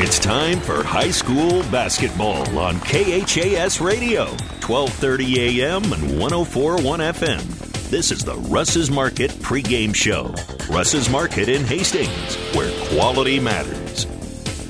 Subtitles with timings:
[0.00, 4.26] It's time for high school basketball on KHAS Radio,
[4.64, 7.90] 1230 AM and 1041 FM.
[7.90, 10.32] This is the Russ's Market pregame show.
[10.72, 14.06] Russ's Market in Hastings, where quality matters.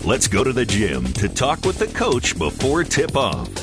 [0.02, 3.57] Let's go to the gym to talk with the coach before tip off.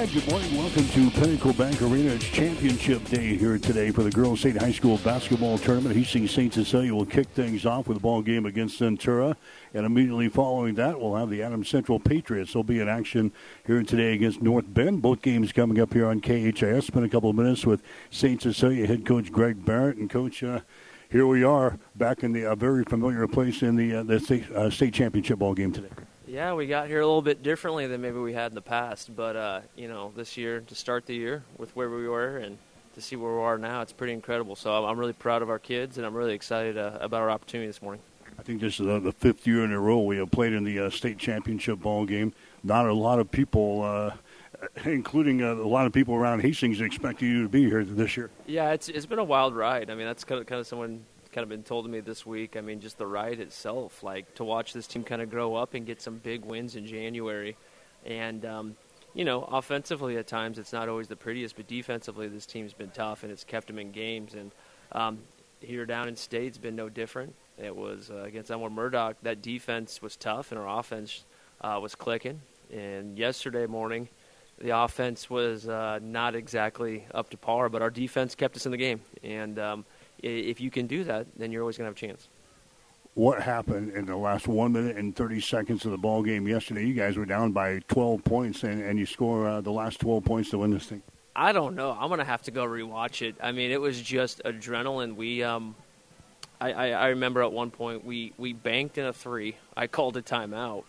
[0.00, 0.56] And good morning.
[0.56, 2.12] Welcome to Pinnacle Bank Arena.
[2.12, 5.94] It's championship day here today for the Girls State High School basketball tournament.
[5.94, 6.54] Hastings St.
[6.54, 9.36] Cecilia will kick things off with a ball game against Centura.
[9.74, 12.54] And immediately following that, we'll have the Adams Central Patriots.
[12.54, 13.30] They'll be in action
[13.66, 15.02] here today against North Bend.
[15.02, 16.86] Both games coming up here on KHAS.
[16.86, 18.40] Spend a couple of minutes with St.
[18.40, 19.98] Cecilia head coach Greg Barrett.
[19.98, 20.60] And coach, uh,
[21.10, 24.50] here we are back in the uh, very familiar place in the, uh, the state,
[24.52, 25.90] uh, state championship ball game today.
[26.30, 29.16] Yeah, we got here a little bit differently than maybe we had in the past,
[29.16, 32.56] but uh, you know, this year to start the year with where we were and
[32.94, 34.54] to see where we are now, it's pretty incredible.
[34.54, 37.66] So I'm really proud of our kids, and I'm really excited uh, about our opportunity
[37.66, 38.00] this morning.
[38.38, 40.62] I think this is uh, the fifth year in a row we have played in
[40.62, 42.32] the uh, state championship ball game.
[42.62, 44.12] Not a lot of people, uh,
[44.84, 48.30] including uh, a lot of people around Hastings, expecting you to be here this year.
[48.46, 49.90] Yeah, it's it's been a wild ride.
[49.90, 52.26] I mean, that's kind of kind of someone kind of been told to me this
[52.26, 52.56] week.
[52.56, 55.74] I mean, just the ride itself, like to watch this team kind of grow up
[55.74, 57.56] and get some big wins in January,
[58.04, 58.76] and um,
[59.14, 62.90] you know, offensively at times it's not always the prettiest, but defensively this team's been
[62.90, 64.34] tough and it's kept them in games.
[64.34, 64.52] And
[64.92, 65.18] um,
[65.60, 67.34] here down in state's been no different.
[67.58, 69.16] It was uh, against Elmwood Murdock.
[69.22, 71.24] That defense was tough and our offense
[71.60, 72.40] uh, was clicking.
[72.72, 74.08] And yesterday morning,
[74.58, 78.72] the offense was uh, not exactly up to par, but our defense kept us in
[78.72, 79.00] the game.
[79.24, 79.84] And um,
[80.22, 82.28] if you can do that, then you're always going to have a chance.
[83.14, 86.86] What happened in the last one minute and 30 seconds of the ball game yesterday?
[86.86, 90.24] You guys were down by 12 points, and, and you score uh, the last 12
[90.24, 91.02] points to win this thing.
[91.34, 91.96] I don't know.
[91.98, 93.36] I'm gonna have to go rewatch it.
[93.40, 95.16] I mean, it was just adrenaline.
[95.16, 95.74] We, um,
[96.60, 99.56] I, I, I remember at one point we we banked in a three.
[99.76, 100.84] I called a timeout,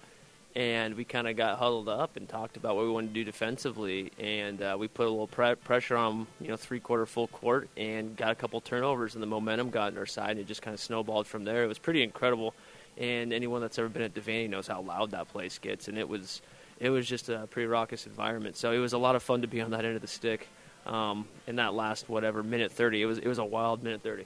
[0.55, 3.23] and we kind of got huddled up and talked about what we wanted to do
[3.23, 7.27] defensively, and uh, we put a little pre- pressure on, you know, three quarter full
[7.27, 10.47] court, and got a couple turnovers, and the momentum got on our side, and it
[10.47, 11.63] just kind of snowballed from there.
[11.63, 12.53] It was pretty incredible,
[12.97, 16.07] and anyone that's ever been at Devaney knows how loud that place gets, and it
[16.07, 16.41] was
[16.79, 18.57] it was just a pretty raucous environment.
[18.57, 20.47] So it was a lot of fun to be on that end of the stick.
[20.85, 24.25] Um, in that last whatever minute 30, it was it was a wild minute 30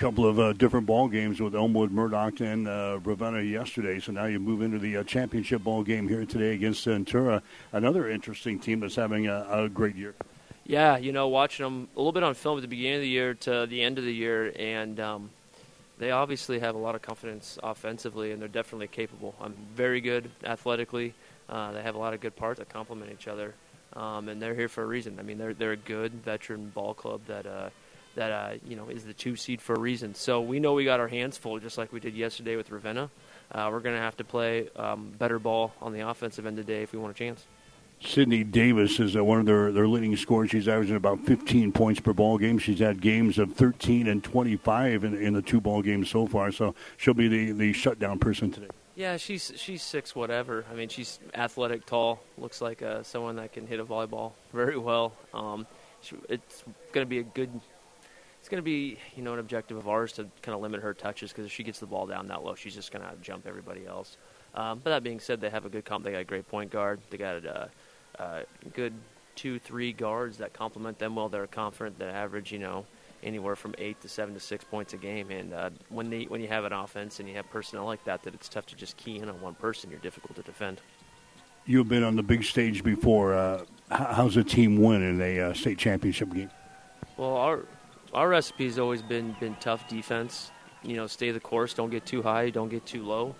[0.00, 4.00] couple of uh, different ball games with Elmwood Murdock and uh, Ravenna yesterday.
[4.00, 7.42] So now you move into the uh, championship ball game here today against Centura,
[7.74, 10.14] another interesting team that's having a, a, great year.
[10.64, 13.08] Yeah, you know, watching them a little bit on film at the beginning of the
[13.08, 15.30] year to the end of the year, and um,
[15.98, 19.34] they obviously have a lot of confidence offensively, and they're definitely capable.
[19.38, 21.12] I'm very good athletically.
[21.46, 23.54] Uh, they have a lot of good parts that complement each other,
[23.92, 25.18] um, and they're here for a reason.
[25.18, 27.68] I mean, they're they're a good veteran ball club that uh,
[28.20, 30.14] that uh, you know is the two seed for a reason.
[30.14, 33.10] So we know we got our hands full, just like we did yesterday with Ravenna.
[33.50, 36.82] Uh, we're going to have to play um, better ball on the offensive end today
[36.82, 37.46] if we want a chance.
[38.02, 40.50] Sydney Davis is uh, one of their, their leading scorers.
[40.50, 42.58] She's averaging about 15 points per ball game.
[42.58, 46.52] She's had games of 13 and 25 in, in the two ball games so far.
[46.52, 48.68] So she'll be the, the shutdown person today.
[48.96, 50.64] Yeah, she's she's six whatever.
[50.70, 54.76] I mean, she's athletic, tall, looks like uh, someone that can hit a volleyball very
[54.76, 55.14] well.
[55.32, 55.66] Um,
[56.02, 57.50] she, it's going to be a good
[58.50, 61.30] going to be you know an objective of ours to kind of limit her touches
[61.30, 63.86] because if she gets the ball down that low, she's just going to jump everybody
[63.86, 64.16] else.
[64.54, 66.04] Um, but that being said, they have a good comp.
[66.04, 67.00] They got a great point guard.
[67.10, 67.70] They got a,
[68.18, 68.42] uh, uh,
[68.74, 68.92] good
[69.36, 71.28] two, three guards that complement them well.
[71.28, 71.98] They're confident.
[71.98, 72.84] They average you know
[73.22, 75.30] anywhere from eight to seven to six points a game.
[75.30, 78.22] And uh, when they, when you have an offense and you have personnel like that,
[78.22, 79.90] that it's tough to just key in on one person.
[79.90, 80.80] You're difficult to defend.
[81.66, 83.34] You've been on the big stage before.
[83.34, 86.50] Uh, how's a team win in a uh, state championship game?
[87.16, 87.64] Well, our
[88.12, 90.50] our recipe has always been been tough defense.
[90.82, 93.34] You know, stay the course, don't get too high, don't get too low,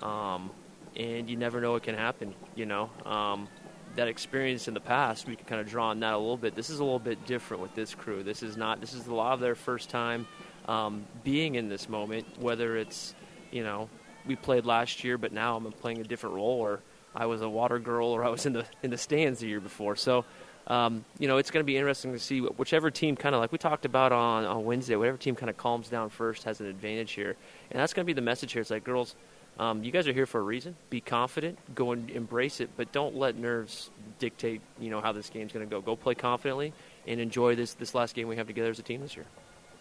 [0.00, 0.50] um,
[0.96, 2.34] and you never know what can happen.
[2.54, 3.48] You know, um,
[3.96, 6.54] that experience in the past, we can kind of draw on that a little bit.
[6.54, 8.22] This is a little bit different with this crew.
[8.22, 8.80] This is not.
[8.80, 10.26] This is a lot of their first time
[10.68, 12.26] um, being in this moment.
[12.40, 13.14] Whether it's,
[13.50, 13.88] you know,
[14.26, 16.80] we played last year, but now I'm playing a different role, or
[17.14, 19.60] I was a water girl, or I was in the in the stands the year
[19.60, 19.96] before.
[19.96, 20.24] So
[20.66, 23.52] um, you know, it's going to be interesting to see whichever team kind of like
[23.52, 26.66] we talked about on, on Wednesday, whatever team kind of calms down first has an
[26.66, 27.36] advantage here.
[27.70, 28.62] And that's going to be the message here.
[28.62, 29.14] It's like, girls,
[29.58, 30.74] um, you guys are here for a reason.
[30.88, 35.28] Be confident, go and embrace it, but don't let nerves dictate, you know, how this
[35.28, 35.82] game's going to go.
[35.82, 36.72] Go play confidently
[37.06, 39.26] and enjoy this, this last game we have together as a team this year.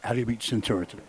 [0.04, 1.04] How do you beat Centura today?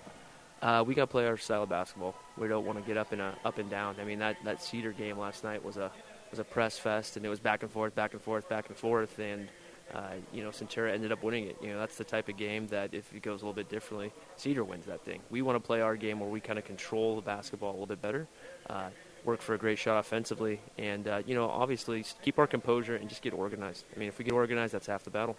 [0.62, 2.14] Uh, we got to play our style of basketball.
[2.38, 3.96] We don't want to get up and up and down.
[4.00, 5.90] I mean, that, that Cedar game last night was a
[6.30, 8.76] was a press fest, and it was back and forth, back and forth, back and
[8.76, 9.48] forth, and–
[9.92, 11.56] uh, you know, Centura ended up winning it.
[11.60, 14.12] You know, that's the type of game that if it goes a little bit differently,
[14.36, 15.20] Cedar wins that thing.
[15.30, 17.86] We want to play our game where we kind of control the basketball a little
[17.86, 18.26] bit better,
[18.70, 18.88] uh,
[19.24, 23.08] work for a great shot offensively, and uh, you know, obviously keep our composure and
[23.08, 23.84] just get organized.
[23.94, 25.36] I mean, if we get organized, that's half the battle.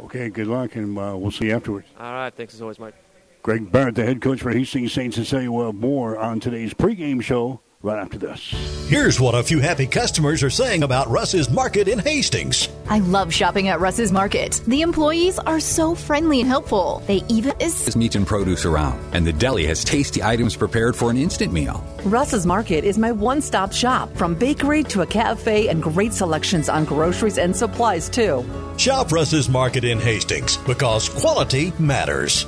[0.00, 1.86] Okay, good luck, and uh, we'll see you afterwards.
[1.98, 2.94] All right, thanks as always, Mike.
[3.42, 5.12] Greg Barrett, the head coach for Hastings St.
[5.12, 8.54] Cecilia, more on today's pregame show right after this.
[8.88, 12.68] Here's what a few happy customers are saying about Russ's Market in Hastings.
[12.88, 14.60] I love shopping at Russ's Market.
[14.66, 17.02] The employees are so friendly and helpful.
[17.06, 21.10] They even is meat and produce around, and the deli has tasty items prepared for
[21.10, 21.84] an instant meal.
[22.04, 26.84] Russ's Market is my one-stop shop, from bakery to a cafe and great selections on
[26.84, 28.44] groceries and supplies too.
[28.76, 32.46] Shop Russ's Market in Hastings because quality matters.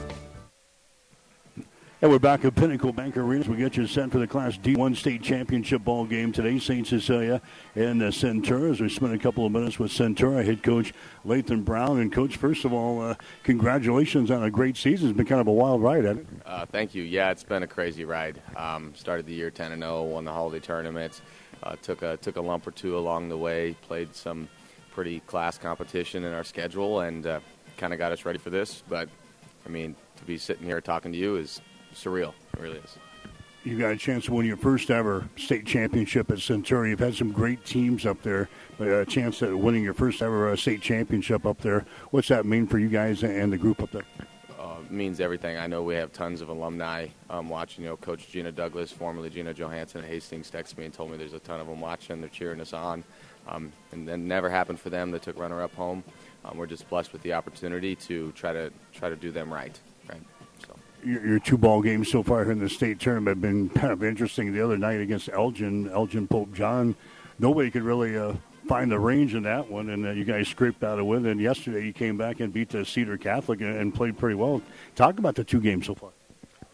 [2.05, 3.51] And we're back at Pinnacle Bank Arena.
[3.51, 6.59] We get you set for the Class D1 state championship ball game today.
[6.59, 6.87] St.
[6.87, 7.41] Cecilia
[7.75, 8.71] and uh, Centura.
[8.71, 10.93] As we spent a couple of minutes with Centura head coach
[11.25, 12.01] Lathan Brown.
[12.01, 15.09] And coach, first of all, uh, congratulations on a great season.
[15.09, 16.43] It's been kind of a wild ride, hasn't it?
[16.45, 17.05] Uh, thank you.
[17.05, 18.43] Yeah, it's been a crazy ride.
[18.55, 21.23] Um, started the year 10 and 0, won the holiday tournament.
[21.63, 23.77] Uh, took a took a lump or two along the way.
[23.81, 24.51] Played some
[24.93, 27.41] pretty class competition in our schedule, and uh,
[27.79, 28.83] kind of got us ready for this.
[28.91, 29.09] But
[29.65, 31.63] I mean, to be sitting here talking to you is
[31.95, 32.35] surreal.
[32.55, 32.97] It really is.
[33.65, 36.87] You got a chance to win your first ever state championship at Centura.
[36.87, 40.51] You've had some great teams up there, but a chance at winning your first ever
[40.51, 41.87] uh, state championship up there.
[42.11, 44.05] What's that mean for you guys and the group up there?
[44.61, 45.57] Uh, means everything.
[45.57, 47.85] I know we have tons of alumni um, watching.
[47.85, 51.17] You know, Coach Gina Douglas, formerly Gina Johansson at Hastings, texted me and told me
[51.17, 52.21] there's a ton of them watching.
[52.21, 53.03] They're cheering us on,
[53.49, 55.11] um, and then never happened for them.
[55.11, 56.05] They took runner-up home.
[56.45, 59.79] Um, we're just blessed with the opportunity to try to try to do them right.
[61.05, 64.03] Your, your, two ball games so far in the state tournament have been kind of
[64.03, 64.53] interesting.
[64.53, 66.97] The other night against Elgin, Elgin Pope John,
[67.39, 68.35] nobody could really uh,
[68.67, 71.27] find the range in that one, and uh, you guys scraped out a win.
[71.27, 74.63] And yesterday you came back and beat the Cedar Catholic and, and, played pretty well.
[74.95, 76.11] Talk about the two games so far.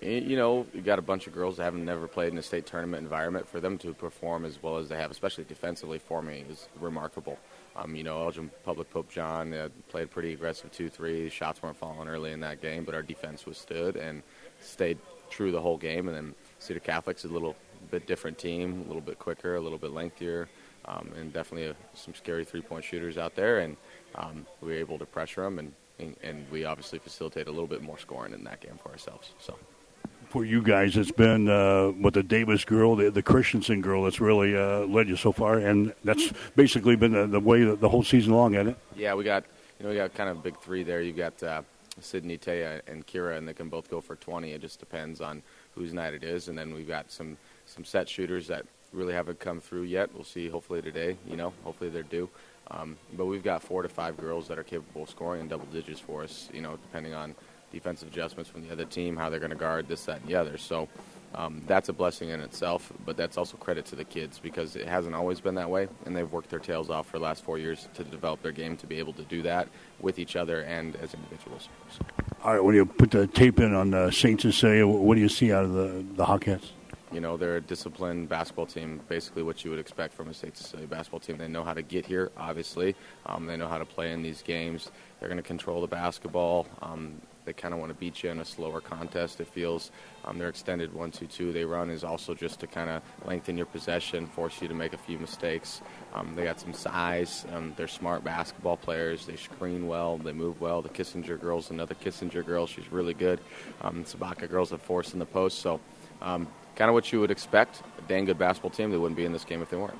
[0.00, 2.64] You know, you got a bunch of girls that haven't never played in a state
[2.64, 3.46] tournament environment.
[3.46, 7.38] For them to perform as well as they have, especially defensively for me, is remarkable.
[7.80, 11.30] Um, you know, Elgin Public Pope John uh, played pretty aggressive 2-3.
[11.30, 14.22] Shots weren't falling early in that game, but our defense was withstood and
[14.60, 14.98] stayed
[15.30, 16.08] true the whole game.
[16.08, 17.56] And then Cedar Catholic's a little
[17.90, 20.48] bit different team, a little bit quicker, a little bit lengthier,
[20.84, 23.60] um, and definitely a, some scary three-point shooters out there.
[23.60, 23.76] And
[24.14, 27.66] um, we were able to pressure them, and, and, and we obviously facilitate a little
[27.66, 29.32] bit more scoring in that game for ourselves.
[29.38, 29.56] So
[30.30, 34.20] for you guys, it's been uh, with the Davis girl, the, the Christensen girl, that's
[34.20, 38.04] really uh, led you so far, and that's basically been the, the way the whole
[38.04, 38.78] season long, hasn't it?
[38.96, 39.44] Yeah, we got
[39.78, 41.02] you know we got kind of big three there.
[41.02, 41.62] You've got uh,
[42.00, 44.52] Sydney, Taya, and Kira, and they can both go for 20.
[44.52, 45.42] It just depends on
[45.74, 47.36] whose night it is, and then we've got some
[47.66, 50.14] some set shooters that really haven't come through yet.
[50.14, 51.16] We'll see hopefully today.
[51.28, 52.30] You know, hopefully they're due.
[52.70, 55.66] Um, but we've got four to five girls that are capable of scoring in double
[55.66, 56.48] digits for us.
[56.52, 57.34] You know, depending on
[57.72, 60.34] defensive adjustments from the other team, how they're going to guard this, that, and the
[60.34, 60.58] other.
[60.58, 60.88] So
[61.34, 64.88] um, that's a blessing in itself, but that's also credit to the kids because it
[64.88, 67.58] hasn't always been that way, and they've worked their tails off for the last four
[67.58, 69.68] years to develop their game to be able to do that
[70.00, 71.68] with each other and as individuals.
[71.90, 72.04] So.
[72.42, 74.40] All right, when you put the tape in on uh, St.
[74.40, 76.70] Cecilia, what do you see out of the, the Hawkettes?
[77.12, 80.56] You know, they're a disciplined basketball team, basically what you would expect from a St.
[80.56, 81.38] Cecilia basketball team.
[81.38, 82.94] They know how to get here, obviously.
[83.26, 84.92] Um, they know how to play in these games.
[85.18, 86.68] They're going to control the basketball.
[86.82, 87.20] Um,
[87.50, 89.40] they kind of want to beat you in a slower contest.
[89.40, 89.90] It feels
[90.24, 94.28] um, their extended one-two-two they run is also just to kind of lengthen your possession,
[94.28, 95.82] force you to make a few mistakes.
[96.14, 97.44] Um, they got some size.
[97.52, 99.26] Um, they're smart basketball players.
[99.26, 100.16] They screen well.
[100.16, 100.80] They move well.
[100.80, 103.40] The Kissinger girls, another Kissinger girl, she's really good.
[103.80, 105.58] Um, Sabatka girls have force in the post.
[105.58, 105.80] So
[106.22, 106.46] um,
[106.76, 107.82] kind of what you would expect.
[107.98, 108.92] A dang good basketball team.
[108.92, 109.98] They wouldn't be in this game if they weren't.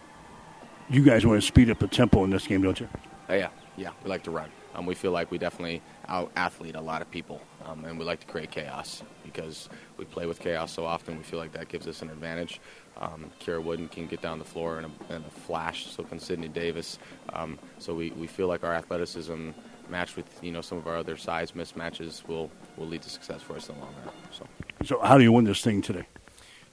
[0.88, 2.88] You guys want to speed up the tempo in this game, don't you?
[3.28, 3.90] Uh, yeah, yeah.
[4.04, 4.50] We like to run.
[4.74, 8.04] Um, we feel like we definitely out athlete a lot of people, um, and we
[8.04, 11.16] like to create chaos because we play with chaos so often.
[11.16, 12.60] We feel like that gives us an advantage.
[12.98, 16.20] Um, Kira Wooden can get down the floor in a, in a flash, so can
[16.20, 16.98] Sydney Davis.
[17.32, 19.50] Um, so we, we feel like our athleticism
[19.88, 23.42] matched with you know some of our other size mismatches will will lead to success
[23.42, 24.14] for us in the long run.
[24.30, 24.46] So,
[24.84, 26.06] so how do you win this thing today?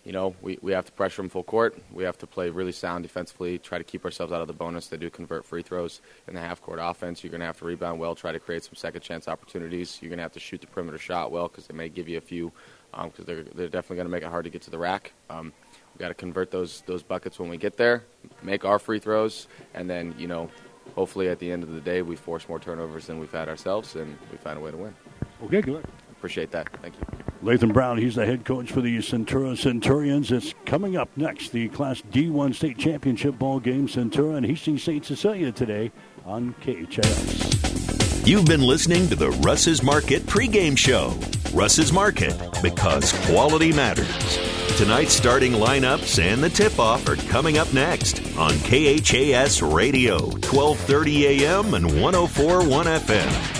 [0.08, 1.78] You know, we, we have to pressure them full court.
[1.92, 4.88] We have to play really sound defensively, try to keep ourselves out of the bonus.
[4.88, 6.00] They do convert free throws
[6.30, 7.26] in the half court offense.
[7.26, 10.00] You're going to have to rebound well, try to create some second chance opportunities.
[10.02, 12.18] You're going to have to shoot the perimeter shot well because they may give you
[12.18, 12.54] a few
[12.94, 15.12] because um, they're, they're definitely going to make it hard to get to the rack.
[15.30, 15.52] Um,
[15.94, 18.06] we got to convert those those buckets when we get there,
[18.42, 20.50] make our free throws, and then you know,
[20.96, 23.98] hopefully at the end of the day we force more turnovers than we've had ourselves,
[23.98, 24.96] and we find a way to win.
[25.44, 25.86] Okay, good.
[26.28, 26.68] Appreciate that.
[26.82, 27.06] Thank you.
[27.42, 30.30] Lathan Brown, he's the head coach for the Centura Centurions.
[30.30, 35.06] It's coming up next, the Class D1 State Championship ball game, Centura and Hastings St.
[35.06, 35.90] Cecilia today
[36.26, 38.28] on KHAS.
[38.28, 41.18] You've been listening to the Russ's Market pregame show.
[41.58, 44.38] Russ's Market, because quality matters.
[44.78, 51.74] Tonight's starting lineups and the tip-off are coming up next on KHAS Radio, 1230 AM
[51.74, 53.57] and 104.1 FM.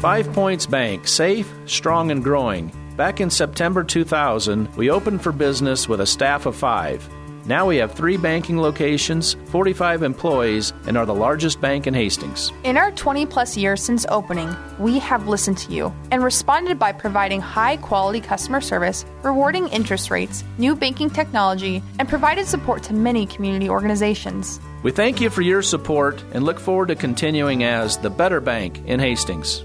[0.00, 2.70] Five Points Bank, safe, strong, and growing.
[2.96, 7.08] Back in September 2000, we opened for business with a staff of five.
[7.46, 12.52] Now we have three banking locations, 45 employees, and are the largest bank in Hastings.
[12.62, 16.92] In our 20 plus years since opening, we have listened to you and responded by
[16.92, 22.94] providing high quality customer service, rewarding interest rates, new banking technology, and provided support to
[22.94, 24.60] many community organizations.
[24.84, 28.80] We thank you for your support and look forward to continuing as the better bank
[28.86, 29.64] in Hastings.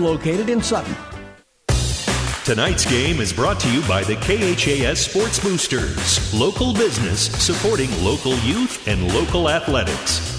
[0.00, 0.96] located in Sutton.
[2.44, 8.34] Tonight's game is brought to you by the KHAS Sports Boosters, local business supporting local
[8.38, 10.30] youth and local athletics.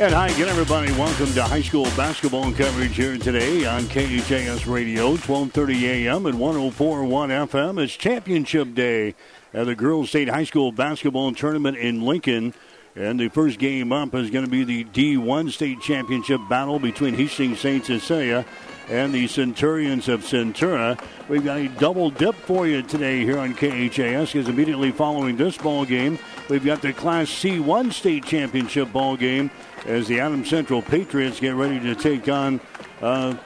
[0.00, 0.90] And hi again, everybody.
[0.92, 6.24] Welcome to high school basketball coverage here today on KHAS Radio, 12:30 a.m.
[6.24, 7.82] and 104.1 FM.
[7.82, 9.14] It's Championship Day
[9.52, 12.54] at the Girls State High School basketball tournament in Lincoln.
[12.96, 17.14] And the first game up is going to be the D1 state championship battle between
[17.14, 17.84] Hastings St.
[17.86, 18.44] Cecilia
[18.88, 21.00] and the Centurions of Centura.
[21.28, 25.56] We've got a double dip for you today here on KHAS because immediately following this
[25.56, 26.18] ball game,
[26.48, 29.52] we've got the Class C1 state championship ball game
[29.86, 32.60] as the Adams Central Patriots get ready to take on
[33.00, 33.36] uh,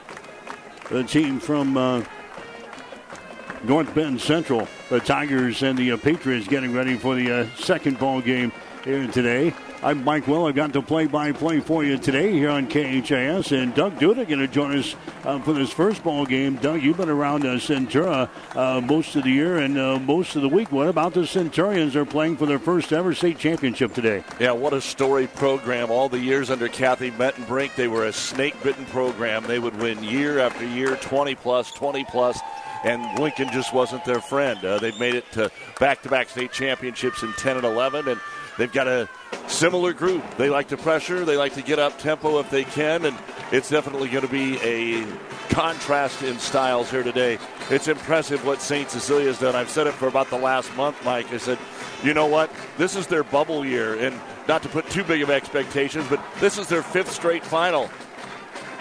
[0.89, 2.03] the team from uh,
[3.63, 4.67] North Bend Central.
[4.89, 8.51] The Tigers and the uh, Patriots getting ready for the uh, second ball game
[8.85, 9.51] here today.
[9.81, 10.45] I'm Mike Will.
[10.45, 14.47] I've got the play-by-play for you today here on KHAS, and Doug Duda going to
[14.47, 16.55] join us uh, for this first ball game.
[16.57, 20.43] Doug, you've been around uh, Centura uh, most of the year and uh, most of
[20.43, 20.71] the week.
[20.71, 21.93] What about the Centurions?
[21.93, 24.23] They're playing for their first ever state championship today.
[24.39, 25.89] Yeah, what a story program!
[25.89, 29.43] All the years under Kathy Mettenbrink, they were a snake-bitten program.
[29.45, 32.39] They would win year after year, 20 plus, 20 plus
[32.83, 34.63] and Lincoln just wasn't their friend.
[34.63, 38.21] Uh, they've made it to back-to-back state championships in 10 and 11, and
[38.57, 39.09] they've got a
[39.47, 40.23] similar group.
[40.37, 43.17] They like to pressure, they like to get up tempo if they can, and
[43.51, 45.05] it's definitely going to be a
[45.49, 47.37] contrast in styles here today.
[47.69, 48.89] It's impressive what St.
[48.89, 49.55] Cecilia has done.
[49.55, 51.31] I've said it for about the last month, Mike.
[51.31, 51.59] I said,
[52.03, 52.49] you know what?
[52.77, 56.57] This is their bubble year, and not to put too big of expectations, but this
[56.57, 57.89] is their fifth straight final.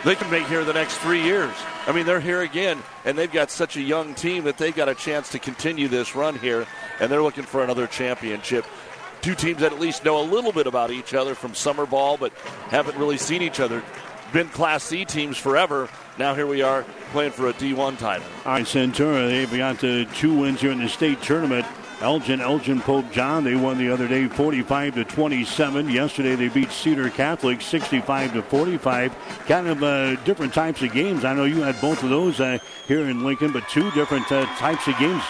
[0.05, 1.55] They can make here the next three years.
[1.87, 4.89] I mean, they're here again, and they've got such a young team that they've got
[4.89, 6.67] a chance to continue this run here,
[7.01, 8.67] and they're looking for another championship.
[9.25, 12.19] Two teams that at least know a little bit about each other from summer ball,
[12.19, 12.31] but
[12.69, 13.83] haven't really seen each other.
[14.35, 15.89] Been Class C teams forever.
[16.19, 18.27] Now here we are playing for a D1 title.
[18.45, 21.65] All right, Centura, they've got the two wins here in the state tournament.
[22.03, 25.89] Elgin, Elgin Pope John, they won the other day 45 to 27.
[25.89, 29.17] Yesterday they beat Cedar Catholic 65 to 45.
[29.47, 31.25] Kind of uh, different types of games.
[31.25, 34.45] I know you had both of those uh, here in Lincoln, but two different uh,
[34.57, 35.23] types of games.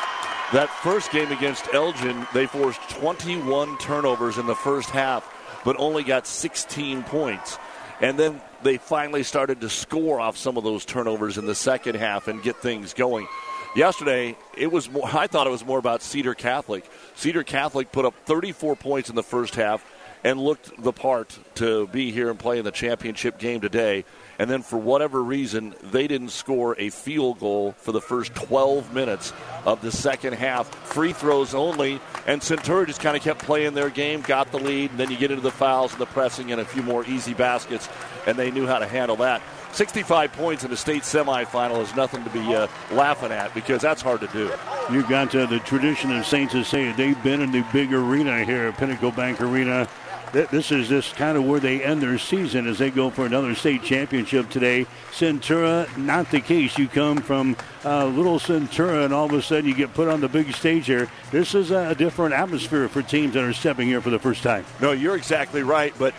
[0.53, 5.29] That first game against Elgin, they forced 21 turnovers in the first half,
[5.65, 7.59] but only got 16 points.
[8.01, 11.97] And then they finally started to score off some of those turnovers in the second
[11.97, 13.27] half and get things going.
[13.75, 15.09] Yesterday, it was more.
[15.13, 16.89] I thought it was more about Cedar Catholic.
[17.17, 19.85] Cedar Catholic put up 34 points in the first half
[20.23, 24.05] and looked the part to be here and play in the championship game today.
[24.39, 28.93] And then, for whatever reason, they didn't score a field goal for the first 12
[28.93, 29.33] minutes
[29.65, 30.69] of the second half.
[30.87, 34.91] Free throws only, and Centura just kind of kept playing their game, got the lead,
[34.91, 37.35] and then you get into the fouls and the pressing and a few more easy
[37.35, 37.89] baskets,
[38.27, 39.41] and they knew how to handle that.
[39.75, 44.01] 65 points in a state semifinal is nothing to be uh, laughing at because that's
[44.01, 44.53] hard to do.
[44.91, 46.65] You've got uh, the tradition of Saints St.
[46.65, 46.95] Cecilia.
[46.97, 49.89] They've been in the big arena here at Pinnacle Bank Arena.
[50.35, 53.55] This is just kind of where they end their season as they go for another
[53.55, 54.85] state championship today.
[55.13, 56.77] Centura, not the case.
[56.77, 60.21] You come from uh, little Centura and all of a sudden you get put on
[60.21, 61.09] the big stage here.
[61.31, 64.65] This is a different atmosphere for teams that are stepping here for the first time.
[64.81, 66.15] No, you're exactly right, but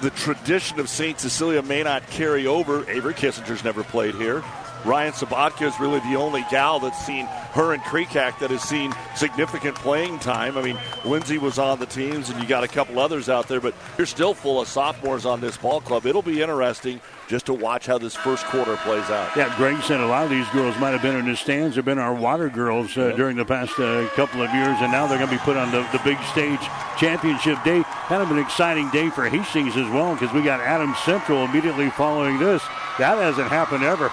[0.00, 1.20] the tradition of St.
[1.20, 2.88] Cecilia may not carry over.
[2.90, 4.42] Avery Kissinger's never played here.
[4.84, 8.94] Ryan Sabatka is really the only gal that's seen her and Kreekak that has seen
[9.14, 10.58] significant playing time.
[10.58, 13.60] I mean, Lindsay was on the teams, and you got a couple others out there,
[13.60, 16.04] but you're still full of sophomores on this ball club.
[16.04, 19.34] It'll be interesting just to watch how this first quarter plays out.
[19.36, 21.82] Yeah, Greg said a lot of these girls might have been in the stands or
[21.82, 23.16] been our water girls uh, yep.
[23.16, 25.72] during the past uh, couple of years, and now they're going to be put on
[25.72, 26.60] the, the big stage
[26.98, 27.82] championship day.
[28.06, 31.90] Kind of an exciting day for Hastings as well because we got Adams Central immediately
[31.90, 32.62] following this.
[32.98, 34.10] That hasn't happened ever.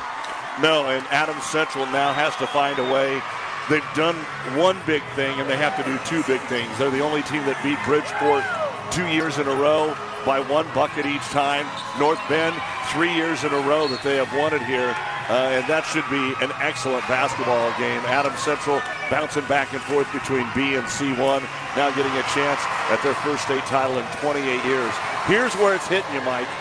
[0.61, 3.21] No, and Adams Central now has to find a way.
[3.69, 4.15] They've done
[4.59, 6.69] one big thing, and they have to do two big things.
[6.77, 8.43] They're the only team that beat Bridgeport
[8.91, 9.95] two years in a row
[10.25, 11.65] by one bucket each time.
[11.97, 12.55] North Bend,
[12.91, 14.95] three years in a row that they have won it here.
[15.31, 18.03] Uh, and that should be an excellent basketball game.
[18.11, 21.39] Adams Central bouncing back and forth between B and C1,
[21.79, 22.59] now getting a chance
[22.91, 24.91] at their first state title in 28 years.
[25.25, 26.51] Here's where it's hitting you, Mike.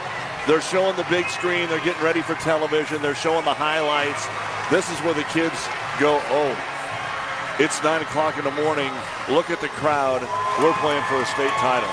[0.46, 1.68] They're showing the big screen.
[1.68, 3.00] They're getting ready for television.
[3.00, 4.26] They're showing the highlights.
[4.70, 5.54] This is where the kids
[6.00, 6.50] go, oh,
[7.60, 8.90] it's 9 o'clock in the morning.
[9.28, 10.22] Look at the crowd.
[10.58, 11.90] We're playing for a state title.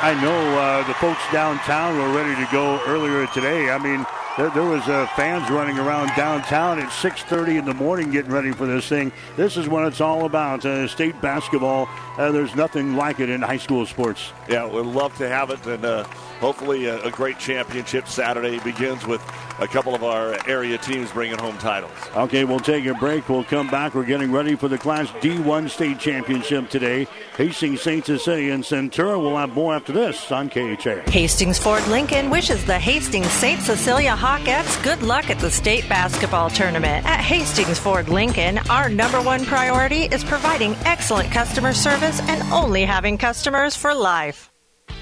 [0.00, 3.70] I know uh, the folks downtown were ready to go earlier today.
[3.70, 4.06] I mean,
[4.36, 8.52] there, there was uh, fans running around downtown at 6:30 in the morning getting ready
[8.52, 9.12] for this thing.
[9.36, 10.64] This is what it's all about.
[10.64, 11.88] Uh, state basketball.
[12.16, 14.32] Uh, there's nothing like it in high school sports.
[14.48, 16.04] Yeah, we'd love to have it, and uh,
[16.40, 19.22] hopefully a, a, great championship Saturday begins with
[19.60, 21.92] a couple of our area teams bringing home titles.
[22.16, 23.28] Okay, we'll take a break.
[23.28, 23.94] We'll come back.
[23.94, 27.06] We're getting ready for the Class D1 state championship today.
[27.36, 28.04] Hastings St.
[28.04, 31.10] Cecilia and Centura will have more after this on KHA.
[31.10, 33.60] Hastings Ford Lincoln wishes the Hastings St.
[33.60, 37.06] Cecilia Hawkettes good luck at the state basketball tournament.
[37.06, 42.84] At Hastings Ford Lincoln, our number one priority is providing excellent customer service and only
[42.84, 44.50] having customers for life.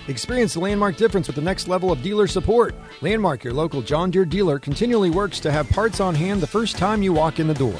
[0.07, 2.77] Experience the Landmark difference with the next level of dealer support.
[3.01, 6.77] Landmark, your local John Deere dealer, continually works to have parts on hand the first
[6.77, 7.75] time you walk in the door.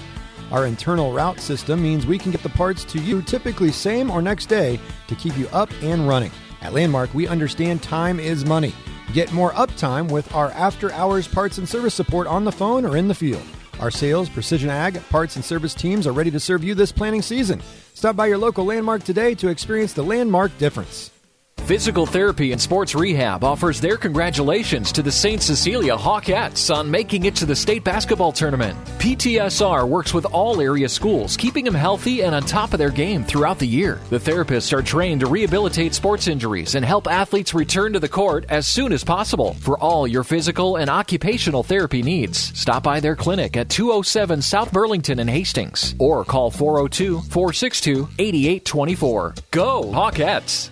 [0.51, 4.21] Our internal route system means we can get the parts to you typically same or
[4.21, 6.33] next day to keep you up and running.
[6.63, 8.75] At Landmark, we understand time is money.
[9.13, 12.97] Get more uptime with our after hours parts and service support on the phone or
[12.97, 13.43] in the field.
[13.81, 17.23] Our sales, precision ag, parts, and service teams are ready to serve you this planning
[17.23, 17.63] season.
[17.95, 21.11] Stop by your local Landmark today to experience the Landmark difference.
[21.67, 25.43] Physical Therapy and Sports Rehab offers their congratulations to the St.
[25.43, 28.79] Cecilia Hawkettes on making it to the state basketball tournament.
[28.99, 33.23] PTSR works with all area schools, keeping them healthy and on top of their game
[33.23, 34.01] throughout the year.
[34.09, 38.47] The therapists are trained to rehabilitate sports injuries and help athletes return to the court
[38.49, 39.53] as soon as possible.
[39.61, 44.73] For all your physical and occupational therapy needs, stop by their clinic at 207 South
[44.73, 49.35] Burlington in Hastings or call 402 462 8824.
[49.51, 50.71] Go Hawkettes!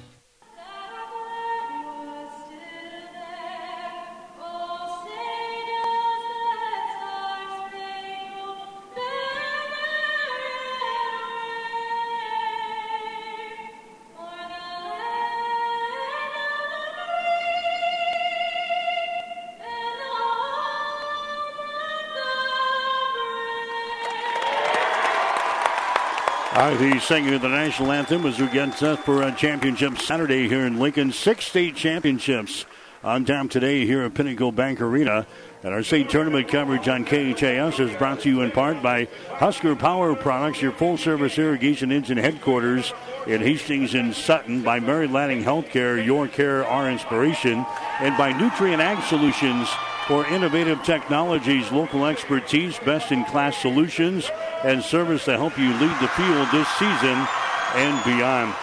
[26.71, 30.67] Right, he's singing the national anthem as we get set for a championship Saturday here
[30.67, 31.13] in Lincoln.
[31.13, 32.67] Six state championships
[33.05, 35.27] on tap today here at Pinnacle Bank Arena.
[35.63, 39.77] And our state tournament coverage on KHAS is brought to you in part by Husker
[39.77, 42.93] Power Products, your full service irrigation engine headquarters
[43.27, 47.65] in Hastings and Sutton, by Mary Lanning Healthcare, your care, our inspiration,
[48.01, 49.69] and by Nutrient Ag Solutions
[50.07, 54.31] for innovative technologies, local expertise, best in class solutions,
[54.63, 57.27] and service to help you lead the field this season
[57.75, 58.55] and beyond.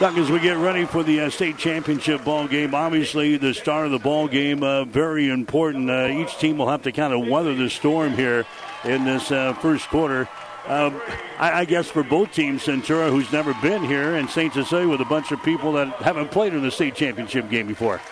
[0.00, 3.86] Doug, as we get ready for the uh, state championship ball game, obviously the start
[3.86, 5.90] of the ball game uh, very important.
[5.90, 8.46] Uh, each team will have to kind of weather the storm here
[8.84, 10.28] in this uh, first quarter.
[10.66, 11.00] Um,
[11.38, 14.52] I, I, guess for both teams, Centura, who's never been here, and St.
[14.52, 18.02] Cecilia with a bunch of people that haven't played in the state championship game before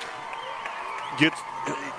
[1.18, 1.33] get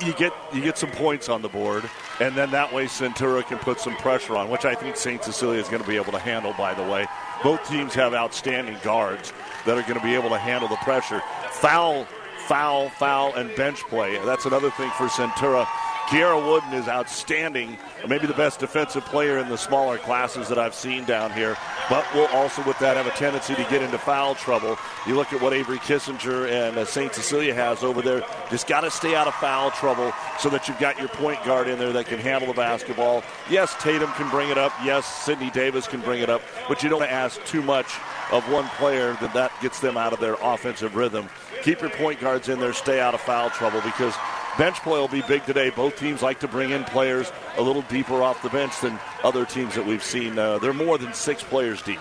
[0.06, 3.58] you get you get some points on the board, and then that way Centura can
[3.58, 5.23] put some pressure on, which I think St.
[5.23, 6.53] Cecilia is going to be able to handle.
[6.58, 7.06] By the way,
[7.43, 9.34] both teams have outstanding guards
[9.65, 11.21] that are going to be able to handle the pressure.
[11.51, 12.06] Foul,
[12.47, 14.17] foul, foul, and bench play.
[14.25, 15.67] That's another thing for Centura
[16.08, 20.75] Kiara Wooden is outstanding, maybe the best defensive player in the smaller classes that I've
[20.75, 21.57] seen down here,
[21.89, 24.77] but will also, with that, have a tendency to get into foul trouble.
[25.05, 27.13] You look at what Avery Kissinger and uh, St.
[27.13, 30.79] Cecilia has over there, just got to stay out of foul trouble so that you've
[30.79, 33.23] got your point guard in there that can handle the basketball.
[33.49, 34.73] Yes, Tatum can bring it up.
[34.83, 37.88] Yes, Sydney Davis can bring it up, but you don't ask too much
[38.31, 41.29] of one player that that gets them out of their offensive rhythm.
[41.63, 44.13] Keep your point guards in there, stay out of foul trouble because
[44.58, 45.70] bench play will be big today.
[45.70, 49.46] Both teams like to bring in players a little deeper off the bench than other
[49.46, 50.38] teams that we've seen.
[50.38, 52.00] Uh, they're more than six players deep.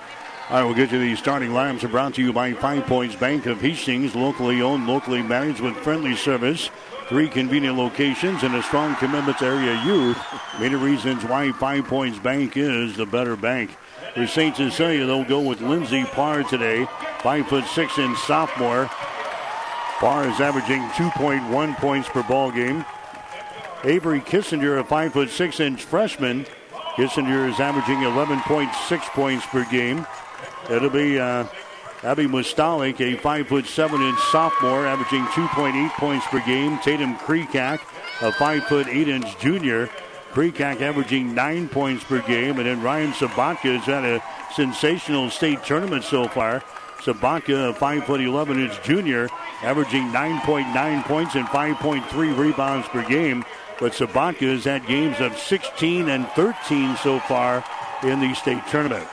[0.49, 3.17] All right, we'll get you the starting lineups are brought to you by Five Points
[3.17, 6.71] Bank of Hastings, locally owned, locally managed with friendly service.
[7.09, 10.19] Three convenient locations and a strong commitment to area youth.
[10.61, 13.71] Many reasons why Five Points Bank is the better bank.
[14.15, 14.57] For St.
[14.57, 16.87] Cecilia, they'll go with Lindsay Parr today,
[17.19, 18.89] five foot six inch sophomore.
[19.99, 22.85] Parr is averaging 2.1 points per ball game.
[23.85, 26.45] Avery Kissinger, a five foot six inch freshman.
[26.97, 30.07] Kissinger is averaging 11.6 points per game.
[30.69, 31.47] It'll be uh,
[32.03, 36.79] Abby Mustalik, a five foot seven inch sophomore, averaging 2.8 points per game.
[36.81, 37.81] Tatum Kreekak,
[38.21, 39.89] a five foot eight inch junior.
[40.33, 42.59] Kreekak averaging nine points per game.
[42.59, 44.23] And then Ryan Sabatka has had a
[44.55, 46.63] sensational state tournament so far.
[47.07, 49.29] Sabatka, a five foot 11 inch junior,
[49.63, 53.45] averaging 9.9 points and 5.3 rebounds per game.
[53.79, 57.65] But Sabatka has had games of 16 and 13 so far
[58.03, 59.07] in the state tournament.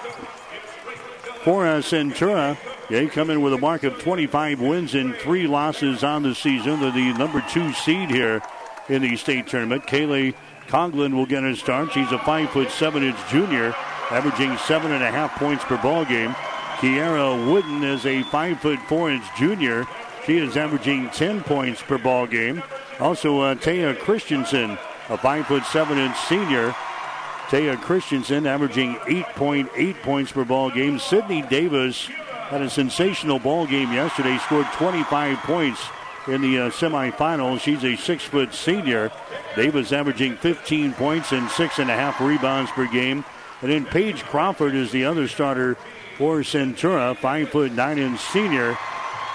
[1.43, 2.57] For Centura,
[2.89, 6.79] they come in with a mark of 25 wins and three losses on the season.
[6.79, 8.41] They're the number two seed here
[8.89, 9.85] in the state tournament.
[9.85, 10.33] Kaylee
[10.67, 11.91] Conglin will get a start.
[11.91, 13.75] She's a five foot seven inch junior,
[14.09, 16.33] averaging seven and a half points per ball game.
[16.83, 19.87] Kiara Wooden is a five foot four inch junior.
[20.25, 22.61] She is averaging 10 points per ball game.
[22.99, 26.75] Also, uh, Taya Christensen, a five foot seven inch senior,
[27.47, 30.99] Taya Christensen averaging 8.8 points per ball game.
[30.99, 32.07] Sydney Davis
[32.49, 35.81] had a sensational ball game yesterday, scored 25 points
[36.27, 37.61] in the uh, semifinals.
[37.61, 39.09] She's a six foot senior.
[39.55, 43.23] Davis averaging 15 points and six and a half rebounds per game.
[43.61, 45.77] And then Paige Crawford is the other starter
[46.17, 48.77] for Centura, five foot nine inch senior.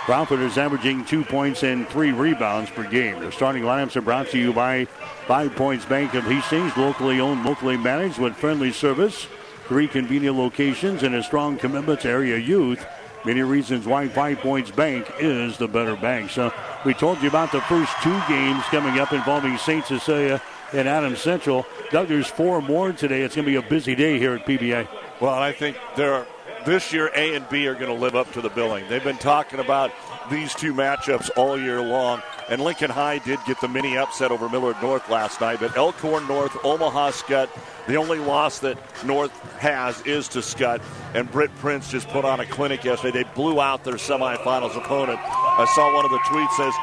[0.05, 3.21] Crawford is averaging two points and three rebounds per game.
[3.21, 4.87] The starting lineups are brought to you by
[5.27, 9.27] Five Points Bank of Hastings, locally owned, locally managed with friendly service,
[9.67, 12.87] three convenient locations, and a strong commitment to area youth.
[13.27, 16.31] Many reasons why Five Points Bank is the better bank.
[16.31, 16.55] So
[16.87, 19.85] we told you about the first two games coming up involving St.
[19.85, 20.41] Cecilia
[20.73, 21.67] and Adams Central.
[21.91, 23.23] Doug, there's four more today.
[23.23, 24.89] It's going to be a busy day here at PBA.
[25.21, 26.27] Well, I think there are
[26.69, 28.87] this year A and B are going to live up to the billing.
[28.89, 29.91] They've been talking about
[30.31, 32.21] these two matchups all year long.
[32.51, 36.29] And Lincoln High did get the mini upset over Millard North last night, but Elkhorn
[36.29, 37.49] North, Omaha Skutt,
[37.87, 40.83] the only loss that North has is to Skutt.
[41.15, 43.23] And Britt Prince just put on a clinic yesterday.
[43.23, 45.19] They blew out their semifinals opponent.
[45.23, 46.75] I saw one of the tweets says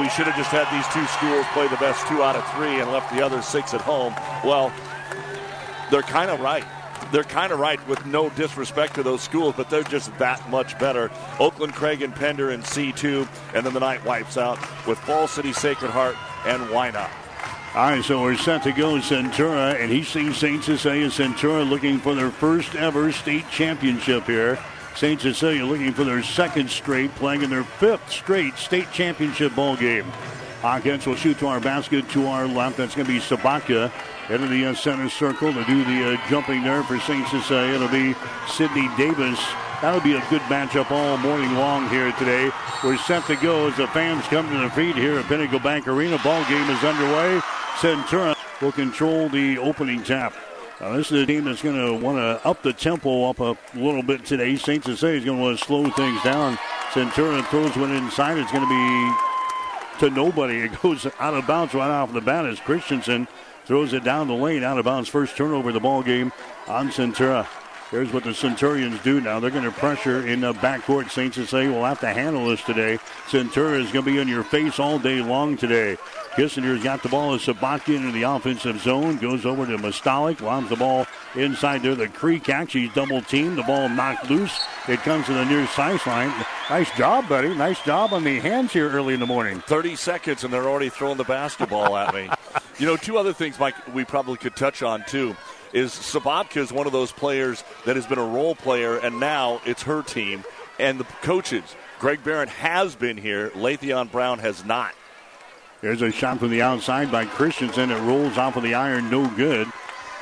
[0.00, 2.80] we should have just had these two schools play the best two out of three
[2.80, 4.14] and left the other six at home.
[4.44, 4.72] Well,
[5.90, 6.64] they're kind of right
[7.12, 10.78] they're kind of right with no disrespect to those schools, but they're just that much
[10.78, 11.10] better.
[11.38, 15.52] Oakland, Craig, and Pender in C2, and then the night wipes out with Fall City,
[15.52, 16.16] Sacred Heart,
[16.46, 17.10] and Wynot.
[17.74, 20.64] All right, so we're set to go Centura, and he sees St.
[20.64, 24.58] Cecilia Centura looking for their first ever state championship here.
[24.94, 25.20] St.
[25.20, 30.10] Cecilia looking for their second straight, playing in their fifth straight state championship ball game.
[30.62, 32.78] Hawkettes will shoot to our basket to our left.
[32.78, 33.92] That's going to be Sabatka
[34.30, 37.26] into the uh, center circle to do the uh, jumping there for St.
[37.28, 37.74] Cecilia.
[37.74, 38.14] It'll be
[38.48, 39.38] Sydney Davis.
[39.82, 42.50] That'll be a good matchup all morning long here today.
[42.82, 45.86] We're set to go as the fans come to the feet here at Pinnacle Bank
[45.86, 46.18] Arena.
[46.24, 47.40] Ball game is underway.
[47.76, 50.34] Centura will control the opening tap.
[50.80, 53.56] Now, this is a team that's going to want to up the tempo up a
[53.74, 54.56] little bit today.
[54.56, 54.82] St.
[54.82, 56.56] Cecilia is going to want to slow things down.
[56.90, 58.38] Centura throws one inside.
[58.38, 59.36] It's going to be
[59.98, 60.60] to nobody.
[60.66, 63.28] It goes out of bounds right off the bat as Christensen
[63.66, 65.08] throws it down the lane, out of bounds.
[65.08, 66.32] First turnover of the ball game
[66.68, 67.46] on Centura.
[67.90, 69.38] Here's what the Centurions do now.
[69.38, 71.10] They're going to pressure in the backcourt.
[71.10, 72.98] Saints and say, we'll have to handle this today.
[73.28, 75.96] Centura is going to be in your face all day long today.
[76.36, 79.16] Kissinger's got the ball as Sabatka into the offensive zone.
[79.16, 80.42] Goes over to Mustalik.
[80.42, 81.94] Lobs the ball inside there.
[81.94, 83.56] The Creek actually double teamed.
[83.56, 84.60] The ball knocked loose.
[84.86, 86.28] It comes to the near sideline.
[86.68, 87.54] Nice job, buddy.
[87.54, 89.62] Nice job on the hands here early in the morning.
[89.62, 92.28] 30 seconds, and they're already throwing the basketball at me.
[92.78, 95.34] You know, two other things, Mike, we probably could touch on, too
[95.72, 99.62] is Sabatka is one of those players that has been a role player, and now
[99.64, 100.44] it's her team.
[100.78, 101.64] And the coaches,
[101.98, 104.94] Greg Barron has been here, Lathan Brown has not.
[105.82, 107.90] There's a shot from the outside by Christensen.
[107.90, 109.68] It rolls off of the iron, no good.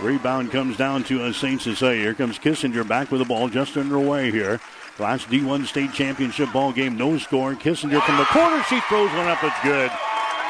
[0.01, 1.61] Rebound comes down to St.
[1.61, 2.03] Cecilia.
[2.03, 4.61] Here comes Kissinger back with the ball just underway here.
[4.99, 7.55] Last D1 state championship ball game, no score.
[7.55, 9.43] Kissinger from the corner, she throws one up.
[9.45, 9.91] It's good.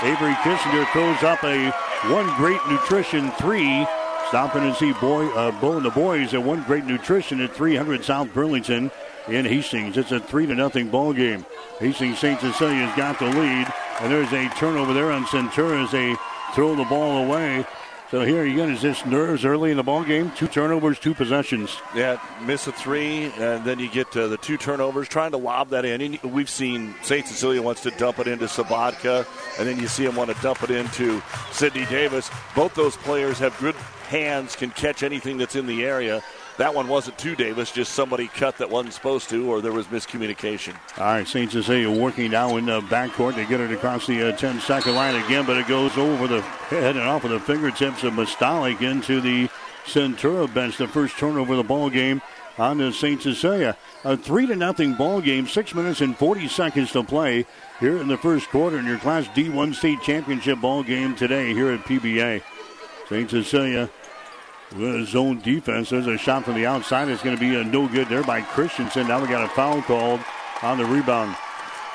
[0.03, 1.71] Avery Kissinger throws up a
[2.13, 3.87] one great nutrition three.
[4.29, 8.05] Stopping and see boy, uh, Bo and the boys at one great nutrition at 300
[8.05, 8.91] South Burlington
[9.29, 9.97] in Hastings.
[9.97, 11.45] It's a three to nothing ball game.
[11.79, 12.41] Hastings St.
[12.41, 13.73] Cecilia's got the lead.
[14.01, 16.17] And there's a turnover there on Centura as they
[16.55, 17.65] throw the ball away.
[18.11, 20.31] So here again is this nerves early in the ball game.
[20.37, 21.77] Two turnovers, two possessions.
[21.97, 25.71] Yeah, miss a three, and then you get uh, the two turnovers, trying to lob
[25.71, 26.01] that in.
[26.01, 27.27] And we've seen St.
[27.27, 29.27] Cecilia wants to dump it into Sabatka,
[29.59, 32.31] and then you see him want to dump it into Sydney Davis.
[32.55, 33.75] Both those players have good
[34.09, 36.23] hands, can catch anything that's in the area.
[36.57, 39.87] That one wasn't to Davis, just somebody cut that wasn't supposed to, or there was
[39.89, 40.77] miscommunication.
[40.99, 41.51] All right, St.
[41.51, 43.35] Cecilia working now in the backcourt.
[43.35, 46.43] They get it across the uh, 10 second line again, but it goes over the
[46.43, 49.49] head and off of the fingertips of Mustalik into the
[49.85, 50.77] Centura bench.
[50.77, 52.23] The first turnover of the ball game
[52.57, 53.21] on the St.
[53.21, 53.77] Cecilia.
[54.05, 57.47] A 3 to nothing ball game, 6 minutes and 40 seconds to play
[57.81, 61.73] here in the first quarter in your Class D1 state championship ball game today here
[61.73, 62.43] at PBA.
[63.09, 63.29] St.
[63.29, 63.91] Cecilia
[65.05, 65.91] zone defense.
[65.91, 67.09] There's a shot from the outside.
[67.09, 69.09] It's going to be a no good there by Christensen.
[69.09, 70.21] Now we got a foul called
[70.63, 71.37] on the rebound.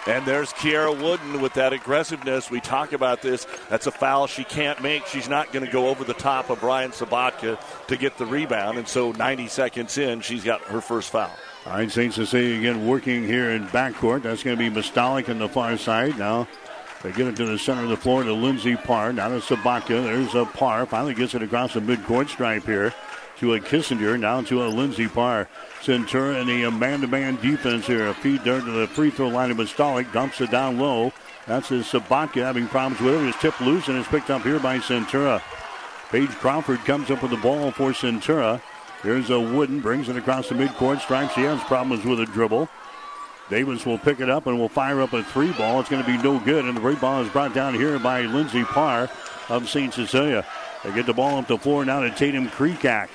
[0.08, 2.50] And there's Kiara Wooden with that aggressiveness.
[2.50, 3.46] We talk about this.
[3.70, 5.06] That's a foul she can't make.
[5.06, 8.78] She's not going to go over the top of Ryan Sabatka to get the rebound.
[8.78, 11.32] And so 90 seconds in, she's got her first foul.
[11.66, 12.14] All right, St.
[12.14, 14.24] Cecilia again working here in backcourt.
[14.24, 16.18] That's going to be Mustalik on the far side.
[16.18, 16.48] Now
[17.04, 19.14] they get it to the center of the floor to Lindsey Parr.
[19.14, 20.04] Now to Sabatka.
[20.04, 20.86] There's a Parr.
[20.86, 22.94] Finally gets it across the midcourt stripe here
[23.38, 24.20] to a Kissinger.
[24.20, 25.48] Now to a Lindsey Parr.
[25.82, 28.08] Centura in the man-to-man defense here.
[28.08, 30.12] A feed there to the free throw line of Mustalik.
[30.12, 31.14] Dumps it down low.
[31.48, 33.28] That's his Sabatka having problems with it.
[33.28, 35.42] It's tipped loose and is picked up here by Centura.
[36.10, 38.62] Paige Crawford comes up with the ball for Centura.
[39.04, 41.32] Here's a Wooden, brings it across the midcourt stripe.
[41.32, 42.68] She has problems with a dribble.
[43.50, 45.80] Davis will pick it up and will fire up a three ball.
[45.80, 46.66] It's going to be no good.
[46.66, 49.10] And the ball is brought down here by Lindsey Parr
[49.50, 49.94] of St.
[49.94, 50.46] Cecilia.
[50.84, 53.10] They get the ball up the floor now to Tatum Kreekak.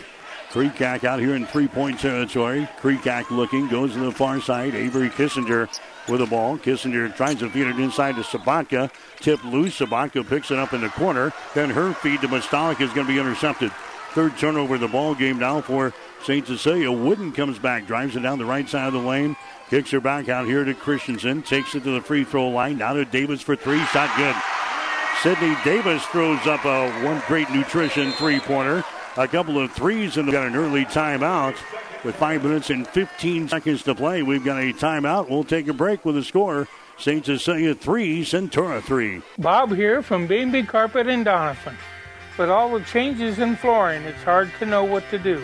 [0.50, 2.68] Kreekak out here in three point territory.
[2.80, 4.74] Kreekak looking, goes to the far side.
[4.74, 5.68] Avery Kissinger
[6.08, 6.58] with the ball.
[6.58, 8.90] Kissinger tries to feed it inside to Sabatka.
[9.20, 9.78] Tip loose.
[9.78, 11.32] Sabatka picks it up in the corner.
[11.54, 13.72] Then her feed to Mustalik is going to be intercepted.
[14.12, 15.92] Third turnover of the ball game now for
[16.22, 16.46] St.
[16.46, 16.92] Cecilia.
[16.92, 19.36] Wooden comes back, drives it down the right side of the lane.
[19.70, 21.42] Kicks her back out here to Christensen.
[21.42, 22.78] Takes it to the free throw line.
[22.78, 23.82] Now to Davis for three.
[23.86, 24.36] Shot good.
[25.22, 28.84] Sydney Davis throws up a one great nutrition three pointer.
[29.16, 31.56] A couple of threes and got an early timeout.
[32.04, 35.30] With five minutes and 15 seconds to play, we've got a timeout.
[35.30, 36.68] We'll take a break with a score.
[36.98, 37.24] St.
[37.24, 39.22] Cecilia 3, Centura 3.
[39.38, 41.76] Bob here from B&B Carpet in Donovan.
[42.38, 45.42] With all the changes in flooring, it's hard to know what to do.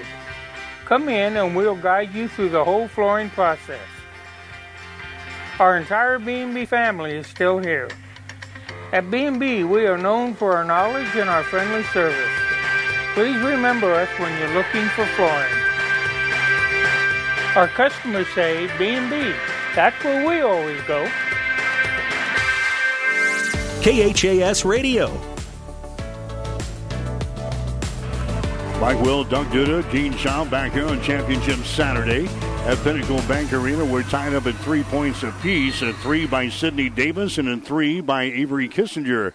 [0.85, 3.81] Come in and we'll guide you through the whole flooring process.
[5.61, 7.90] Our entire B&B family is still here.
[8.92, 12.31] At B&B, we are known for our knowledge and our friendly service.
[13.12, 15.53] Please remember us when you're looking for flooring.
[17.57, 19.35] Our customers say B&B.
[19.75, 21.07] That's where we always go.
[23.83, 25.09] KHAS Radio.
[28.81, 32.31] Mike Will, Doug Duda, Gene Shaw back here on Championship Saturday
[32.66, 33.85] at Pinnacle Bank Arena.
[33.85, 35.83] We're tied up at three points apiece.
[35.83, 39.33] A three by Sydney Davis and a three by Avery Kissinger.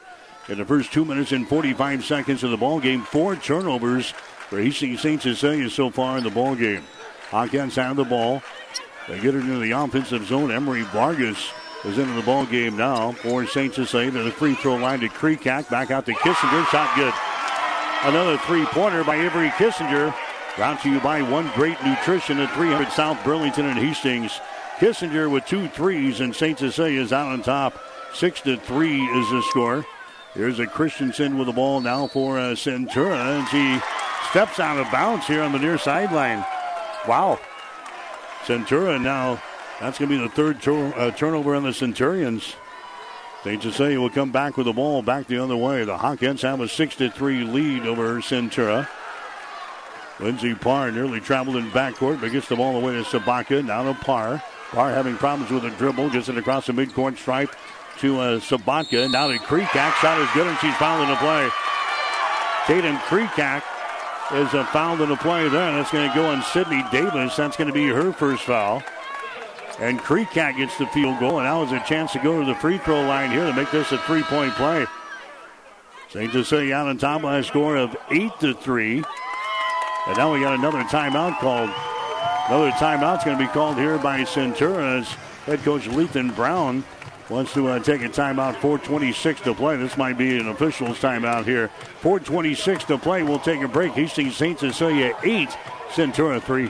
[0.47, 4.11] In the first two minutes and 45 seconds of the ball game, four turnovers
[4.49, 5.21] for Hastings St.
[5.21, 6.83] Cecilia so far in the ball game.
[7.29, 8.43] Hawkettes of the ball.
[9.07, 10.51] They get it into the offensive zone.
[10.51, 11.51] Emery Vargas
[11.83, 13.73] is into the ball game now for St.
[13.73, 15.69] Cecilia to the free throw line to Kreekak.
[15.69, 16.65] Back out to Kissinger.
[16.67, 17.13] Shot good.
[18.03, 20.13] Another three pointer by Avery Kissinger.
[20.55, 24.39] Brought to you by One Great Nutrition at 300 South Burlington and Hastings.
[24.77, 26.57] Kissinger with two threes, and St.
[26.57, 27.77] Cecilia is out on top.
[28.13, 29.85] Six to three is the score.
[30.33, 33.85] Here's a Christensen with the ball now for uh, Centura, and she
[34.29, 36.45] steps out of bounds here on the near sideline.
[37.05, 37.37] Wow.
[38.45, 39.41] Centura now,
[39.81, 42.55] that's going to be the third tur- uh, turnover on the Centurions.
[43.43, 43.61] St.
[43.61, 45.83] Cecilia will come back with the ball back the other way.
[45.83, 48.87] The Hawkettes have a 6 to 3 lead over Centura.
[50.19, 53.63] Lindsey Parr nearly traveled in backcourt, but gets the ball away to Sabatka.
[53.65, 54.41] Now to Parr.
[54.71, 56.10] Parr having problems with the dribble.
[56.10, 57.54] Gets it across the midcourt stripe
[57.99, 59.12] to uh, Sabatka.
[59.12, 59.93] Now to Kreekak.
[59.95, 61.49] Shot is good, and she's fouled in the play.
[62.65, 63.63] Tatum Kreekak
[64.34, 65.71] is a foul in the play there.
[65.71, 67.36] That's going to go on Sydney Davis.
[67.36, 68.82] That's going to be her first foul.
[69.80, 72.56] And Kreekak gets the field goal, and now has a chance to go to the
[72.56, 74.86] free throw line here to make this a three point play.
[76.10, 76.32] St.
[76.32, 79.04] Cecilia out on top by a score of 8 to 3.
[80.07, 81.71] And now we got another timeout called.
[82.47, 85.07] Another timeout's going to be called here by Centura's
[85.45, 86.83] head coach Lathan Brown
[87.27, 88.55] wants to uh, take a timeout.
[88.55, 89.77] 4:26 to play.
[89.77, 91.71] This might be an official's timeout here.
[92.01, 93.23] 4:26 to play.
[93.23, 93.93] We'll take a break.
[93.93, 94.59] Hastings St.
[94.59, 95.49] Cecilia eight,
[95.89, 96.69] Centura three.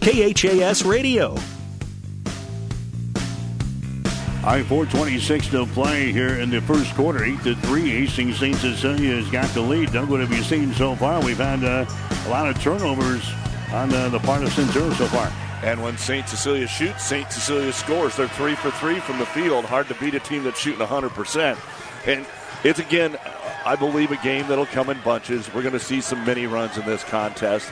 [0.00, 1.36] KHAS Radio.
[4.44, 7.90] I 426 to play here in the first quarter, 8 to 3.
[7.90, 8.56] Hastings St.
[8.56, 9.92] Cecilia has got the lead.
[9.92, 11.22] Doug, what have you seen so far?
[11.22, 11.84] We've had uh,
[12.26, 13.28] a lot of turnovers
[13.72, 15.30] on uh, the part of Centura so far.
[15.62, 16.26] And when St.
[16.28, 17.30] Cecilia shoots, St.
[17.30, 18.16] Cecilia scores.
[18.16, 19.64] They're three for three from the field.
[19.64, 21.58] Hard to beat a team that's shooting 100%.
[22.06, 22.24] And
[22.64, 23.18] it's, again,
[23.66, 25.52] I believe, a game that'll come in bunches.
[25.52, 27.70] We're going to see some mini runs in this contest.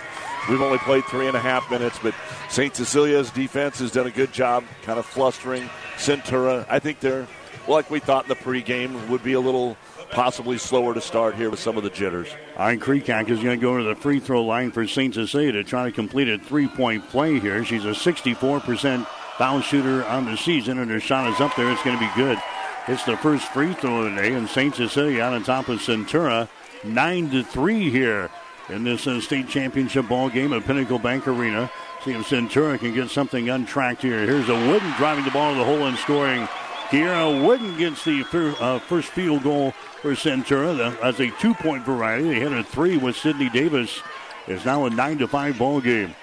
[0.48, 2.14] We've only played three and a half minutes, but
[2.48, 2.74] St.
[2.74, 6.64] Cecilia's defense has done a good job kind of flustering Centura.
[6.68, 7.26] I think they're,
[7.66, 9.76] like we thought in the pregame, would be a little
[10.12, 12.28] possibly slower to start here with some of the jitters.
[12.56, 15.14] Iron Kreekak is going to go to the free throw line for St.
[15.14, 17.64] Cecilia to try to complete a three point play here.
[17.64, 19.04] She's a 64%
[19.38, 21.70] foul shooter on the season, and her shot is up there.
[21.72, 22.38] It's going to be good.
[22.86, 24.76] It's the first free throw of the day, and St.
[24.76, 26.48] Cecilia on top of Centura,
[26.84, 28.30] 9 to 3 here
[28.68, 31.70] in this uh, state championship ball game at Pinnacle Bank Arena.
[32.04, 34.26] See if Centura can get something untracked here.
[34.26, 36.46] Here's a Wooden driving the ball to the hole and scoring.
[36.88, 42.28] Kiera Wooden gets the fir- uh, first field goal for Centura as a two-point variety.
[42.28, 44.00] They hit a three with Sydney Davis.
[44.46, 46.14] It's now a nine to five ball game.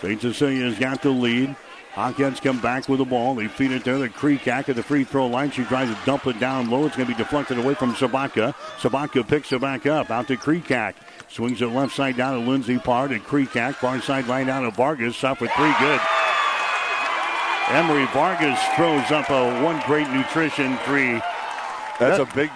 [0.00, 0.20] St.
[0.20, 1.56] Cecilia's got the lead.
[1.94, 3.34] Hawkettes come back with the ball.
[3.34, 3.98] They feed it there.
[3.98, 5.50] The Kreekak at the free throw line.
[5.50, 6.86] She tries to dump it down low.
[6.86, 8.54] It's going to be deflected away from Sabatka.
[8.78, 10.94] Sabatka picks it back up out to Kreekak.
[11.28, 13.74] Swings it left side down to Lindsey Parr to Kreekak.
[13.74, 15.22] Far side line down to Vargas.
[15.22, 15.74] Up for three.
[15.80, 16.00] Good.
[17.68, 21.20] Emery Vargas throws up a one great nutrition three.
[22.00, 22.50] That's a big.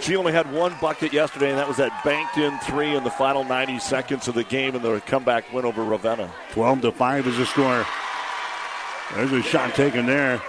[0.00, 3.10] She only had one bucket yesterday, and that was that banked in three in the
[3.10, 6.30] final 90 seconds of the game in the comeback win over Ravenna.
[6.52, 7.86] 12 to 5 is the score.
[9.14, 10.42] There's a shot taken there.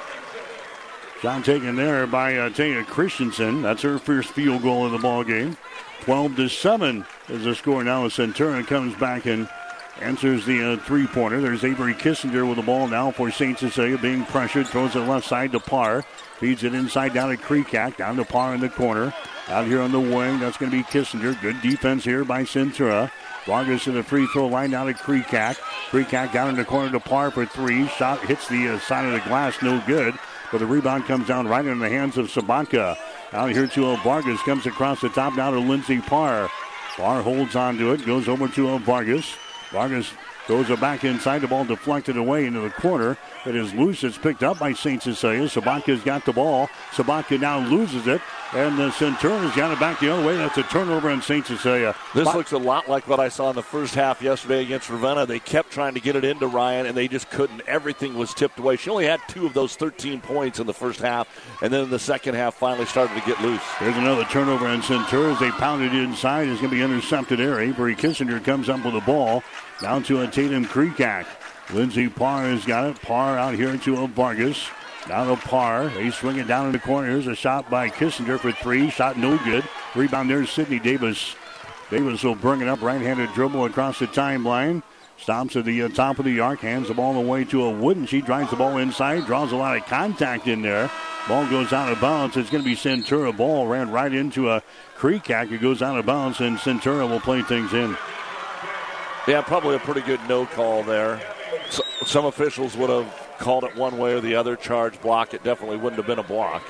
[1.21, 3.61] Shot taken there by uh, Taya Christensen.
[3.61, 5.57] That's her first field goal in the ball game.
[6.01, 8.05] 12 to 7 is the score now.
[8.05, 9.47] As Centurion comes back and
[10.01, 11.39] answers the uh, three pointer.
[11.39, 13.57] There's Avery Kissinger with the ball now for St.
[13.57, 14.67] Cecilia being pressured.
[14.67, 16.03] Throws it left side to Parr.
[16.39, 17.97] Feeds it inside down to Kreekak.
[17.97, 19.13] Down to Parr in the corner.
[19.47, 21.39] Out here on the wing, that's going to be Kissinger.
[21.41, 23.11] Good defense here by Centura.
[23.45, 25.58] Vargas to the free throw line down to Kreekak.
[25.89, 27.88] Kreekak down in the corner to Parr for three.
[27.88, 30.15] Shot hits the uh, side of the glass, no good.
[30.51, 32.95] But the rebound comes down right in the hands of Sabatka.
[33.34, 36.49] Out here to uh, Vargas, comes across the top now to Lindsey Parr.
[36.95, 39.36] Parr holds on to it, goes over to uh, Vargas.
[39.71, 40.12] Vargas
[40.47, 43.17] goes it back inside, the ball deflected away into the corner.
[43.45, 44.03] It is loose.
[44.03, 45.01] It's picked up by St.
[45.01, 45.47] Cecilia.
[45.47, 46.67] Sabatka's got the ball.
[46.91, 48.21] Sabatka now loses it.
[48.53, 50.38] And the Centurion's got it back the other way.
[50.38, 51.43] That's a turnover on St.
[51.43, 51.95] Cecilia.
[52.13, 55.25] This looks a lot like what I saw in the first half yesterday against Ravenna.
[55.25, 57.62] They kept trying to get it into Ryan, and they just couldn't.
[57.65, 58.75] Everything was tipped away.
[58.75, 61.27] She only had two of those 13 points in the first half,
[61.63, 63.63] and then in the second half finally started to get loose.
[63.79, 65.39] There's another turnover on Centurions.
[65.39, 66.47] they pounded inside.
[66.47, 67.60] It's going to be intercepted there.
[67.60, 69.41] Avery Kissinger comes up with the ball.
[69.81, 71.25] Down to a Tatum Kreekak.
[71.73, 73.01] Lindsey Parr has got it.
[73.01, 74.67] Parr out here to a Vargas.
[75.07, 75.89] Down to Parr.
[75.89, 77.09] They swing it down in the corner.
[77.09, 78.89] Here's a shot by Kissinger for three.
[78.89, 79.63] Shot no good.
[79.95, 81.36] Rebound there's Sydney Davis.
[81.89, 82.81] Davis will bring it up.
[82.81, 84.83] Right handed dribble across the timeline.
[85.17, 86.59] Stops at the uh, top of the arc.
[86.59, 88.05] Hands the ball away to a Wooden.
[88.05, 89.25] She drives the ball inside.
[89.25, 90.89] Draws a lot of contact in there.
[91.27, 92.36] Ball goes out of bounds.
[92.36, 93.36] It's going to be Centura.
[93.36, 94.62] Ball ran right into a
[94.97, 95.51] Kreekak.
[95.51, 97.95] It goes out of bounds, and Centura will play things in.
[99.27, 101.21] Yeah, probably a pretty good no call there.
[101.69, 104.55] So, some officials would have called it one way or the other.
[104.55, 105.33] Charge block.
[105.33, 106.62] It definitely wouldn't have been a block.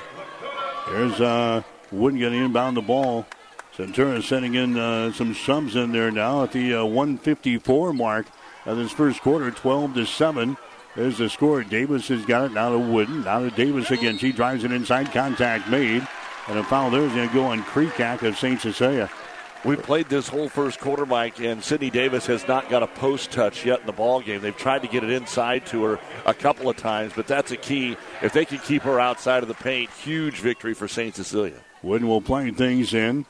[0.88, 3.26] There's uh, Wooden getting inbound the ball.
[3.76, 8.26] Centura sending in uh, some subs in there now at the uh, 154 mark
[8.66, 10.56] of this first quarter, 12 to 7.
[10.94, 11.64] There's the score.
[11.64, 13.24] Davis has got it now to Wooden.
[13.24, 14.16] Now to Davis again.
[14.16, 15.10] She drives it inside.
[15.10, 16.06] Contact made.
[16.46, 18.60] And a foul there is going to go on Kreekak of St.
[18.60, 19.10] Cecilia.
[19.64, 23.30] We played this whole first quarter, Mike, and Sydney Davis has not got a post
[23.30, 24.42] touch yet in the ball game.
[24.42, 27.56] They've tried to get it inside to her a couple of times, but that's a
[27.56, 27.96] key.
[28.20, 31.16] If they can keep her outside of the paint, huge victory for St.
[31.16, 31.60] Cecilia.
[31.82, 33.24] Wooden will play things in.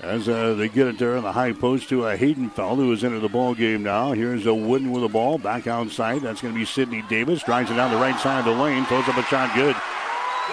[0.00, 3.04] As uh, they get it there in the high post to a Haydenfeld, who is
[3.04, 4.12] into the ball game now.
[4.12, 6.22] Here's a Wooden with the ball back outside.
[6.22, 7.44] That's going to be Sydney Davis.
[7.44, 8.86] Drives it down the right side of the lane.
[8.86, 9.76] Throws up a shot good.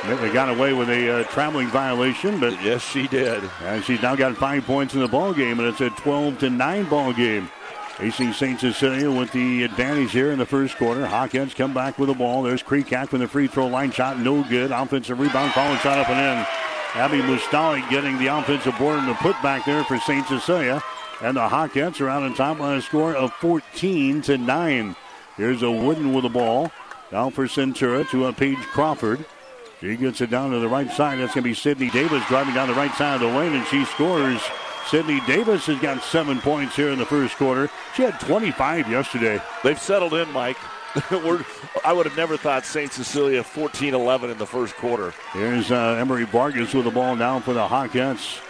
[0.03, 3.43] They got away with a uh, traveling violation, but yes, she did.
[3.63, 6.49] And she's now got five points in the ball game, and it's a 12 to
[6.49, 7.49] nine ball game.
[7.99, 8.59] AC St.
[8.59, 11.05] Cecilia with the advantage here in the first quarter.
[11.05, 12.43] Hawkettes come back with the ball.
[12.43, 14.71] There's Kreekak with the free throw line shot, no good.
[14.71, 16.45] Offensive rebound, falling shot up and in.
[16.93, 20.27] Abby Mustalik getting the offensive board and the putback there for St.
[20.27, 20.81] Cecilia.
[21.21, 24.95] And the Hawkettes are out on top on a score of 14 to 9.
[25.35, 26.71] Here's a Wooden with the ball.
[27.11, 29.25] Now for Centura to a Paige Crawford.
[29.79, 31.19] She gets it down to the right side.
[31.19, 33.65] That's going to be Sydney Davis driving down the right side of the lane, and
[33.67, 34.41] she scores.
[34.87, 37.69] Sydney Davis has got seven points here in the first quarter.
[37.95, 39.41] She had 25 yesterday.
[39.63, 40.57] They've settled in, Mike.
[41.85, 42.91] I would have never thought St.
[42.91, 45.13] Cecilia 14 11 in the first quarter.
[45.33, 48.41] Here's uh, Emery Vargas with the ball down for the Hawkettes.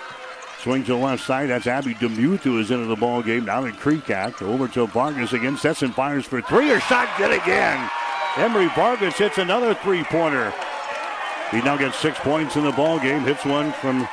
[0.62, 1.50] Swing to the left side.
[1.50, 3.46] That's Abby Demuth who is into the ball game.
[3.46, 4.42] Now to Kreekak.
[4.42, 5.58] Over to Vargas again.
[5.58, 6.70] Stetson fires for three.
[6.70, 7.90] Her shot good again.
[8.38, 10.54] Emery Vargas hits another three pointer.
[11.52, 13.22] He now gets six points in the ball game.
[13.22, 14.08] Hits one from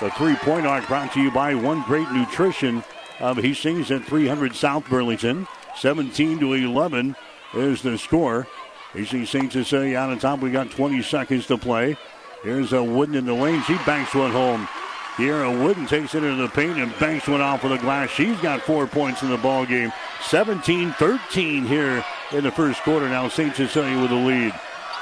[0.00, 0.86] the three-point arc.
[0.88, 2.82] Brought to you by One Great Nutrition
[3.20, 5.46] um, of Hastings at 300 South Burlington.
[5.76, 7.14] 17 to 11
[7.54, 8.48] is the score.
[8.92, 9.52] Hastings St.
[9.52, 10.40] Cecilia out on top.
[10.40, 11.96] We got 20 seconds to play.
[12.42, 13.62] Here's a Wooden in the lane.
[13.62, 14.68] She banks one home.
[15.14, 18.10] Kiera Wooden takes it into the paint and banks one off of the glass.
[18.10, 19.92] She's got four points in the ball game.
[20.20, 23.08] 17-13 here in the first quarter.
[23.08, 23.54] Now St.
[23.54, 24.54] Cecilia with the lead.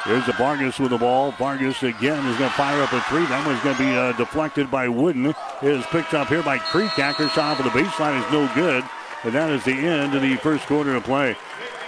[0.06, 1.32] There's a Vargas with the ball.
[1.32, 3.26] Vargas again is going to fire up a three.
[3.26, 5.26] That one's going to be uh, deflected by Wooden.
[5.26, 7.16] It is picked up here by Kreekak.
[7.30, 8.84] Shot for the baseline is no good.
[9.24, 11.36] And that is the end of the first quarter of play.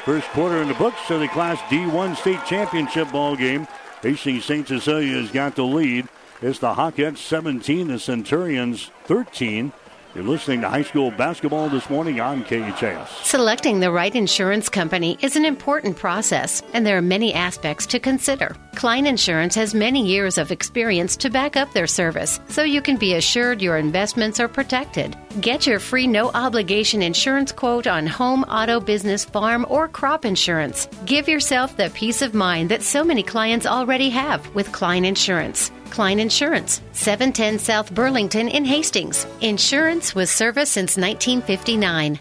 [0.04, 3.68] First quarter in the books of the Class D1 state championship ball game.
[4.02, 4.66] Hastings St.
[4.66, 6.08] Cecilia has got the lead.
[6.42, 9.72] It's the Hawkettes 17, the Centurions 13.
[10.14, 13.10] You're listening to high school basketball this morning on KHAS.
[13.24, 18.00] Selecting the right insurance company is an important process, and there are many aspects to
[18.00, 18.56] consider.
[18.74, 22.96] Klein Insurance has many years of experience to back up their service, so you can
[22.96, 25.14] be assured your investments are protected.
[25.40, 30.88] Get your free no obligation insurance quote on home, auto, business, farm, or crop insurance.
[31.04, 35.70] Give yourself the peace of mind that so many clients already have with Klein Insurance.
[35.90, 39.26] Klein Insurance, 710 South Burlington in Hastings.
[39.40, 42.20] Insurance with service since 1959.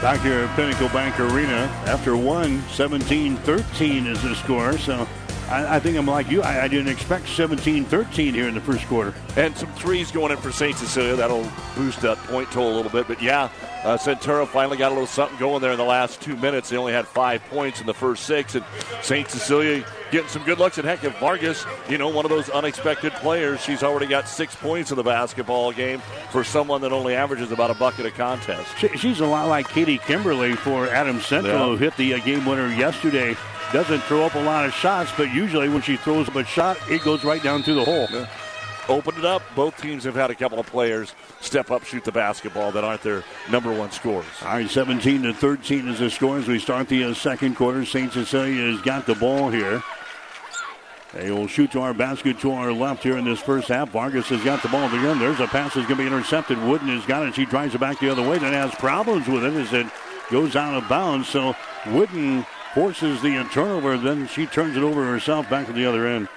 [0.00, 4.78] Back here at Pinnacle Bank Arena, after one, 17-13 is the score.
[4.78, 5.08] So
[5.48, 6.40] I, I, think I'm like you.
[6.40, 9.12] I, I didn't expect 17-13 here in the first quarter.
[9.36, 10.76] And some threes going in for St.
[10.76, 11.16] Cecilia.
[11.16, 13.08] That'll boost that point total a little bit.
[13.08, 13.50] But yeah,
[13.82, 16.68] uh, Centura finally got a little something going there in the last two minutes.
[16.68, 18.54] They only had five points in the first six.
[18.54, 18.64] And
[19.02, 19.28] St.
[19.28, 20.78] Cecilia getting some good looks.
[20.78, 24.54] And heck, if Vargas, you know, one of those unexpected players, she's already got six
[24.56, 26.00] points in the basketball game
[26.30, 28.76] for someone that only averages about a bucket a contest.
[28.78, 31.66] She, she's a lot like Katie Kimberly for Adams Central, yeah.
[31.66, 33.36] who hit the uh, game winner yesterday
[33.72, 36.78] doesn't throw up a lot of shots, but usually when she throws up a shot,
[36.88, 38.06] it goes right down through the hole.
[38.10, 38.26] Yeah.
[38.88, 39.42] Opened it up.
[39.54, 43.02] Both teams have had a couple of players step up, shoot the basketball that aren't
[43.02, 44.24] their number one scores.
[44.42, 47.84] All right, 17 to 13 is the score as we start the uh, second quarter.
[47.84, 48.10] St.
[48.10, 49.82] Cecilia has got the ball here.
[51.14, 53.90] They will shoot to our basket to our left here in this first half.
[53.90, 55.18] Vargas has got the ball again.
[55.18, 56.58] There's a pass that's going to be intercepted.
[56.62, 57.34] Wooden has got it.
[57.34, 58.38] She drives it back the other way.
[58.38, 59.86] Then has problems with it as it
[60.30, 61.28] goes out of bounds.
[61.28, 61.56] So
[61.86, 62.44] Wooden
[62.74, 63.96] forces the turnover.
[63.96, 66.28] Then she turns it over herself back to the other end.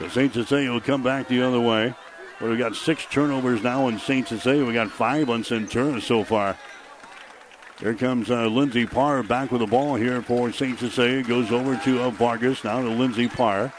[0.00, 0.34] So St.
[0.34, 1.94] Cecilia will come back the other way.
[2.40, 4.26] Well, we've got six turnovers now in St.
[4.28, 4.64] Cecilia.
[4.64, 6.56] We got five on Centura so far.
[7.78, 10.78] Here comes uh, Lindsey Parr back with the ball here for St.
[10.78, 11.22] Cecilia.
[11.22, 12.64] Goes over to uh, Vargas.
[12.64, 13.70] Now to Lindsey Parr.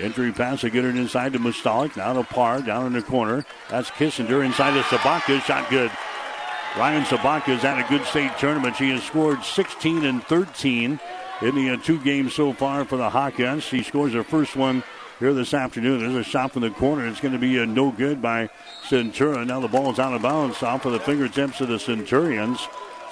[0.00, 1.98] Entry pass to get it inside to Mustalik.
[1.98, 3.44] Now to Parr down in the corner.
[3.68, 5.42] That's Kissinger inside to Sabatka.
[5.42, 5.90] Shot good.
[6.78, 8.76] Ryan Sabatka has had a good state tournament.
[8.76, 10.98] She has scored 16 and 13
[11.42, 13.62] in the uh, two games so far for the Hawkettes.
[13.62, 14.82] She scores her first one
[15.18, 16.00] here this afternoon.
[16.00, 17.06] There's a shot from the corner.
[17.06, 18.48] It's going to be uh, no good by
[18.88, 19.46] Centura.
[19.46, 22.66] Now the ball is out of bounds off of the fingertips of the Centurions.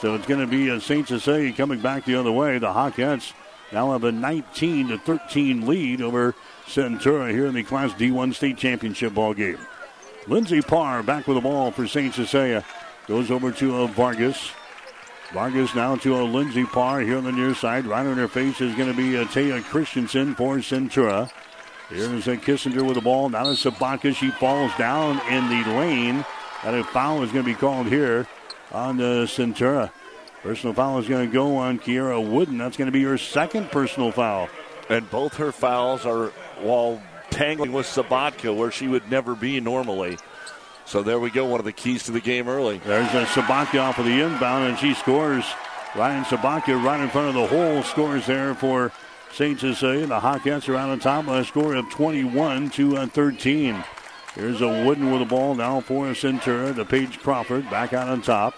[0.05, 1.09] So it's going to be uh, St.
[1.09, 2.59] Cecilia coming back the other way.
[2.59, 3.33] The Hawkettes
[3.73, 6.35] now have a 19 to 13 lead over
[6.67, 9.57] Centura here in the Class D1 state championship ball game.
[10.27, 12.13] Lindsey Parr back with the ball for St.
[12.13, 12.67] Cecilia.
[13.07, 14.51] Goes over to uh, Vargas.
[15.33, 17.87] Vargas now to a uh, Lindsey Parr here on the near side.
[17.87, 21.31] Right on her face is going to be uh, Taya Christensen for Centura.
[21.89, 23.31] Here's a Kissinger with the ball.
[23.31, 24.15] Now to Sabatka.
[24.15, 26.27] She falls down in the lane.
[26.63, 28.27] And a foul is going to be called here
[28.75, 29.91] on the Centura.
[30.43, 32.59] Personal foul is going to go on Kiera Wooden.
[32.59, 34.51] That's going to be her second personal foul.
[34.91, 36.27] And both her fouls are
[36.61, 40.19] while tangling with Sabatka, where she would never be normally.
[40.85, 42.79] So there we go, one of the keys to the game early.
[42.79, 45.45] There's a Sabatka off of the inbound, and she scores.
[45.97, 48.93] Ryan Sabatka right in front of the hole scores there for
[49.33, 49.59] St.
[49.59, 50.07] Cecilia.
[50.07, 53.83] The Hawkettes are out on top with a score of 21 to uh, 13.
[54.35, 56.75] Here's a Wooden with the ball now for Centura.
[56.75, 58.55] The Paige Crawford back out on top.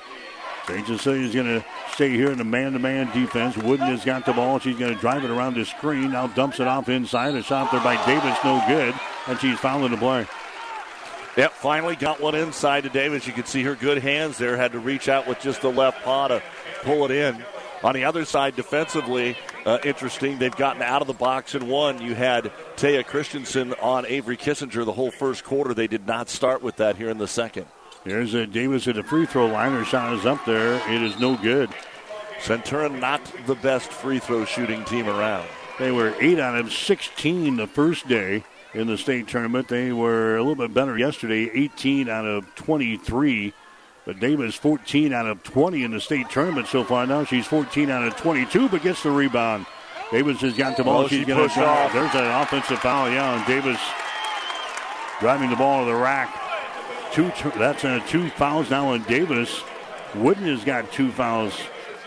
[0.66, 0.86] St.
[0.86, 3.56] Cecilia is going to stay here in the man-to-man defense.
[3.56, 4.58] Wooden has got the ball.
[4.58, 6.12] She's going to drive it around the screen.
[6.12, 7.34] Now dumps it off inside.
[7.34, 8.94] A shot there by Davis, no good.
[9.28, 10.26] And she's fouling the play.
[11.36, 13.26] Yep, finally got one inside to Davis.
[13.26, 14.56] You can see her good hands there.
[14.56, 16.42] Had to reach out with just the left paw to
[16.82, 17.44] pull it in.
[17.82, 19.36] On the other side, defensively,
[19.66, 20.38] uh, interesting.
[20.38, 22.00] They've gotten out of the box and won.
[22.00, 25.74] You had Taya Christensen on Avery Kissinger the whole first quarter.
[25.74, 27.66] They did not start with that here in the second.
[28.04, 29.72] There's a Davis at the free throw line.
[29.72, 30.74] Her shot is up there.
[30.88, 31.68] It is no good.
[32.38, 35.48] Centura not the best free throw shooting team around.
[35.80, 39.66] They were 8 out of 16 the first day in the state tournament.
[39.66, 43.52] They were a little bit better yesterday, 18 out of 23.
[44.06, 47.06] But Davis 14 out of 20 in the state tournament so far.
[47.06, 49.66] Now she's 14 out of 22, but gets the rebound.
[50.12, 51.02] Davis has got the ball.
[51.02, 51.92] Oh, she's she going to drive.
[51.92, 53.80] There's an offensive foul, yeah, and Davis
[55.18, 56.32] driving the ball to the rack.
[57.12, 57.32] Two.
[57.58, 59.62] That's uh, two fouls now on Davis.
[60.14, 61.58] Wooden has got two fouls.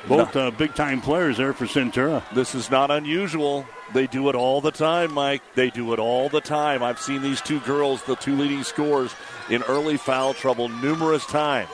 [0.07, 2.23] Both uh, big time players there for Centura.
[2.33, 3.65] This is not unusual.
[3.93, 5.41] They do it all the time, Mike.
[5.55, 6.81] They do it all the time.
[6.81, 9.13] I've seen these two girls, the two leading scorers,
[9.49, 11.69] in early foul trouble numerous times.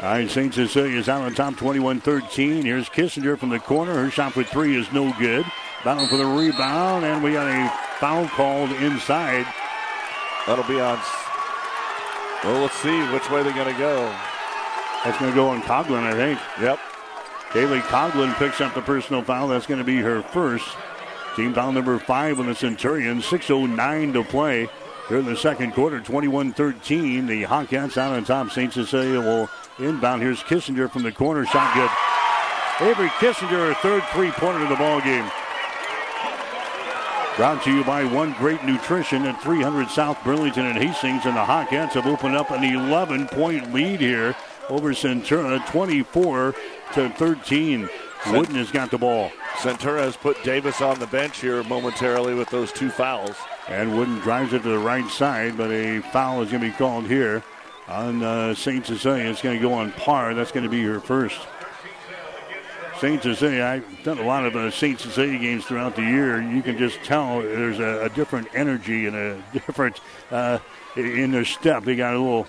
[0.00, 0.52] All right, St.
[0.52, 2.64] Cecilia's uh, out on top 21 13.
[2.64, 3.94] Here's Kissinger from the corner.
[3.94, 5.46] Her shot for three is no good.
[5.84, 9.46] Battle for the rebound, and we got a foul called inside.
[10.46, 10.98] That'll be on
[12.44, 14.04] well, let's see which way they're going to go.
[15.02, 16.38] That's going to go on Coglin, I think.
[16.60, 16.78] Yep.
[17.50, 19.48] Kaylee Coglin picks up the personal foul.
[19.48, 20.68] That's going to be her first.
[21.36, 23.24] Team foul number five on the Centurions.
[23.24, 24.68] 6.09 to play
[25.08, 26.00] here in the second quarter.
[26.00, 27.26] 21 13.
[27.26, 28.50] The Hawkettes out on top.
[28.50, 28.72] St.
[28.72, 29.48] Cecilia will
[29.78, 30.22] inbound.
[30.22, 31.44] Here's Kissinger from the corner.
[31.46, 31.90] Shot good.
[32.88, 35.30] Avery Kissinger, her third three pointer of the ball game.
[37.36, 41.26] Brought to you by One Great Nutrition at 300 South Burlington and Hastings.
[41.26, 44.36] And the Hawkettes have opened up an 11 point lead here
[44.68, 46.54] over Centura, 24
[46.94, 47.88] to 13.
[48.28, 49.30] Wooden has got the ball.
[49.56, 53.36] Centura has put Davis on the bench here momentarily with those two fouls.
[53.68, 56.74] And Wooden drives it to the right side, but a foul is going to be
[56.74, 57.42] called here
[57.88, 58.84] on uh, St.
[58.84, 59.24] Cecilia.
[59.30, 60.34] It's going to go on Parr.
[60.34, 61.46] That's going to be her first.
[62.98, 63.22] St.
[63.22, 65.00] Cecilia, I've done a lot of uh, St.
[65.00, 66.40] Cecilia games throughout the year.
[66.40, 70.00] You can just tell there's a, a different energy and a different
[70.30, 70.58] uh,
[70.96, 71.84] in their step.
[71.84, 72.46] They got a little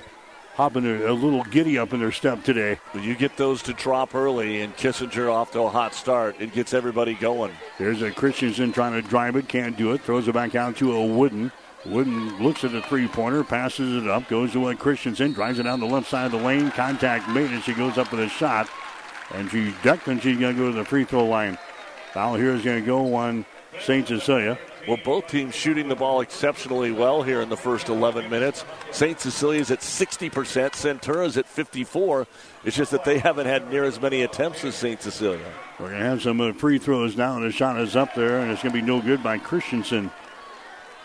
[0.55, 2.79] hop in their, a little giddy up in their step today.
[2.91, 6.53] When you get those to drop early and Kissinger off to a hot start, it
[6.53, 7.51] gets everybody going.
[7.77, 10.93] There's a Christensen trying to drive it, can't do it, throws it back out to
[10.93, 11.51] a Wooden.
[11.85, 15.63] Wooden looks at the three pointer, passes it up, goes to a Christensen, drives it
[15.63, 16.71] down the left side of the lane.
[16.71, 18.67] Contact made, and she goes up with a shot.
[19.33, 21.57] And she ducked, and she's going to go to the free throw line.
[22.13, 23.45] Foul here is going to go on
[23.81, 24.07] St.
[24.07, 24.57] Cecilia.
[24.87, 28.63] Well, both teams shooting the ball exceptionally well here in the first 11 minutes.
[28.91, 29.19] St.
[29.19, 32.27] Cecilia's at 60%, Centura's at 54.
[32.63, 35.01] It's just that they haven't had near as many attempts as St.
[35.01, 35.51] Cecilia.
[35.79, 38.39] We're going to have some uh, free throws now, and the shot is up there,
[38.39, 40.11] and it's going to be no good by Christensen.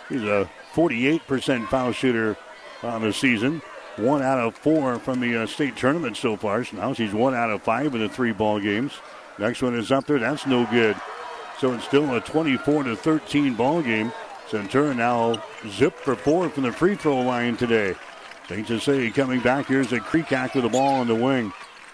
[0.09, 2.37] He's a 48% foul shooter
[2.83, 3.63] on the season
[3.97, 6.65] one out of four from the uh, state tournament so far.
[6.65, 8.93] So now she's one out of five in the three ball games.
[9.39, 10.19] Next one is up there.
[10.19, 10.97] That's no good.
[11.61, 14.11] So it's still a 24 to 13 ball game.
[14.49, 17.95] Centura now zipped for four from the free throw line today.
[18.49, 18.67] St.
[18.67, 19.67] Cecilia coming back.
[19.67, 21.53] Here's a Kreekak with the ball on the wing.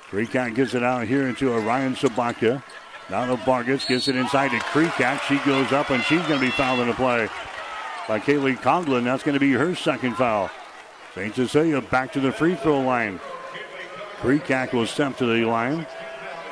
[0.09, 2.63] Kreekak gets it out here into Ryan Sabatka.
[3.11, 5.21] Now the Vargas gets it inside to Kreekak.
[5.23, 7.29] She goes up and she's going to be fouled in the play
[8.07, 9.03] by Kaylee Coglin.
[9.03, 10.49] That's going to be her second foul.
[11.17, 11.35] St.
[11.35, 13.19] Cecilia back to the free throw line.
[14.21, 15.89] Kreekak will step to the line.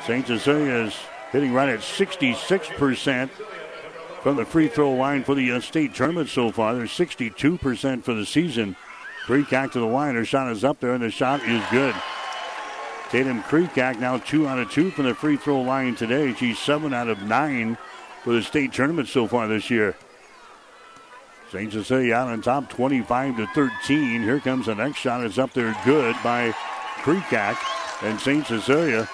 [0.05, 0.27] St.
[0.27, 0.95] Cecilia is
[1.35, 3.29] hitting right at 66%
[4.21, 6.73] from the free throw line for the uh, state tournament so far.
[6.73, 8.77] They're 62% for the season.
[9.25, 10.15] Kreekak to the line.
[10.15, 11.93] Her shot is up there, and the shot is good.
[13.09, 16.33] Tatum Kreekak now two out of two from the free throw line today.
[16.33, 17.77] She's seven out of nine
[18.23, 19.97] for the state tournament so far this year.
[21.51, 21.71] St.
[21.73, 24.21] Cecilia out on top 25 to 13.
[24.21, 25.25] Here comes the next shot.
[25.25, 26.51] It's up there good by
[27.01, 27.57] Kreekak.
[28.03, 28.47] And St.
[28.47, 29.09] Cecilia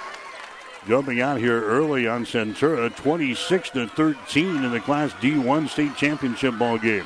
[0.88, 6.57] jumping out here early on Centura 26 to 13 in the Class D1 state championship
[6.57, 7.05] ball game.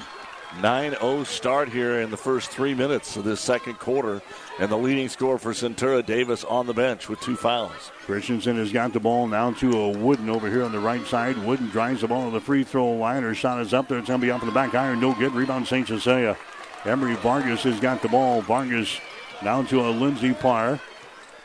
[0.62, 4.22] 9 0 start here in the first three minutes of this second quarter.
[4.58, 7.92] And the leading scorer for Centura, Davis, on the bench with two fouls.
[8.06, 11.38] Christensen has got the ball now to a Wooden over here on the right side.
[11.40, 13.24] Wooden drives the ball to the free throw line.
[13.24, 13.98] Her shot is up there.
[13.98, 15.02] It's going to be up in the back iron.
[15.02, 15.34] No good.
[15.34, 15.88] Rebound St.
[15.88, 16.38] Cecilia.
[16.86, 18.42] Emery Vargas has got the ball.
[18.42, 18.98] Vargas
[19.44, 20.80] down to a Lindsey Parr.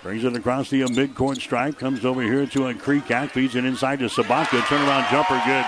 [0.03, 1.79] Brings it across the midcourt stripe.
[1.79, 3.31] Comes over here to a creek Kreekak.
[3.31, 4.61] Feeds it inside to Sabatka.
[4.63, 5.67] Turnaround jumper good.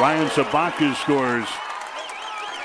[0.00, 1.46] Ryan Sabatka scores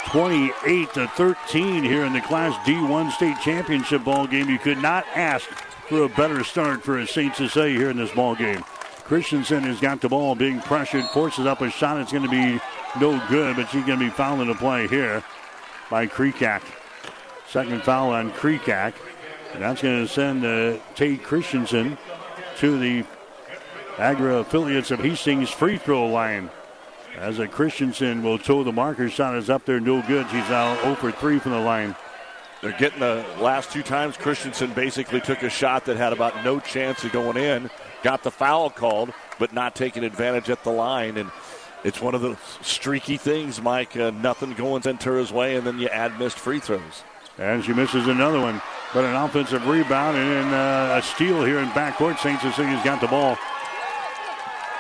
[0.07, 4.49] 28 to 13 here in the Class D1 state championship ball game.
[4.49, 5.47] You could not ask
[5.88, 7.36] for a better start for a St.
[7.36, 8.63] Cecilia here in this ball game.
[9.03, 11.99] Christensen has got the ball being pressured, forces up a shot.
[12.01, 12.59] It's going to be
[12.99, 15.23] no good, but she's going to be fouling the play here
[15.91, 16.63] by Creekak.
[17.49, 18.93] Second foul on Creekak.
[19.60, 21.97] That's going to send uh, Taya Christensen
[22.58, 23.06] to the
[23.97, 26.49] Agra affiliates of Hastings free throw line.
[27.18, 30.26] As a Christensen will toe the marker shot is up there, no good.
[30.30, 31.95] She's now 0 for 3 from the line.
[32.62, 36.60] They're getting the last two times Christensen basically took a shot that had about no
[36.60, 37.70] chance of going in,
[38.01, 41.18] got the foul called, but not taking advantage at the line.
[41.18, 41.30] And
[41.84, 43.95] it's one of the streaky things, Mike.
[43.95, 47.04] Uh, nothing going Centura's way, and then you add missed free throws.
[47.38, 48.61] And she misses another one.
[48.93, 52.19] But an offensive rebound and uh, a steal here in backcourt.
[52.19, 52.39] St.
[52.39, 53.38] Cecilia's got the ball.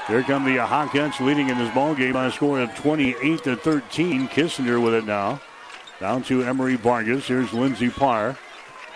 [0.07, 3.55] Here come the Hawkettes leading in this ball game by a score of 28 to
[3.55, 4.27] 13.
[4.27, 5.41] Kissinger with it now.
[5.99, 7.27] Down to Emery Vargas.
[7.27, 8.37] Here's Lindsey Parr.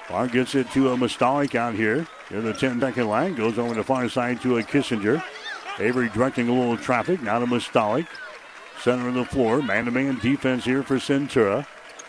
[0.07, 2.05] Parr gets it to a Mustalik out here.
[2.29, 3.35] Here the 10 second line.
[3.35, 5.23] Goes over the far side to a Kissinger.
[5.79, 7.21] Avery directing a little traffic.
[7.21, 8.07] Now to Mustalik.
[8.81, 9.61] Center of the floor.
[9.61, 11.65] Man to man defense here for Centura.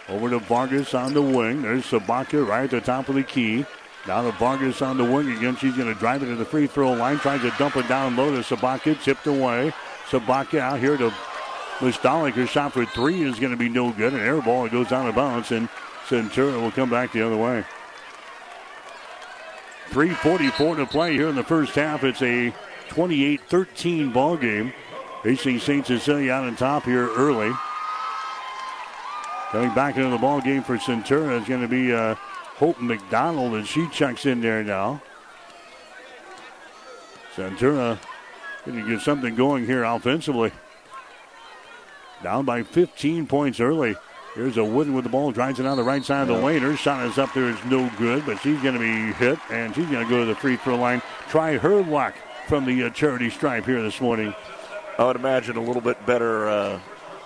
[0.08, 1.62] Over to Vargas on the wing.
[1.62, 3.66] There's Sabatka right at the top of the key.
[4.06, 5.56] Now to Vargas on the wing again.
[5.56, 7.18] She's going to drive it to the free throw line.
[7.18, 9.02] Tries to dump it down low to Sabatka.
[9.02, 9.72] Tipped away.
[10.08, 11.10] Sabatka out here to
[11.78, 12.32] Mustalik.
[12.32, 14.14] Her shot for three is going to be no good.
[14.14, 14.64] An air ball.
[14.64, 15.52] It goes out of bounds.
[15.52, 15.68] And
[16.06, 17.64] Centura will come back the other way.
[19.90, 22.02] 3.44 to play here in the first half.
[22.02, 22.54] It's a
[22.88, 24.72] 28 13 ball game.
[25.22, 25.86] Hastings St.
[25.86, 27.52] Cecilia out on top here early.
[29.50, 32.14] Coming back into the ball game for Centura is going to be uh,
[32.56, 35.02] Hope McDonald, and she checks in there now.
[37.34, 37.98] Centura
[38.68, 40.52] going to get something going here offensively.
[42.22, 43.96] Down by 15 points early.
[44.34, 46.60] Here's a Wooden with the ball, drives it on the right side of the lane.
[46.60, 49.74] Her shot is up there, is no good, but she's going to be hit, and
[49.74, 51.02] she's going to go to the free throw line.
[51.28, 52.14] Try her luck
[52.46, 54.34] from the uh, charity stripe here this morning.
[54.98, 56.80] I would imagine a little bit better uh,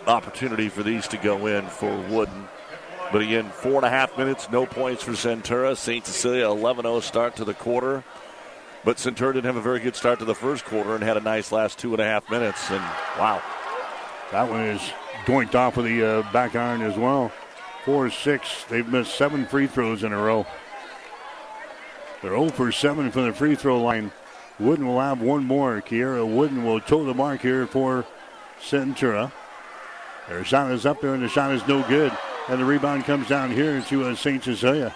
[0.06, 2.48] opportunity for these to go in for Wooden.
[3.12, 5.76] But again, four and a half minutes, no points for Centura.
[5.76, 6.06] St.
[6.06, 8.04] Cecilia 11 0 start to the quarter.
[8.84, 11.20] But Centura didn't have a very good start to the first quarter and had a
[11.20, 12.70] nice last two and a half minutes.
[12.70, 12.82] And
[13.18, 13.42] wow.
[14.32, 14.80] That one is
[15.26, 17.30] doinked off of the uh, back iron as well.
[17.84, 18.64] Four six.
[18.64, 20.46] They've missed seven free throws in a row.
[22.22, 24.12] They're 0 for 7 from the free throw line.
[24.60, 25.82] Wooden will have one more.
[25.82, 28.06] Kiera Wooden will toe the mark here for
[28.60, 29.32] Centura.
[30.28, 32.12] Their shot is up there, and the shot is no good.
[32.48, 34.42] And the rebound comes down here to uh, St.
[34.42, 34.94] Cecilia.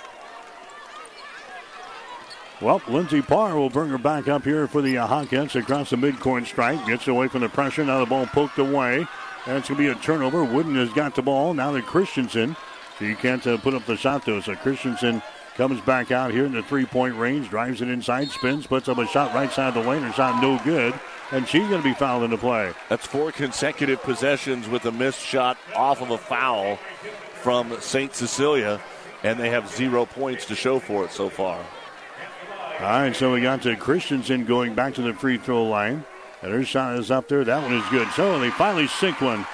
[2.61, 5.97] Well, Lindsey Parr will bring her back up here for the uh, Hawkettes across the
[5.97, 6.85] midcourt strike.
[6.87, 7.85] Gets away from the pressure.
[7.85, 9.07] Now the ball poked away.
[9.47, 10.43] And it's going to be a turnover.
[10.43, 11.55] Wooden has got the ball.
[11.55, 12.57] Now to Christensen.
[12.99, 14.41] She can't uh, put up the shot, though.
[14.41, 15.23] So Christensen
[15.55, 18.99] comes back out here in the three point range, drives it inside, spins, puts up
[18.99, 20.03] a shot right side of the lane.
[20.03, 20.95] Her shot no good.
[21.33, 22.73] And she's going to be fouled into play.
[22.89, 26.79] That's four consecutive possessions with a missed shot off of a foul
[27.35, 28.15] from St.
[28.15, 28.81] Cecilia,
[29.23, 31.59] and they have zero points to show for it so far.
[32.79, 36.05] All right, so we got to Christensen going back to the free throw line.
[36.43, 37.43] And her shot is up there.
[37.43, 38.09] That one is good.
[38.11, 39.47] So they finally sink one.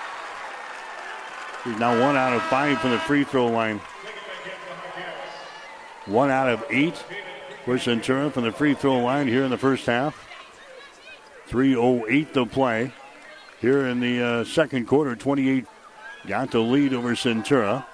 [1.65, 3.81] He's now one out of five from the free throw line.
[6.07, 6.97] One out of eight
[7.65, 10.29] for Centura from the free throw line here in the first half.
[11.53, 12.91] 3.08 to play
[13.61, 15.15] here in the uh, second quarter.
[15.15, 15.67] 28
[16.27, 17.85] got the lead over Centura.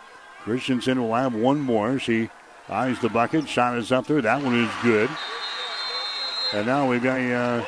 [0.44, 1.98] Christensen will have one more.
[1.98, 2.30] She
[2.68, 3.48] eyes the bucket.
[3.48, 4.22] Shot is up there.
[4.22, 5.11] That one is good.
[6.54, 7.64] And now we've got a uh,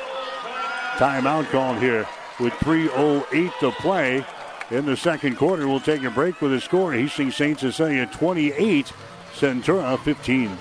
[0.95, 2.07] timeout called here
[2.39, 4.25] with 3.08 to play
[4.71, 5.67] in the second quarter.
[5.67, 6.93] We'll take a break with a score.
[6.93, 7.59] Hastings St.
[7.59, 8.93] Cecilia 28,
[9.33, 10.57] Centura 15.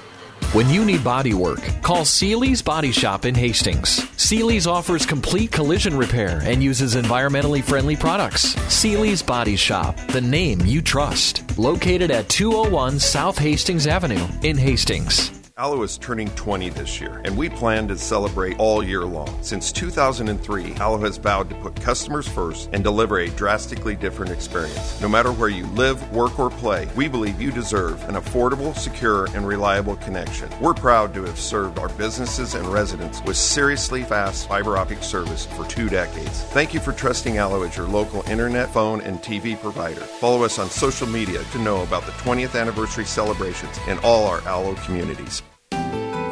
[0.53, 4.01] When you need body work, call Seely's Body Shop in Hastings.
[4.17, 8.57] Seely's offers complete collision repair and uses environmentally friendly products.
[8.67, 11.57] Seely's Body Shop, the name you trust.
[11.57, 15.40] Located at 201 South Hastings Avenue in Hastings.
[15.61, 19.29] Allo is turning 20 this year, and we plan to celebrate all year long.
[19.43, 24.99] Since 2003, Allo has vowed to put customers first and deliver a drastically different experience.
[25.03, 29.27] No matter where you live, work, or play, we believe you deserve an affordable, secure,
[29.35, 30.49] and reliable connection.
[30.63, 35.45] We're proud to have served our businesses and residents with seriously fast fiber optic service
[35.45, 36.43] for two decades.
[36.55, 40.01] Thank you for trusting Allo as your local internet, phone, and TV provider.
[40.01, 44.41] Follow us on social media to know about the 20th anniversary celebrations in all our
[44.49, 45.43] Allo communities.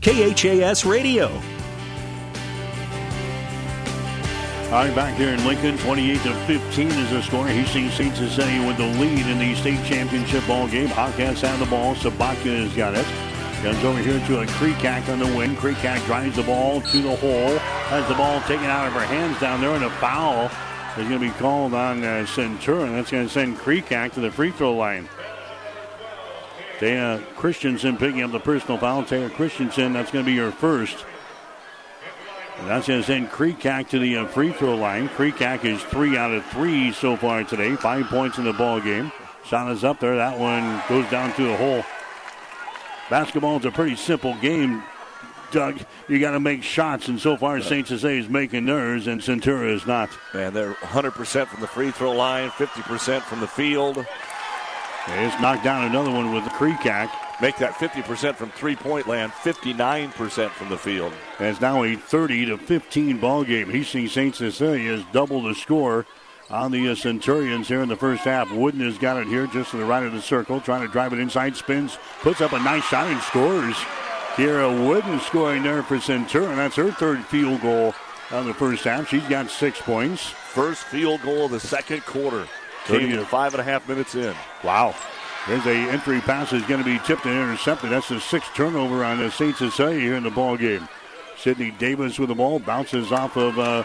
[0.00, 1.26] KHAS Radio.
[4.66, 7.46] All right, back here in Lincoln, 28 to 15 is the score.
[7.46, 8.16] Hastings St.
[8.16, 10.88] Cecilia with the lead in the state championship ball game.
[10.88, 11.94] Hawkettes have the ball.
[11.96, 13.04] Sabatka has got it.
[13.62, 15.54] Comes over here to a Kreekak on the wing.
[15.56, 17.58] Kreekak drives the ball to the hole.
[17.88, 20.46] Has the ball taken out of her hands down there, and a foul
[20.96, 22.94] is going to be called on uh, Centurion.
[22.94, 25.10] That's going to send Kreekak to the free throw line.
[26.80, 29.04] Taya Christensen picking up the personal foul.
[29.04, 31.04] Taya Christensen, that's going to be your first.
[32.58, 35.10] And that's going to send Kreekak to the uh, free throw line.
[35.10, 37.76] Kreekak is three out of three so far today.
[37.76, 39.12] Five points in the ball game.
[39.44, 40.16] Shot is up there.
[40.16, 41.84] That one goes down to the hole.
[43.10, 44.82] Basketball is a pretty simple game,
[45.50, 45.80] Doug.
[46.08, 47.88] You got to make shots, and so far St.
[47.88, 50.08] Cecilia is making theirs, and Centura is not.
[50.32, 54.06] Man, they're 100% from the free throw line, 50% from the field.
[55.16, 57.10] Just knocked down another one with the Kreekak.
[57.40, 61.12] Make that 50% from three point land, 59% from the field.
[61.38, 63.70] And it's now a 30 to 15 ball game.
[63.70, 64.34] Hastings St.
[64.34, 66.06] Cecilia has doubled the score
[66.50, 68.50] on the uh, Centurions here in the first half.
[68.52, 71.12] Wooden has got it here just to the right of the circle, trying to drive
[71.12, 73.76] it inside, spins, puts up a nice shot and scores.
[74.34, 76.56] Kiera Wooden scoring there for Centurion.
[76.56, 77.94] That's her third field goal
[78.30, 79.08] on the first half.
[79.08, 80.28] She's got six points.
[80.28, 82.46] First field goal of the second quarter.
[83.24, 84.34] Five and a half minutes in.
[84.64, 84.94] Wow.
[85.48, 87.90] There's a entry pass is going to be tipped and intercepted.
[87.90, 89.56] That's the sixth turnover on the St.
[89.56, 90.86] Cecilia here in the ball game.
[91.36, 93.84] Sydney Davis with the ball bounces off of uh,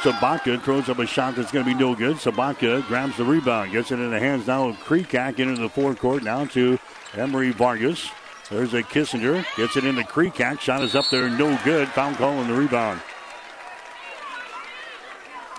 [0.00, 2.16] Sabatka, throws up a shot that's going to be no good.
[2.16, 6.22] Sabatka grabs the rebound, gets it in the hands now of Kreekak into the forecourt.
[6.22, 6.78] Now to
[7.14, 8.10] Emery Vargas.
[8.48, 10.60] There's a Kissinger, gets it into Kreekak.
[10.60, 11.88] Shot is up there, no good.
[11.88, 13.00] Foul call on the rebound.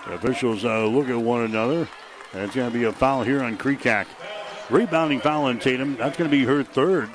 [0.06, 1.86] The officials uh, look at one another.
[2.32, 4.06] And it's going to be a foul here on Kreekak.
[4.70, 5.96] Rebounding foul on Tatum.
[5.96, 7.10] That's going to be her third.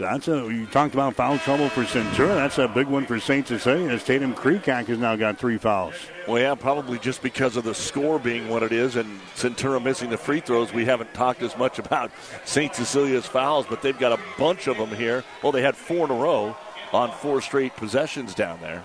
[0.00, 2.34] So that's a, you talked about foul trouble for Centura.
[2.34, 3.46] That's a big one for St.
[3.46, 5.94] Cecilia as Tatum Kreekak has now got three fouls.
[6.26, 10.08] Well, yeah, probably just because of the score being what it is and Centura missing
[10.08, 10.72] the free throws.
[10.72, 12.12] We haven't talked as much about
[12.46, 12.74] St.
[12.74, 15.22] Cecilia's fouls, but they've got a bunch of them here.
[15.42, 16.56] Well, they had four in a row
[16.94, 18.82] on four straight possessions down there.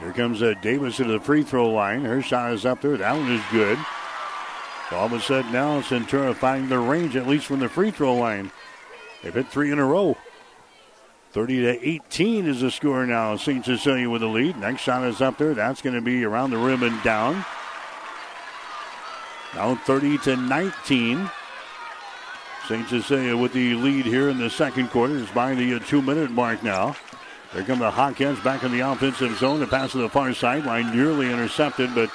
[0.00, 2.04] Here comes uh, Davis to the free throw line.
[2.04, 2.96] Her shot is up there.
[2.96, 3.78] That one is good.
[4.92, 8.14] All of a sudden now Centura finding their range at least from the free throw
[8.14, 8.52] line.
[9.22, 10.16] They've hit three in a row.
[11.32, 13.36] 30 to 18 is the score now.
[13.36, 13.64] St.
[13.64, 14.56] Cecilia with the lead.
[14.58, 15.54] Next shot is up there.
[15.54, 17.44] That's going to be around the rim and down.
[19.54, 21.30] Now 30 to 19.
[22.68, 22.88] St.
[22.88, 25.18] Cecilia with the lead here in the second quarter.
[25.18, 26.96] It's by the uh, two minute mark now.
[27.52, 29.60] There come the Hawkettes back in the offensive zone.
[29.60, 32.10] The pass to the far sideline nearly intercepted, but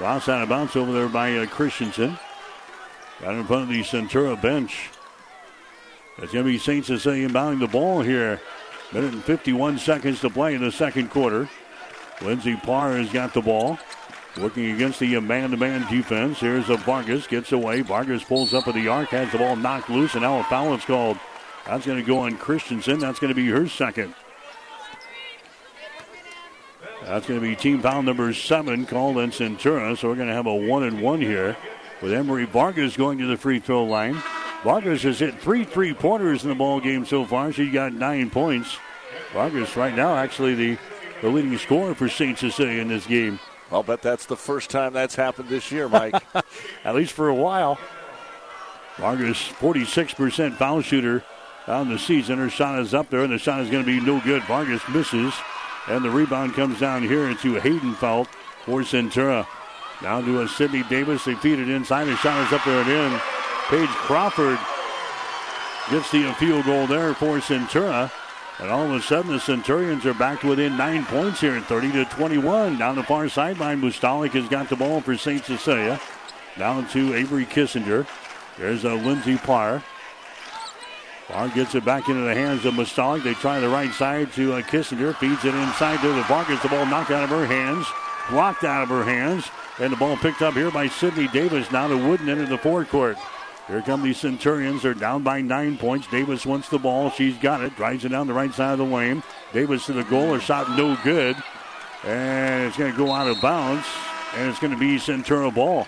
[0.00, 2.18] lost out of bounds over there by uh, Christensen.
[3.20, 4.90] Got in front of the Centura bench.
[6.20, 6.84] To be St.
[6.84, 8.40] Cecilia inbounding the ball here.
[8.92, 11.48] Minute and 51 seconds to play in the second quarter.
[12.22, 13.78] Lindsey Parr has got the ball.
[14.40, 16.40] Working against the man-to-man defense.
[16.40, 17.26] Here's a Vargas.
[17.26, 17.82] Gets away.
[17.82, 19.10] Vargas pulls up at the arc.
[19.10, 20.14] Has the ball knocked loose.
[20.14, 21.18] And now a foul is called.
[21.66, 22.98] That's going to go on Christensen.
[22.98, 24.14] That's going to be her second.
[27.06, 29.96] That's going to be team foul number seven called on Centura.
[29.96, 31.56] So we're going to have a one and one here
[32.00, 34.22] with Emery Vargas going to the free throw line.
[34.62, 37.52] Vargas has hit three three pointers in the ball game so far.
[37.52, 38.78] She's got nine points.
[39.34, 40.78] Vargas right now actually the,
[41.20, 42.38] the leading scorer for St.
[42.38, 43.38] Cecilia in this game.
[43.70, 46.14] I'll bet that's the first time that's happened this year, Mike.
[46.84, 47.78] At least for a while.
[48.98, 51.24] Vargas, 46% foul shooter
[51.66, 52.38] on the season.
[52.38, 54.44] Her shot is up there, and the shot is going to be no good.
[54.44, 55.34] Vargas misses,
[55.88, 58.26] and the rebound comes down here to Haydenfeld
[58.64, 59.46] for Centura.
[60.02, 61.24] Down to a Sydney Davis.
[61.24, 62.04] They feed it inside.
[62.04, 63.20] The shot is up there and in.
[63.68, 64.58] Paige Crawford
[65.90, 68.10] gets the field goal there for Centura.
[68.58, 72.04] And all of a sudden, the Centurions are back within nine points here, 30 to
[72.04, 72.78] 21.
[72.78, 75.44] Down the far sideline, Mustalik has got the ball for St.
[75.44, 76.00] Cecilia.
[76.56, 78.06] Down to Avery Kissinger.
[78.56, 79.82] There's a Lindsey Parr.
[81.28, 83.22] Parr gets it back into the hands of Mustalik.
[83.22, 85.16] They try the right side to uh, Kissinger.
[85.16, 87.86] Feeds it inside to the Gets The ball knocked out of her hands.
[88.30, 89.48] Blocked out of her hands.
[89.78, 91.70] And the ball picked up here by Sydney Davis.
[91.72, 93.16] Now to Wooden into the forecourt.
[93.66, 94.82] Here come the Centurions.
[94.82, 96.06] They're down by nine points.
[96.08, 97.10] Davis wants the ball.
[97.10, 97.74] She's got it.
[97.74, 99.22] Drives it down the right side of the lane.
[99.54, 100.34] Davis to the goal.
[100.34, 101.36] Her shot no good.
[102.04, 103.86] And it's going to go out of bounds.
[104.34, 105.86] And it's going to be Centura ball.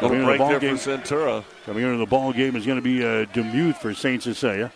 [0.00, 1.44] Little break the there game, for Centura.
[1.66, 4.22] Coming into the ball game is going to be uh, Demuth for St.
[4.22, 4.72] Cecilia.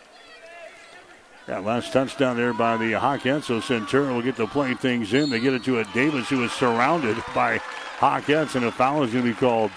[1.46, 5.30] That last touchdown there by the Hawkettes, so Centura will get to play things in.
[5.30, 7.58] They get it to a Davis who is surrounded by
[7.98, 9.70] Hawkettes, and a foul is going to be called.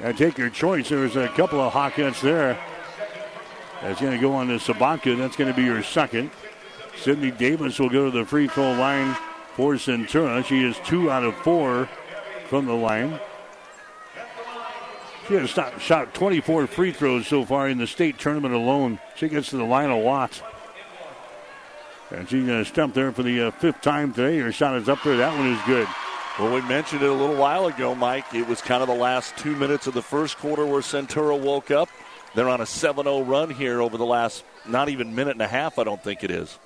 [0.00, 0.88] And take your choice.
[0.88, 2.58] There's a couple of Hawkettes there.
[3.80, 5.16] That's going to go on to Sabatka.
[5.16, 6.30] That's going to be your second.
[6.96, 9.14] Sydney Davis will go to the free throw line
[9.54, 10.44] for Centura.
[10.44, 11.88] She is two out of four
[12.48, 13.18] from the line.
[15.28, 18.98] She has shot 24 free throws so far in the state tournament alone.
[19.16, 20.42] She gets to the line a lot.
[22.10, 24.38] And she's going to stump there for the uh, fifth time today.
[24.38, 25.16] Her shot is up there.
[25.16, 25.88] That one is good.
[26.38, 28.34] Well, we mentioned it a little while ago, Mike.
[28.34, 31.70] It was kind of the last two minutes of the first quarter where Centura woke
[31.70, 31.88] up.
[32.34, 35.48] They're on a 7 0 run here over the last not even minute and a
[35.48, 36.58] half, I don't think it is.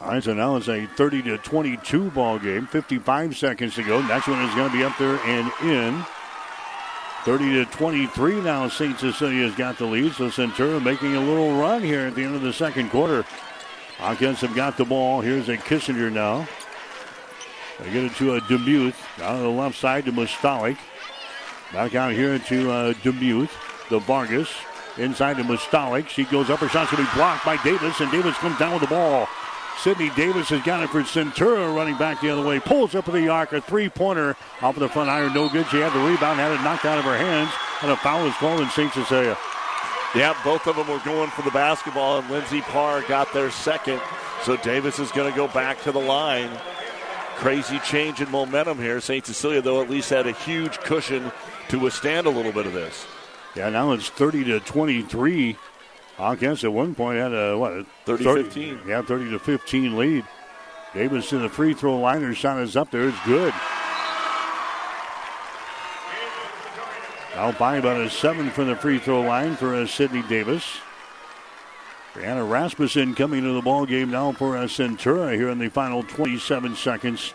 [0.00, 2.66] All right, so now it's a 30 to 22 ball game.
[2.66, 4.00] 55 seconds to go.
[4.02, 6.04] Next one is going to be up there and in.
[7.24, 8.68] 30 to 23 now.
[8.68, 8.96] St.
[8.96, 10.12] Cecilia's got the lead.
[10.12, 13.24] So Centura making a little run here at the end of the second quarter.
[13.96, 15.20] Hawkettes have got the ball.
[15.20, 16.46] Here's a Kissinger now.
[17.80, 18.94] They get it to a Demuth.
[19.18, 20.78] Down to the left side to Mustalik.
[21.72, 23.50] Back out here to uh, Demuth.
[23.90, 24.48] The Vargas.
[24.96, 26.08] Inside to Mustalik.
[26.08, 26.60] She goes up.
[26.60, 29.28] Her shot's going to be blocked by Davis, and Davis comes down with the ball.
[29.82, 32.58] Sydney Davis has got it for Centura running back the other way.
[32.58, 33.52] Pulls up to the arc.
[33.52, 35.32] A three pointer off of the front iron.
[35.32, 35.66] No good.
[35.68, 37.52] She had the rebound, had it knocked out of her hands.
[37.82, 38.92] And a foul is called in St.
[38.92, 39.38] Cecilia.
[40.14, 44.00] Yeah, both of them were going for the basketball, and Lindsey Parr got their second.
[44.42, 46.50] So Davis is going to go back to the line.
[47.36, 49.00] Crazy change in momentum here.
[49.00, 49.24] St.
[49.24, 51.30] Cecilia, though, at least had a huge cushion
[51.68, 53.06] to withstand a little bit of this.
[53.54, 55.56] Yeah, now it's 30 to 23.
[56.18, 58.80] Hawkettes at one point had a what 30, 30 15.
[58.86, 60.24] Yeah, 30 to 15 lead.
[60.92, 62.22] Davis to the free throw line.
[62.22, 63.08] Her shot is up there.
[63.08, 63.54] It's good.
[67.34, 70.78] Out by about a seven from the free throw line for uh, Sydney Davis.
[72.14, 76.02] Brianna Rasmussen coming to the ball game now for uh, Centura here in the final
[76.02, 77.32] 27 seconds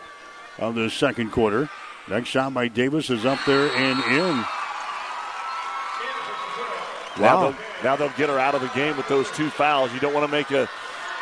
[0.58, 1.70] of the second quarter.
[2.06, 4.44] Next shot by Davis is up there and in.
[7.18, 7.22] Wow.
[7.22, 9.92] Now they'll, now they'll get her out of the game with those two fouls.
[9.92, 10.68] You don't want to make a,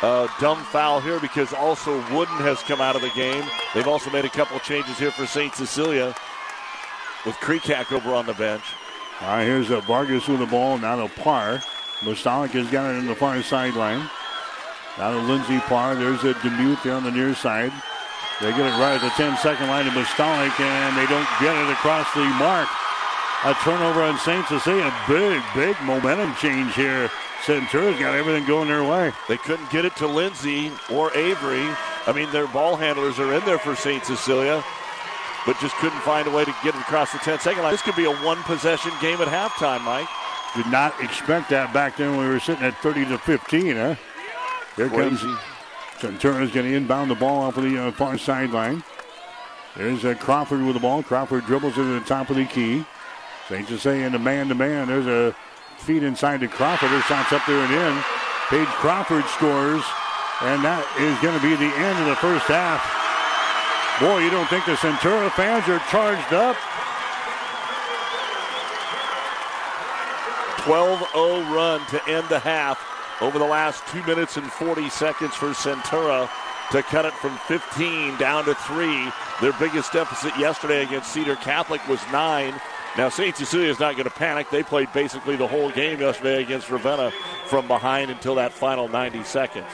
[0.01, 3.43] a dumb foul here because also Wooden has come out of the game.
[3.73, 5.53] They've also made a couple changes here for St.
[5.53, 6.15] Cecilia
[7.25, 8.63] with Kreekak over on the bench.
[9.21, 11.61] All right, here's a Vargas with the ball, now to Parr.
[12.01, 14.09] Mustalik has got it in the far sideline.
[14.97, 15.95] Now to Lindsey Parr.
[15.95, 17.71] There's a Demuth there on the near side.
[18.41, 21.55] They get it right at the 10 second line to Mustalik, and they don't get
[21.55, 22.67] it across the mark.
[23.45, 24.47] A turnover on St.
[24.47, 24.93] Cecilia.
[25.05, 27.09] Big, big momentum change here.
[27.43, 29.11] Centura's got everything going their way.
[29.27, 31.67] They couldn't get it to Lindsay or Avery.
[32.07, 34.05] I mean, their ball handlers are in there for St.
[34.05, 34.63] Cecilia,
[35.45, 37.73] but just couldn't find a way to get it across the 10 second line.
[37.73, 40.07] This could be a one possession game at halftime, Mike.
[40.55, 43.95] Did not expect that back then when we were sitting at 30 to 15, huh?
[44.77, 45.17] Here Crazy.
[45.17, 45.39] comes
[45.97, 48.83] Centura's going to inbound the ball off of the uh, far sideline.
[49.75, 51.03] There's uh, Crawford with the ball.
[51.03, 52.85] Crawford dribbles it to the top of the key.
[53.53, 53.67] St.
[53.67, 54.87] Cecilia in the man to man.
[54.87, 55.35] There's a
[55.77, 56.89] feed inside to Crawford.
[56.89, 58.03] Her shot's up there and in.
[58.49, 59.83] Paige Crawford scores,
[60.41, 62.81] and that is going to be the end of the first half.
[64.01, 66.57] Boy, you don't think the Centura fans are charged up?
[70.65, 72.81] 12-0 run to end the half
[73.21, 76.27] over the last two minutes and 40 seconds for Centura
[76.71, 79.11] to cut it from 15 down to three.
[79.41, 82.59] Their biggest deficit yesterday against Cedar Catholic was nine.
[82.97, 83.35] Now, St.
[83.35, 84.49] Cecilia is not going to panic.
[84.51, 87.11] They played basically the whole game yesterday against Ravenna
[87.47, 89.67] from behind until that final 90 seconds.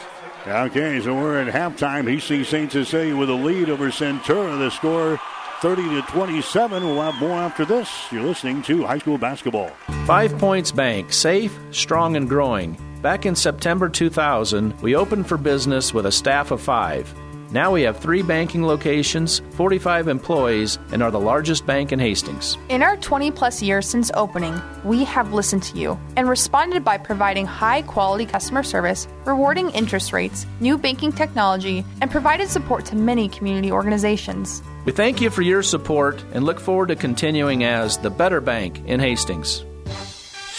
[0.48, 2.10] Okay, so we're at halftime.
[2.10, 2.72] He sees St.
[2.72, 4.58] Cecilia with a lead over Centura.
[4.58, 5.20] The score
[5.60, 6.84] 30 to 27.
[6.84, 7.90] We'll have more after this.
[8.10, 9.70] You're listening to high school basketball.
[10.06, 12.78] Five Points Bank, safe, strong, and growing.
[13.02, 17.14] Back in September 2000, we opened for business with a staff of five.
[17.52, 22.60] Now we have three banking locations, 45 employees, and are the largest bank in Hastings.
[22.70, 27.00] In our 20 plus years since opening, we have listened to you and responded by
[27.00, 32.96] providing high quality customer service, rewarding interest rates, new banking technology, and provided support to
[32.96, 34.62] many community organizations.
[34.86, 38.80] We thank you for your support and look forward to continuing as the better bank
[38.86, 39.66] in Hastings.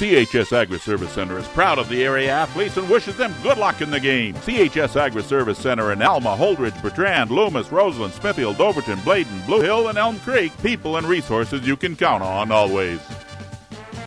[0.01, 3.83] CHS Agri Service Center is proud of the area athletes and wishes them good luck
[3.83, 4.35] in the game.
[4.37, 9.89] CHS Agri Service Center in Alma, Holdrege, Bertrand, Loomis, Roseland, Smithfield, Overton, Bladen, Blue Hill,
[9.89, 10.53] and Elm Creek.
[10.63, 12.99] People and resources you can count on always.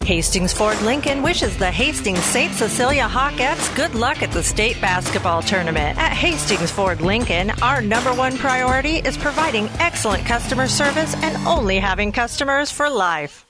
[0.03, 2.51] Hastings Ford Lincoln wishes the Hastings St.
[2.53, 5.95] Cecilia Hawkettes good luck at the state basketball tournament.
[5.99, 11.77] At Hastings Ford Lincoln, our number one priority is providing excellent customer service and only
[11.77, 13.45] having customers for life.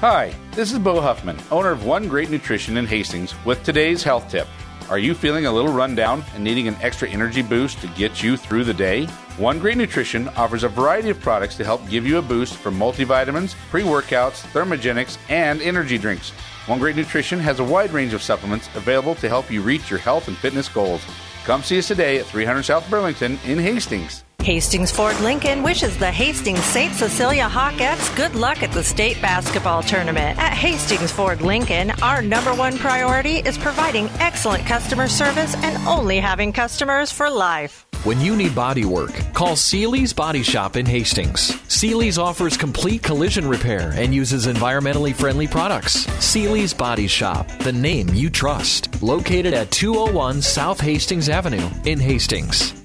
[0.00, 4.28] Hi, this is Bo Huffman, owner of One Great Nutrition in Hastings, with today's health
[4.28, 4.48] tip.
[4.90, 8.22] Are you feeling a little run down and needing an extra energy boost to get
[8.22, 9.06] you through the day?
[9.38, 12.76] One Great Nutrition offers a variety of products to help give you a boost from
[12.76, 16.30] multivitamins, pre workouts, thermogenics, and energy drinks.
[16.66, 20.00] One Great Nutrition has a wide range of supplements available to help you reach your
[20.00, 21.02] health and fitness goals.
[21.44, 24.24] Come see us today at 300 South Burlington in Hastings.
[24.44, 26.92] Hastings Ford Lincoln wishes the Hastings St.
[26.92, 30.38] Cecilia Hawkettes good luck at the state basketball tournament.
[30.38, 36.18] At Hastings Ford Lincoln, our number one priority is providing excellent customer service and only
[36.18, 37.86] having customers for life.
[38.04, 41.58] When you need body work, call Seely's Body Shop in Hastings.
[41.68, 46.06] Seely's offers complete collision repair and uses environmentally friendly products.
[46.20, 49.02] Seely's Body Shop, the name you trust.
[49.02, 52.83] Located at 201 South Hastings Avenue in Hastings.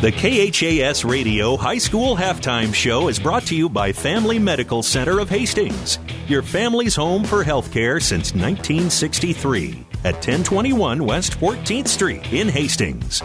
[0.00, 5.18] The KHAS Radio High School Halftime Show is brought to you by Family Medical Center
[5.18, 12.48] of Hastings, your family's home for healthcare since 1963 at 1021 West 14th Street in
[12.48, 13.20] Hastings.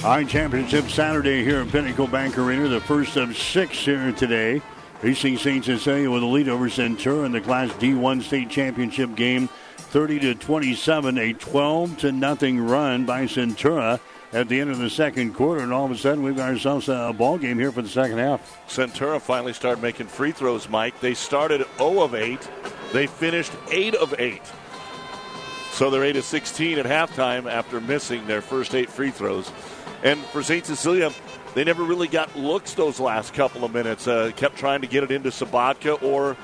[0.00, 4.60] High Championship Saturday here at Pinnacle Bank Arena, the first of six here today.
[5.02, 5.64] Hastings St.
[5.64, 10.34] Cecilia with a lead over Centura in the Class D1 state championship game, 30 to
[10.34, 14.00] 27, a 12 to nothing run by Centura
[14.36, 16.90] at the end of the second quarter, and all of a sudden we've got ourselves
[16.90, 18.60] a ball game here for the second half.
[18.68, 21.00] Centura finally started making free throws, Mike.
[21.00, 22.50] They started 0 of 8.
[22.92, 24.42] They finished 8 of 8.
[25.72, 29.50] So they're 8 of 16 at halftime after missing their first eight free throws.
[30.04, 30.66] And for St.
[30.66, 31.12] Cecilia,
[31.54, 34.06] they never really got looks those last couple of minutes.
[34.06, 36.36] Uh, kept trying to get it into Sabatka or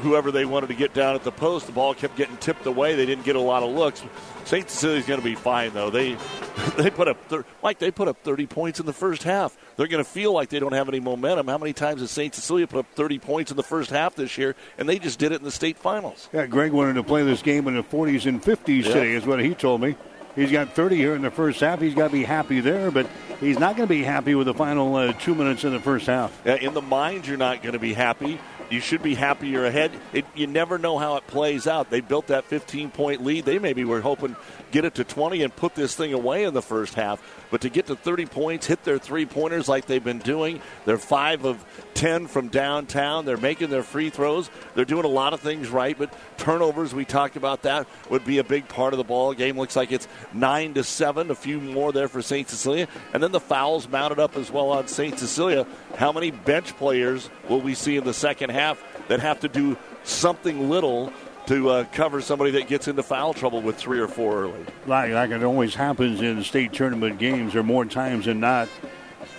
[0.00, 1.66] whoever they wanted to get down at the post.
[1.66, 2.94] The ball kept getting tipped away.
[2.94, 4.02] They didn't get a lot of looks.
[4.46, 4.70] St.
[4.70, 5.90] Cecilia's going to be fine though.
[5.90, 6.16] They
[6.78, 9.56] they put up thir- like they put up 30 points in the first half.
[9.76, 11.48] They're going to feel like they don't have any momentum.
[11.48, 12.34] How many times has St.
[12.34, 14.54] Cecilia put up 30 points in the first half this year?
[14.78, 16.28] And they just did it in the state finals.
[16.32, 18.92] Yeah, Greg wanted to play this game in the 40s and 50s Yeah.
[18.94, 19.96] today, is what he told me.
[20.36, 21.80] He's got 30 here in the first half.
[21.80, 23.06] He's got to be happy there, but
[23.40, 26.06] he's not going to be happy with the final uh, two minutes in the first
[26.06, 26.40] half.
[26.44, 28.38] Yeah, in the mind, you're not going to be happy.
[28.68, 29.92] You should be happy you're ahead.
[30.12, 31.90] It, you never know how it plays out.
[31.90, 33.44] They built that 15 point lead.
[33.44, 34.34] They maybe were hoping
[34.72, 37.22] get it to 20 and put this thing away in the first half.
[37.50, 40.98] But to get to 30 points, hit their three pointers like they've been doing, they're
[40.98, 43.24] five of 10 from downtown.
[43.24, 44.50] They're making their free throws.
[44.74, 45.96] They're doing a lot of things right.
[45.98, 49.58] But turnovers, we talked about that, would be a big part of the ball game.
[49.58, 51.30] Looks like it's nine to seven.
[51.30, 52.48] A few more there for St.
[52.48, 55.18] Cecilia, and then the fouls mounted up as well on St.
[55.18, 55.66] Cecilia.
[55.96, 59.76] How many bench players will we see in the second half that have to do
[60.04, 61.12] something little?
[61.46, 64.66] To uh, cover somebody that gets into foul trouble with three or four early.
[64.86, 68.68] Like, like it always happens in state tournament games, or more times than not,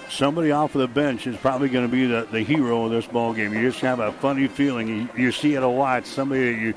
[0.10, 3.06] somebody off of the bench is probably going to be the, the hero of this
[3.06, 3.54] ball game.
[3.54, 4.88] You just have a funny feeling.
[4.88, 6.06] You, you see it a lot.
[6.06, 6.74] Somebody that you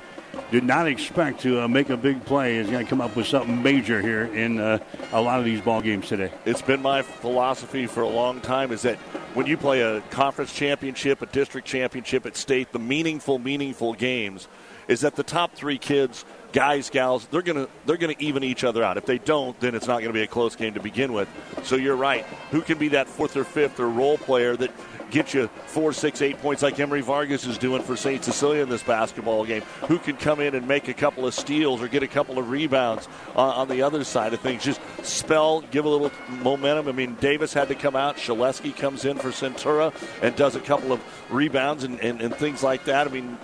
[0.50, 3.26] did not expect to uh, make a big play is going to come up with
[3.26, 4.78] something major here in uh,
[5.12, 6.32] a lot of these ball games today.
[6.44, 8.96] It's been my philosophy for a long time is that
[9.34, 14.48] when you play a conference championship, a district championship at state, the meaningful, meaningful games
[14.90, 18.82] is that the top three kids, guys, gals, they're gonna they're gonna even each other
[18.82, 18.96] out.
[18.96, 21.28] If they don't, then it's not gonna be a close game to begin with.
[21.62, 22.26] So you're right.
[22.50, 24.72] Who can be that fourth or fifth or role player that
[25.12, 28.24] get you four, six, eight points like Emery Vargas is doing for St.
[28.24, 29.62] Cecilia in this basketball game?
[29.86, 32.50] Who can come in and make a couple of steals or get a couple of
[32.50, 34.64] rebounds on, on the other side of things?
[34.64, 36.10] Just spell, give a little
[36.42, 36.88] momentum.
[36.88, 38.16] I mean, Davis had to come out.
[38.16, 42.64] Shaleski comes in for Centura and does a couple of rebounds and, and, and things
[42.64, 43.06] like that.
[43.06, 43.38] I mean,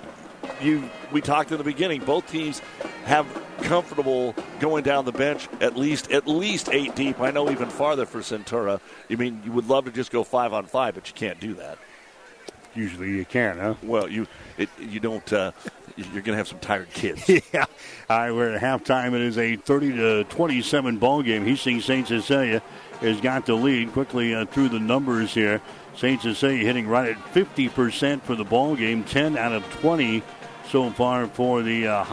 [0.61, 2.05] you we talked in the beginning.
[2.05, 2.61] Both teams
[3.05, 3.27] have
[3.63, 7.21] comfortable going down the bench at least at least eight deep.
[7.21, 8.81] I know even farther for Centura.
[9.09, 11.55] You mean you would love to just go five on five, but you can't do
[11.55, 11.79] that.
[12.75, 13.75] Usually you can, huh?
[13.83, 14.27] Well, you
[14.59, 15.33] it, you don't.
[15.33, 15.53] Uh,
[15.97, 17.27] you're going to have some tired kids.
[17.53, 17.65] yeah.
[18.11, 19.15] All right, we're at halftime.
[19.15, 21.45] It is a 30 to 27 ball game.
[21.47, 22.07] he's Hastings St.
[22.07, 22.63] Cecilia
[23.01, 25.61] has got the lead quickly uh, through the numbers here.
[25.97, 26.21] St.
[26.21, 30.23] Cecilia hitting right at 50% for the ball game, 10 out of 20
[30.71, 32.05] so far for the uh.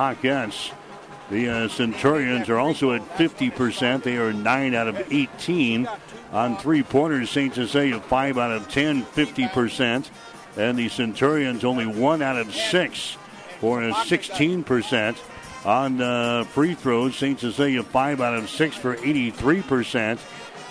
[1.29, 4.03] The uh, Centurions are also at 50%.
[4.03, 5.87] They are 9 out of 18
[6.31, 7.29] on three pointers.
[7.29, 7.55] St.
[7.55, 10.09] Cecilia 5 out of 10, 50%.
[10.57, 13.17] And the Centurions only 1 out of 6
[13.59, 15.17] for a 16%
[15.65, 17.15] on uh, free throws.
[17.15, 17.39] St.
[17.39, 20.19] Cecilia 5 out of 6 for 83%.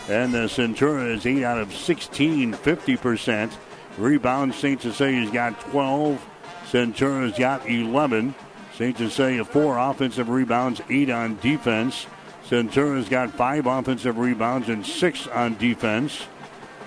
[0.09, 3.53] And the Centura is 8 out of 16, 50%.
[3.99, 4.81] Rebounds, St.
[4.81, 6.25] Cecilia's got 12.
[6.73, 8.35] Centura's got 11.
[8.75, 8.97] St.
[8.97, 12.07] Cecilia, 4 offensive rebounds, 8 on defense.
[12.49, 16.27] Centura's got 5 offensive rebounds and 6 on defense.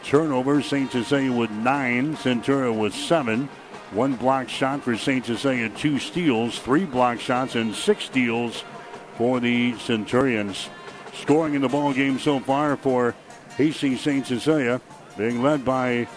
[0.04, 0.92] Turnovers, St.
[0.92, 2.18] Cecilia with 9.
[2.18, 3.48] Centura with 7.
[3.92, 5.24] One block shot for St.
[5.24, 8.64] Cecilia, two steals, three block shots, and six steals
[9.16, 10.68] for the Centurions.
[11.14, 13.16] Scoring in the ball game so far for
[13.56, 14.26] Hastings St.
[14.26, 14.82] Cecilia,
[15.16, 16.08] being led by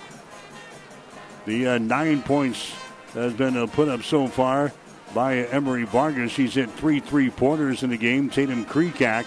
[1.45, 2.75] the uh, nine points
[3.15, 4.73] has been uh, put up so far
[5.15, 6.33] by Emery Vargas.
[6.33, 8.29] She's hit three three pointers in the game.
[8.29, 9.25] Tatum Kreekak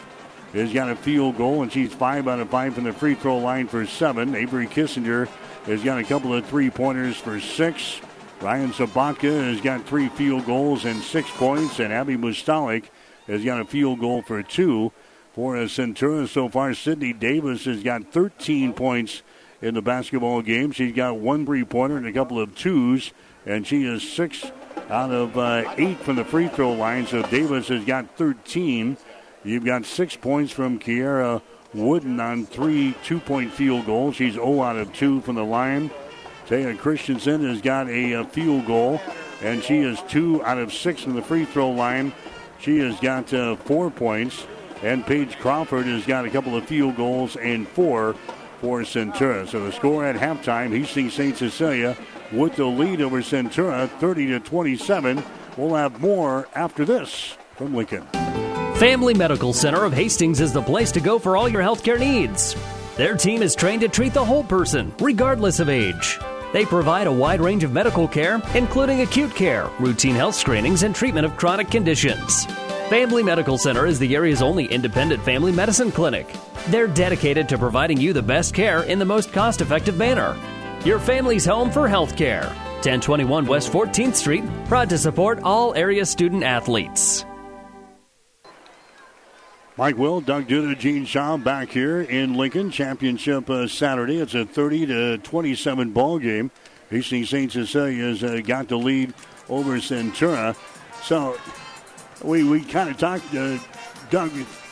[0.54, 3.38] has got a field goal, and she's five out of five from the free throw
[3.38, 4.36] line for seven.
[4.36, 5.28] Avery Kissinger
[5.66, 8.02] has got a couple of three pointers for six.
[8.42, 12.86] Ryan Sabatka has got three field goals and six points, and Abby Mustalik
[13.28, 14.92] has got a field goal for two
[15.34, 16.74] for a Centura so far.
[16.74, 19.22] Sydney Davis has got 13 points
[19.62, 20.72] in the basketball game.
[20.72, 23.12] She's got one three pointer and a couple of twos,
[23.46, 24.52] and she is six
[24.90, 27.08] out of uh, eight from the free throw line.
[27.08, 28.98] So Davis has got 13.
[29.44, 31.42] You've got six points from Kiera
[31.74, 34.16] Wooden on three two point field goals.
[34.16, 35.90] She's 0 out of 2 from the line.
[36.48, 39.00] Taya Christensen has got a, a, field goal,
[39.42, 42.12] and she is 2 out of 6 from the free throw line.
[42.60, 44.46] She has got uh, four points.
[44.84, 48.16] And Paige Crawford has got a couple of field goals and four
[48.62, 49.48] for Centura.
[49.48, 51.38] So the score at halftime, Hastings St.
[51.38, 51.96] Cecilia
[52.32, 55.24] with the lead over Centura, 30 to 27.
[55.58, 58.06] We'll have more after this from Lincoln.
[58.76, 62.56] Family Medical Center of Hastings is the place to go for all your healthcare needs.
[62.96, 66.20] Their team is trained to treat the whole person, regardless of age.
[66.54, 70.94] They provide a wide range of medical care, including acute care, routine health screenings, and
[70.94, 72.46] treatment of chronic conditions.
[72.90, 76.28] Family Medical Center is the area's only independent family medicine clinic.
[76.68, 80.36] They're dedicated to providing you the best care in the most cost effective manner.
[80.84, 82.46] Your family's home for health care.
[82.82, 87.24] 1021 West 14th Street, proud to support all area student athletes.
[89.78, 92.72] Mike Will, Doug Duda, Gene Shaw back here in Lincoln.
[92.72, 94.18] Championship uh, Saturday.
[94.18, 96.50] It's a 30 to 27 ball game.
[96.90, 97.52] Hastings St.
[97.52, 99.14] Cecilia's uh, got the lead
[99.50, 100.56] over Centura.
[101.04, 101.38] So
[102.24, 103.60] we, we kind of talked, uh,
[104.10, 104.32] Doug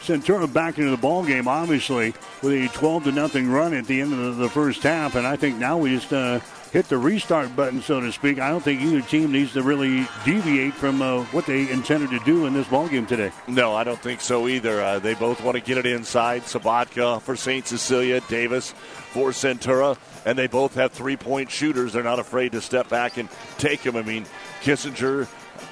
[0.09, 4.01] Centura back into the ball game, obviously, with a 12 to nothing run at the
[4.01, 5.13] end of the, first half.
[5.13, 6.39] And I think now we just uh,
[6.71, 8.39] hit the restart button, so to speak.
[8.39, 12.19] I don't think either team needs to really deviate from uh, what they intended to
[12.25, 13.31] do in this ball game today.
[13.47, 14.81] No, I don't think so either.
[14.81, 16.41] Uh, they both want to get it inside.
[16.41, 17.67] Sabatka for St.
[17.67, 18.71] Cecilia, Davis
[19.11, 19.95] for Centura,
[20.25, 21.93] and they both have three point shooters.
[21.93, 23.29] They're not afraid to step back and
[23.59, 23.95] take them.
[23.95, 24.25] I mean,
[24.63, 25.27] Kissinger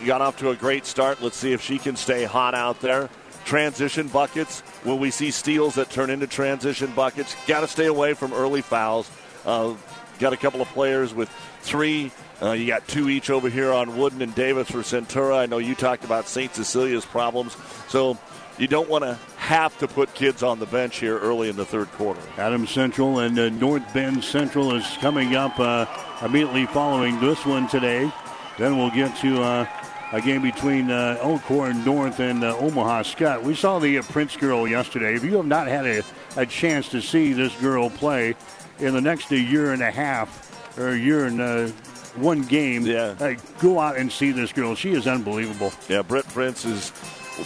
[0.06, 1.24] got off to a great start.
[1.24, 3.10] Let's see if she can stay hot out there.
[3.48, 4.62] Transition buckets.
[4.84, 7.34] Will we see steals that turn into transition buckets?
[7.48, 9.10] Got to stay away from early fouls.
[9.45, 9.76] Uh,
[10.20, 11.30] got a couple of players with
[11.62, 12.12] three.
[12.41, 15.38] Uh, you got two each over here on Wooden and Davis for Centura.
[15.38, 16.54] I know you talked about St.
[16.54, 17.56] Cecilia's problems.
[17.88, 18.18] So
[18.58, 21.66] you don't want to have to put kids on the bench here early in the
[21.66, 22.20] third quarter.
[22.38, 25.86] Adams Central and uh, North Bend Central is coming up uh,
[26.22, 28.12] immediately following this one today.
[28.58, 29.68] Then we'll get to uh,
[30.14, 33.43] a game between uh, Elkhorn North and uh, Omaha Scott.
[33.43, 35.16] We saw the uh, Prince girl yesterday.
[35.16, 36.03] If you have not had a,
[36.38, 38.36] a chance to see this girl play
[38.80, 41.68] in the next year and a half or a year and uh,
[42.15, 43.36] one game, yeah.
[43.60, 44.76] go out and see this girl.
[44.76, 45.73] She is unbelievable.
[45.90, 46.91] Yeah, Britt Prince is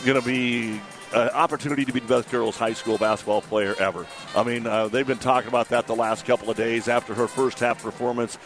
[0.06, 0.80] going to be
[1.14, 4.06] an opportunity to be the best girls high school basketball player ever.
[4.36, 7.27] I mean, uh, they've been talking about that the last couple of days after her
[7.27, 8.38] first half performance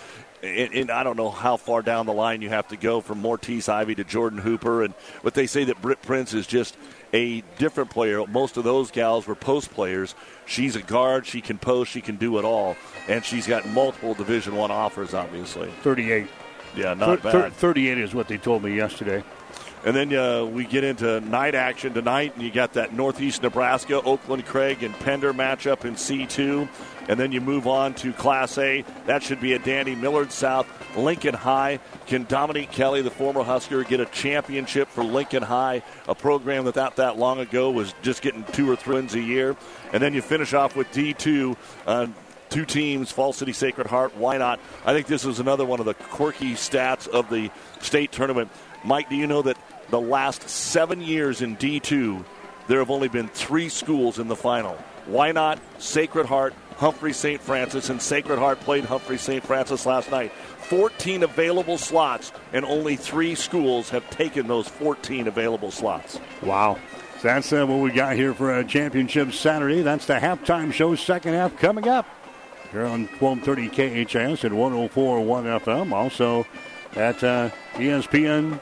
[0.46, 3.22] and, and, I don't know how far down the line you have to go from
[3.22, 4.94] Maurtice Ivy to Jordan Hooper, and
[5.24, 6.78] but they say that Britt Prince is just
[7.14, 8.26] a different player.
[8.28, 10.16] Most of those gals were post players.
[10.46, 11.26] She's a guard.
[11.26, 11.92] She can post.
[11.92, 12.76] She can do it all,
[13.08, 15.14] and she's got multiple Division One offers.
[15.14, 16.28] Obviously, thirty-eight.
[16.76, 17.54] Yeah, not Th- bad.
[17.54, 19.24] 38 is what they told me yesterday.
[19.86, 24.02] And then uh, we get into night action tonight, and you got that Northeast Nebraska,
[24.02, 26.68] Oakland Craig, and Pender matchup in C2.
[27.08, 28.84] And then you move on to Class A.
[29.06, 29.94] That should be a dandy.
[29.94, 30.68] Millard South,
[30.98, 31.80] Lincoln High.
[32.08, 36.76] Can Dominique Kelly, the former Husker, get a championship for Lincoln High, a program that
[36.76, 39.56] not that long ago was just getting two or three wins a year?
[39.94, 41.56] And then you finish off with D2.
[41.86, 42.08] Uh,
[42.50, 44.18] two teams, Falls City Sacred Heart.
[44.18, 44.60] Why not?
[44.84, 47.52] I think this is another one of the quirky stats of the
[47.82, 48.50] state tournament.
[48.84, 49.58] Mike, do you know that
[49.90, 52.24] the last seven years in D2,
[52.68, 54.76] there have only been three schools in the final?
[55.06, 57.40] Why not Sacred Heart, Humphrey St.
[57.40, 59.44] Francis, and Sacred Heart played Humphrey St.
[59.44, 60.32] Francis last night.
[60.70, 66.20] 14 available slots, and only three schools have taken those 14 available slots.
[66.42, 66.80] Wow.
[67.22, 69.82] That's uh, what we got here for a championship Saturday.
[69.82, 72.08] That's the halftime show, second half coming up
[72.72, 75.94] here on 1230 KHAS at 1041 FM.
[75.94, 76.46] Also
[76.96, 78.60] at uh, ESPN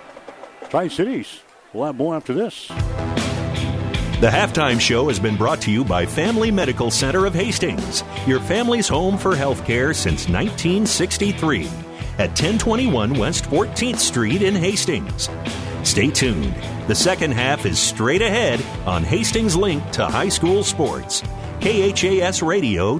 [0.74, 1.42] Tri Cities.
[1.72, 2.68] We'll have more after this.
[2.68, 8.40] The halftime show has been brought to you by Family Medical Center of Hastings, your
[8.40, 11.68] family's home for healthcare since 1963
[12.18, 15.30] at 1021 West 14th Street in Hastings.
[15.84, 16.56] Stay tuned.
[16.88, 21.22] The second half is straight ahead on Hastings' link to high school sports.
[21.62, 23.00] KHAS Radio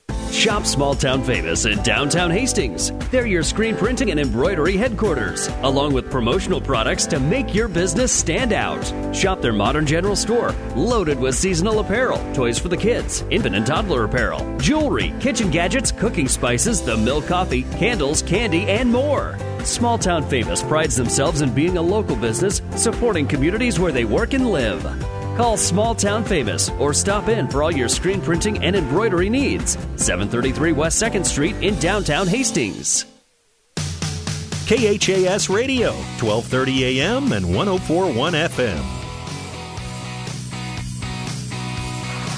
[0.31, 2.91] Shop Small Town Famous in downtown Hastings.
[3.11, 8.11] They're your screen printing and embroidery headquarters, along with promotional products to make your business
[8.11, 8.81] stand out.
[9.13, 13.67] Shop their modern general store, loaded with seasonal apparel, toys for the kids, infant and
[13.67, 19.37] toddler apparel, jewelry, kitchen gadgets, cooking spices, the milk coffee, candles, candy, and more.
[19.65, 24.33] Small Town Famous prides themselves in being a local business supporting communities where they work
[24.33, 25.20] and live.
[25.37, 29.73] Call Small Town Famous or stop in for all your screen printing and embroidery needs.
[29.95, 33.05] 733 West 2nd Street in downtown Hastings.
[34.67, 39.01] KHAS Radio, 1230 AM and 1041 FM.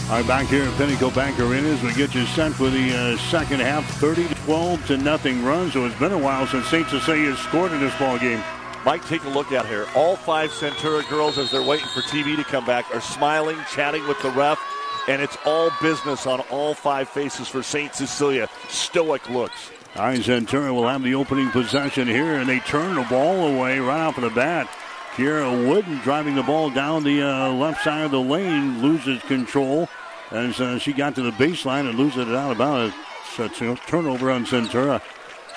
[0.10, 2.94] All right, back here at Pinnacle Bank Arena as we get you set for the
[2.96, 5.72] uh, second half, 30 to 12 to nothing run.
[5.72, 6.88] So it's been a while since St.
[6.90, 8.44] Cecilia scored in this ball game.
[8.86, 9.88] Mike, take a look at here.
[9.96, 14.06] All five Centura girls, as they're waiting for TV to come back, are smiling, chatting
[14.08, 14.60] with the ref,
[15.08, 17.96] and it's all business on all five faces for St.
[17.96, 18.50] Cecilia.
[18.68, 19.72] Stoic looks.
[19.96, 23.80] All right, Centura will have the opening possession here, and they turn the ball away
[23.80, 24.68] right off of the bat.
[25.16, 29.88] Kiera Wooden driving the ball down the uh, left side of the lane, loses control
[30.32, 32.92] as uh, she got to the baseline and loses it out about
[33.40, 35.02] a, turnover on Centura.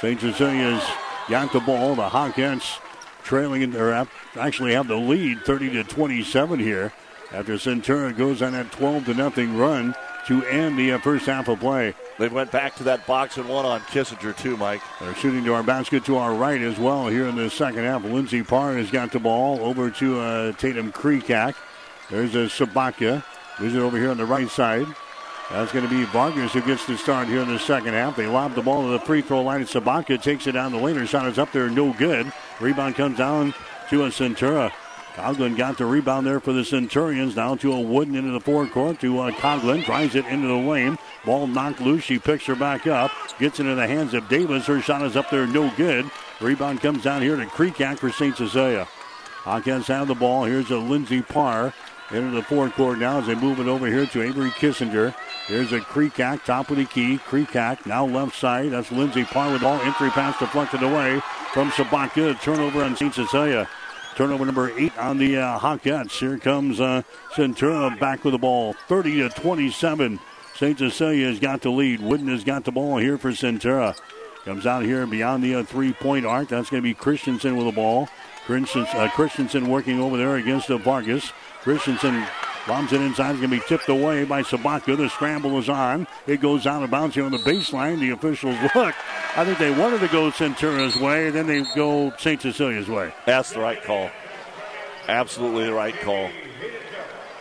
[0.01, 0.21] St.
[0.21, 0.85] Cecilia's
[1.29, 1.95] got the ball.
[1.95, 2.79] The Hawkettes
[3.27, 4.07] trailing in there,
[4.39, 6.93] actually have the lead 30 to 27 here
[7.33, 9.95] after Centura goes on that 12 to nothing run
[10.27, 11.95] to end the uh, first half of play.
[12.19, 14.81] They went back to that box and one on Kissinger too, Mike.
[15.01, 18.05] They're shooting to our basket to our right as well here in the second half.
[18.05, 21.55] Lindsey Parr has got the ball over to uh, Tatum Kreekak.
[22.11, 23.25] There's a Sabatka.
[23.59, 24.87] Moves it over here on the right side.
[25.51, 28.17] That's going to be Vargas who gets the start here in the second half.
[28.17, 30.79] They lob the ball to the free throw line, and Sabatka takes it down the
[30.79, 30.97] lane.
[30.97, 32.33] Her shot is up there, no good.
[32.61, 33.55] Rebound comes down
[33.91, 34.73] to a Centura.
[35.15, 37.37] Coglin got the rebound there for the Centurions.
[37.37, 39.85] Now to a Wooden into the forecourt to uh, Coglin.
[39.85, 40.99] Drives it into the lane.
[41.25, 42.05] Ball knocked loose.
[42.05, 43.11] She picks her back up.
[43.39, 44.67] Gets into the hands of Davis.
[44.67, 46.11] Her shot is up there, no good.
[46.41, 48.37] Rebound comes down here to Kreekak for St.
[48.37, 48.87] Cecilia.
[49.43, 50.45] Hawkettes have the ball.
[50.45, 51.73] Here's a Lindsey Parr
[52.11, 55.15] into the forecourt now as they move it over here to Avery Kissinger.
[55.47, 57.19] Here's a Kreekak, top of the key.
[57.19, 58.73] Kreekak now left side.
[58.73, 59.81] That's Lindsey Parr with ball.
[59.81, 61.23] Entry pass deflected away
[61.53, 62.41] from Sabatka.
[62.41, 63.15] Turnover on St.
[63.15, 63.69] Cecilia.
[64.17, 66.19] Turnover number eight on the uh, Hawkettes.
[66.19, 67.03] Here comes uh,
[67.35, 68.75] Centura back with the ball.
[68.89, 70.19] 30 to 27.
[70.55, 70.79] St.
[70.79, 72.01] Cecilia has got the lead.
[72.01, 73.99] Wooden has got the ball here for Centura.
[74.47, 76.49] Comes out here beyond the uh, three point arc.
[76.49, 78.09] That's going to be Christensen with the ball.
[78.47, 81.33] Christensen, uh, Christensen working over there against uh, Vargas.
[81.63, 82.27] Christensen
[82.67, 83.31] bombs it inside.
[83.31, 84.97] It's going to be tipped away by Sabatka.
[84.97, 86.07] The scramble is on.
[86.27, 88.01] It goes out of bounds here on the baseline.
[88.01, 88.95] The officials look.
[89.37, 92.41] I think they wanted to go Centura's way, and then they go St.
[92.41, 93.13] Cecilia's way.
[93.25, 94.11] That's the right call.
[95.09, 96.31] Absolutely the right call.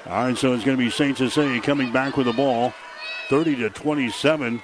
[0.07, 1.17] All right, so it's going to be St.
[1.17, 2.73] Cecilia coming back with the ball.
[3.29, 4.61] 30 to 27.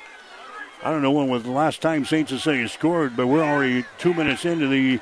[0.84, 2.30] I don't know when was the last time St.
[2.30, 5.00] Cecilia scored, but we're already two minutes into the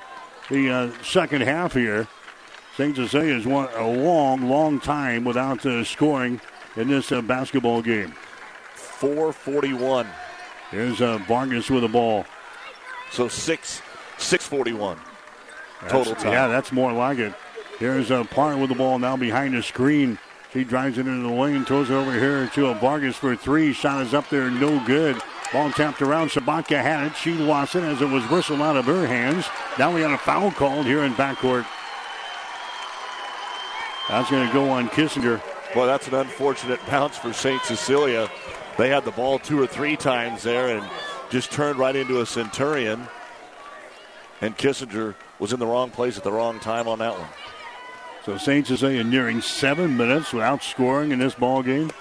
[0.50, 2.08] the uh, second half here.
[2.80, 2.96] St.
[2.96, 6.40] Cecilia has won a long, long time without uh, scoring
[6.78, 8.14] in this uh, basketball game.
[8.74, 10.08] 441.
[10.72, 12.26] Here's uh, Vargas with the ball.
[13.12, 13.82] So six,
[14.18, 14.96] 641
[15.82, 16.32] That's- total time.
[16.32, 17.34] Yeah, that's more like it.
[17.80, 20.18] Here's uh, Parr with the ball now behind the screen.
[20.54, 23.74] She drives it into the lane, throws it over here to a Vargas for three.
[23.74, 25.22] Shot is up there, no good.
[25.52, 26.30] Ball tapped around.
[26.30, 27.18] Sabatka had it.
[27.18, 29.48] She lost it as it was whistled out of her hands.
[29.78, 31.66] Now we got a foul called here in backcourt.
[34.10, 35.40] That's going to go on Kissinger.
[35.76, 37.62] Boy, that's an unfortunate bounce for St.
[37.62, 38.28] Cecilia.
[38.78, 40.90] They had the ball two or three times there and
[41.30, 43.08] just turned right into a Centurion.
[44.42, 47.30] And Kissinger was in the wrong place at the wrong time on that one.
[48.26, 48.66] So St.
[48.66, 51.92] Cecilia nearing seven minutes without scoring in this ball game.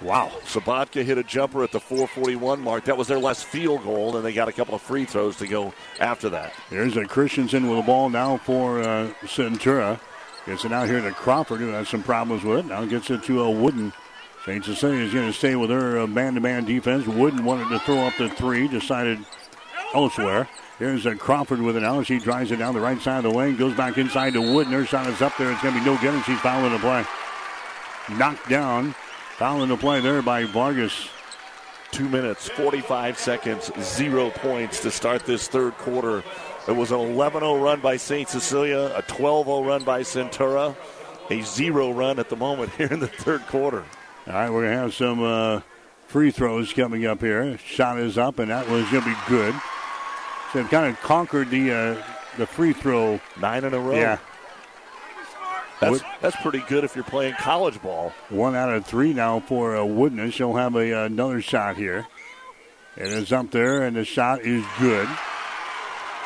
[0.00, 0.32] Wow.
[0.44, 2.84] Sabatka hit a jumper at the 441 mark.
[2.84, 5.46] That was their last field goal, and they got a couple of free throws to
[5.46, 6.54] go after that.
[6.70, 10.00] Here's a Christensen with the ball now for uh, Centura.
[10.46, 12.66] Gets it out here to Crawford, who has some problems with it.
[12.66, 13.92] Now gets it to a Wooden.
[14.44, 14.62] St.
[14.62, 17.06] Cecilia is going to stay with her uh, man-to-man defense.
[17.06, 19.24] Wooden wanted to throw up the three, decided
[19.94, 20.46] elsewhere.
[20.78, 22.02] Here's a Crawford with it now.
[22.02, 24.72] She drives it down the right side of the lane, goes back inside to Wooden.
[24.72, 25.50] Her shot is up there.
[25.50, 27.04] It's going to be no good, and she's fouling the play.
[28.18, 28.94] Knocked down.
[29.36, 31.08] Fouling the play there by Vargas.
[31.90, 36.24] Two minutes, 45 seconds, zero points to start this third quarter.
[36.66, 38.28] It was an 11 0 run by St.
[38.28, 40.74] Cecilia, a 12 0 run by Centura,
[41.30, 43.84] a zero run at the moment here in the third quarter.
[44.26, 45.60] All right, we're going to have some uh,
[46.06, 47.58] free throws coming up here.
[47.58, 49.54] Shot is up, and that was going to be good.
[50.52, 52.02] So they've kind of conquered the uh,
[52.38, 53.20] the free throw.
[53.40, 53.94] Nine in a row.
[53.94, 54.18] Yeah.
[55.80, 58.12] That's, that's pretty good if you're playing college ball.
[58.30, 60.30] One out of three now for uh, Wooden.
[60.30, 62.06] She'll have a, another shot here.
[62.96, 65.08] It is up there, and the shot is good.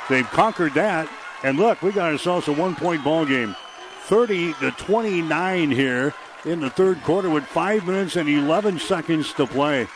[0.09, 1.09] They've conquered that.
[1.43, 3.55] And look, we got ourselves a one point ball game.
[4.03, 6.15] 30 to 29 here
[6.45, 9.87] in the third quarter with 5 minutes and 11 seconds to play.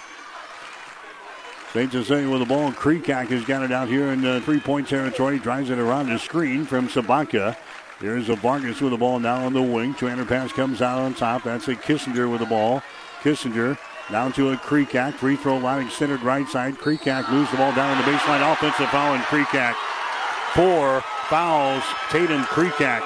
[1.73, 1.91] St.
[1.91, 2.71] Cecilia with the ball.
[2.73, 5.39] Kreekak has got it out here in uh, the three point territory.
[5.39, 7.57] Drives it around the screen from Sabatka.
[7.99, 9.95] Here's a Vargas with the ball now on the wing.
[9.95, 11.45] 200 pass comes out on top.
[11.45, 12.83] That's a Kissinger with the ball.
[13.23, 13.79] Kissinger
[14.11, 15.15] down to a Kreekak.
[15.15, 16.75] Free throw line extended right side.
[16.75, 18.53] Kreekak moves the ball down on the baseline.
[18.53, 19.75] Offensive foul and Kreekak.
[20.55, 21.83] Four fouls.
[22.11, 23.03] Tatum Kreekak.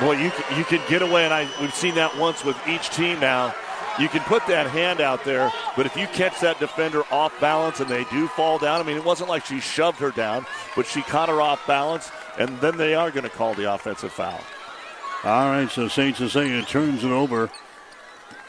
[0.00, 2.90] Boy, you can, you can get away, and I we've seen that once with each
[2.90, 3.54] team now.
[3.98, 7.80] You can put that hand out there, but if you catch that defender off balance
[7.80, 10.46] and they do fall down, I mean, it wasn't like she shoved her down,
[10.76, 14.12] but she caught her off balance, and then they are going to call the offensive
[14.12, 14.40] foul.
[15.24, 16.16] All right, so St.
[16.16, 17.50] Cecilia turns it over.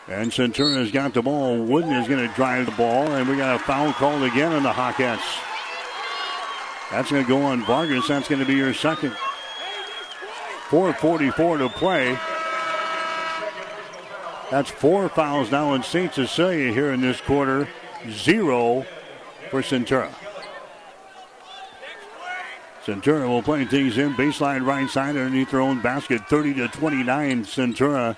[0.08, 1.64] And Centurion's got the ball.
[1.64, 4.62] Wooden is going to drive the ball, and we got a foul called again on
[4.62, 5.49] the Hawkettes.
[6.92, 8.08] That's going to go on Vargas.
[8.08, 9.12] That's going to be your second.
[10.70, 12.18] 4.44 to play.
[14.50, 16.14] That's four fouls now in St.
[16.14, 17.68] Cecilia here in this quarter.
[18.10, 18.86] Zero
[19.52, 20.12] for Centura.
[22.84, 24.16] Centura will play things in.
[24.16, 26.28] Baseline right side underneath their own basket.
[26.28, 27.46] 30 to 29.
[27.46, 28.18] Centura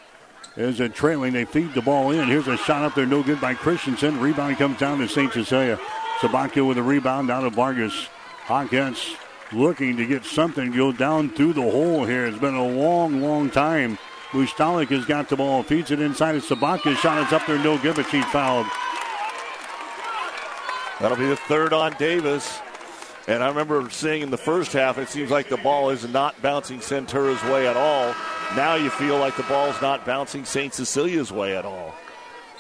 [0.56, 1.34] is a trailing.
[1.34, 2.30] They feed the ball in.
[2.30, 3.06] Here's a shot up there.
[3.06, 4.22] No good by Christensen.
[4.22, 5.34] Rebound comes down to St.
[5.34, 5.78] Cecilia.
[6.20, 8.08] Sabatka with a rebound out of Vargas.
[8.52, 9.16] Hawkettes
[9.54, 12.26] looking to get something go down through the hole here.
[12.26, 13.98] It's been a long, long time.
[14.32, 16.98] Mustalik has got the ball, feeds it inside of Sabatka.
[16.98, 18.68] Shot is up there, no good, but she's fouled.
[21.00, 22.60] That'll be the third on Davis.
[23.26, 26.42] And I remember seeing in the first half, it seems like the ball is not
[26.42, 28.14] bouncing Centura's way at all.
[28.58, 30.74] Now you feel like the ball's not bouncing St.
[30.74, 31.96] Cecilia's way at all.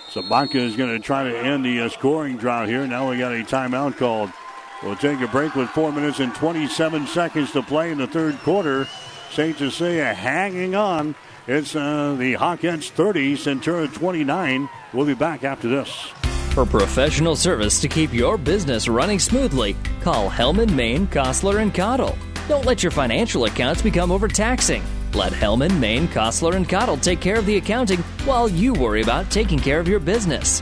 [0.09, 2.87] Sabatka is going to try to end the uh, scoring drought here.
[2.87, 4.31] Now we got a timeout called.
[4.83, 8.37] We'll take a break with four minutes and 27 seconds to play in the third
[8.39, 8.87] quarter.
[9.31, 9.57] St.
[9.57, 11.15] Cecilia hanging on.
[11.47, 14.69] It's uh, the Hawkettes 30, Centura 29.
[14.93, 15.91] We'll be back after this.
[16.53, 22.17] For professional service to keep your business running smoothly, call Hellman, Maine, Kostler, and Cottle.
[22.49, 24.83] Don't let your financial accounts become overtaxing.
[25.13, 29.31] Let Hellman, Maine, Kostler, and Cottle take care of the accounting while you worry about
[29.31, 30.61] taking care of your business.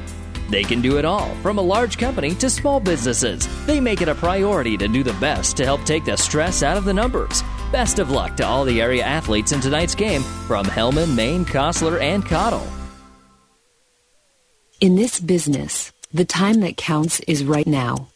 [0.50, 3.48] They can do it all, from a large company to small businesses.
[3.66, 6.78] They make it a priority to do the best to help take the stress out
[6.78, 7.44] of the numbers.
[7.72, 12.02] Best of luck to all the area athletes in tonight's game from Hellman, Maine, Kostler,
[12.02, 12.68] and Cottle.
[14.82, 18.08] In this business, the time that counts is right now.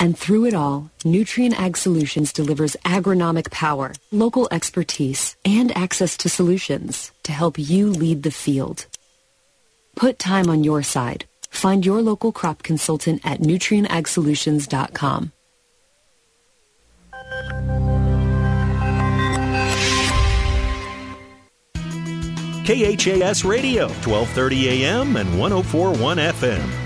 [0.00, 6.28] And through it all, Nutrient Ag Solutions delivers agronomic power, local expertise, and access to
[6.28, 8.86] solutions to help you lead the field.
[9.94, 11.26] Put time on your side.
[11.54, 15.32] Find your local crop consultant at nutrientagsolutions.com.
[22.64, 26.84] KHAS Radio, 1230 AM and 1041 FM.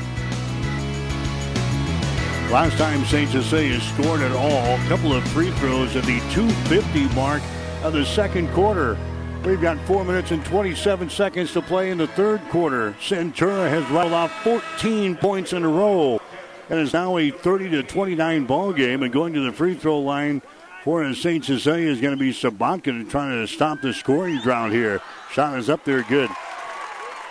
[2.50, 3.30] Last time St.
[3.30, 7.42] Cecilia scored at all, a couple of free throws at the 250 mark
[7.82, 8.98] of the second quarter.
[9.48, 12.92] We've got four minutes and 27 seconds to play in the third quarter.
[13.00, 16.20] Centura has rattled off 14 points in a row
[16.68, 19.02] and is now a 30 to 29 ball game.
[19.02, 20.42] And going to the free throw line
[20.84, 21.42] for St.
[21.42, 25.00] Cecilia is going to be Sabatka trying to stop the scoring drought here.
[25.32, 26.28] Shot is up there, good.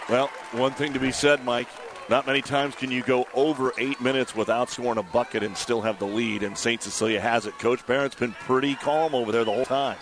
[0.09, 1.67] Well, one thing to be said, Mike.
[2.09, 5.81] Not many times can you go over eight minutes without scoring a bucket and still
[5.81, 6.81] have the lead, and St.
[6.81, 7.59] Cecilia has it.
[7.59, 9.97] Coach Barrett's been pretty calm over there the whole time.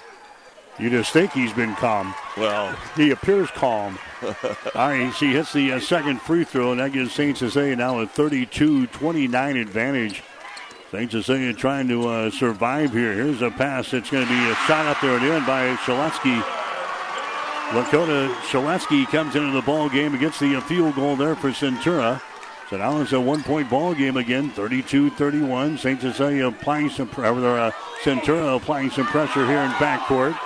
[0.77, 2.13] You just think he's been calm.
[2.35, 3.97] Well, he appears calm.
[4.21, 4.33] All
[4.89, 7.37] right, he hits the uh, second free throw, and that gives St.
[7.37, 10.23] Cecilia now a 32 29 advantage.
[10.91, 11.11] St.
[11.11, 13.13] Cecilia trying to uh, survive here.
[13.13, 13.91] Here's a pass.
[13.91, 16.41] that's going to be a shot up there at the end by Shaleski.
[17.69, 21.49] Lakota Shaleski comes into the ball game and gets the uh, field goal there for
[21.49, 22.21] Centura.
[22.69, 25.77] So now it's a one-point ball game again, 32-31.
[25.77, 26.01] St.
[26.01, 27.71] Cecilia applying some, or uh,
[28.01, 30.37] Centura applying some pressure here in backcourt.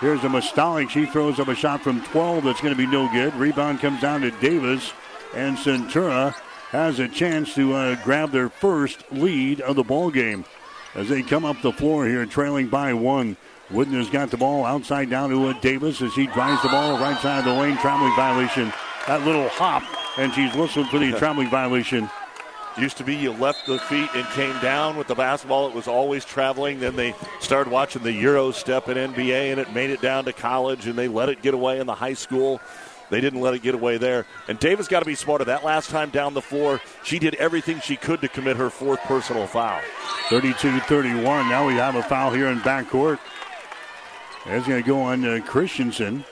[0.00, 0.90] Here's a Mustalik.
[0.90, 3.34] She throws up a shot from 12 that's going to be no good.
[3.34, 4.92] Rebound comes down to Davis,
[5.34, 6.34] and Centura
[6.70, 10.44] has a chance to uh, grab their first lead of the ball game
[10.94, 13.38] as they come up the floor here, trailing by one.
[13.70, 16.98] Wooden has got the ball outside down to uh, Davis as he drives the ball
[16.98, 17.78] right side of the lane.
[17.78, 18.72] Traveling violation.
[19.06, 19.82] That little hop,
[20.18, 22.10] and she's whistled for the traveling violation.
[22.78, 25.66] Used to be you left the feet and came down with the basketball.
[25.66, 26.80] It was always traveling.
[26.80, 30.32] Then they started watching the Euro step in NBA, and it made it down to
[30.34, 32.60] college, and they let it get away in the high school.
[33.08, 34.26] They didn't let it get away there.
[34.48, 35.44] And Davis got to be smarter.
[35.44, 39.00] That last time down the floor, she did everything she could to commit her fourth
[39.02, 39.80] personal foul.
[40.28, 41.48] 32 31.
[41.48, 43.18] Now we have a foul here in backcourt.
[44.44, 46.24] That's going to go on uh, Christensen.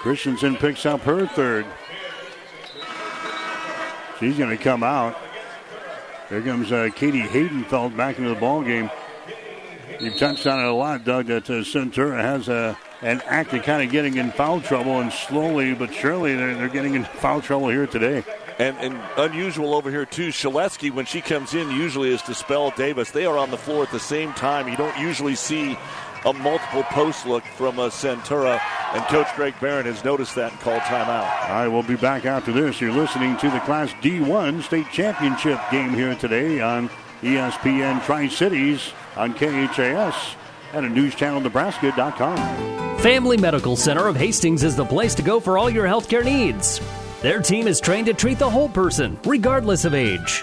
[0.00, 1.64] Christensen picks up her third.
[4.20, 5.16] She's going to come out.
[6.28, 8.90] Here comes uh, Katie Haydenfeld back into the ball game.
[10.00, 13.82] You've touched on it a lot, Doug, that uh, Centura has an act of kind
[13.82, 17.68] of getting in foul trouble, and slowly but surely they're, they're getting in foul trouble
[17.68, 18.24] here today.
[18.58, 22.70] And, and unusual over here, too, Shaleski, when she comes in, usually is to spell
[22.70, 23.10] Davis.
[23.10, 24.66] They are on the floor at the same time.
[24.66, 25.78] You don't usually see
[26.26, 28.60] a multiple post look from a uh, Centura,
[28.92, 31.48] and Coach Greg Barron has noticed that and called timeout.
[31.48, 32.80] All right, we'll be back after this.
[32.80, 36.90] You're listening to the Class D1 State Championship game here today on
[37.22, 40.34] ESPN Tri Cities on KHAS
[40.72, 42.98] and at newschannelnebraska.com.
[42.98, 46.80] Family Medical Center of Hastings is the place to go for all your healthcare needs.
[47.22, 50.42] Their team is trained to treat the whole person, regardless of age.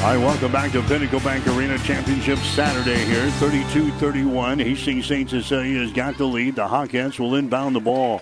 [0.00, 3.28] Hi, welcome back to Pinnacle Bank Arena Championship Saturday here.
[3.30, 4.58] 32 31.
[4.60, 5.28] Hastings St.
[5.28, 6.54] Cecilia has got the lead.
[6.54, 8.20] The Hawkettes will inbound the ball.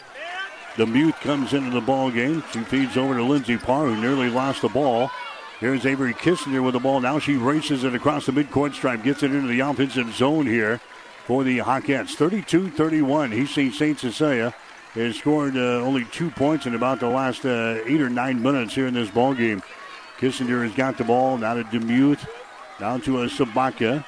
[0.76, 2.42] Demuth comes into the ball game.
[2.52, 5.10] She feeds over to Lindsey Parr, who nearly lost the ball.
[5.60, 7.01] Here's Avery Kissinger with the ball.
[7.01, 10.80] Now she races it across the midcourt stripe, gets it into the offensive zone here
[11.26, 12.14] for the Hawkettes.
[12.14, 13.32] 32 31.
[13.32, 13.98] Hastings St.
[13.98, 14.55] Cecilia
[14.94, 18.74] has scored uh, only two points in about the last uh, eight or nine minutes
[18.74, 19.60] here in this ball game.
[20.24, 21.36] Kissinger has got the ball.
[21.36, 22.26] Now to Demuth.
[22.80, 24.02] Down to a Sabatka.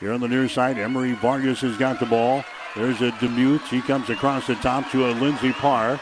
[0.00, 2.42] Here on the near side, Emery Vargas has got the ball.
[2.74, 3.68] There's a Demuth.
[3.68, 6.00] He comes across the top to a Lindsey Parr.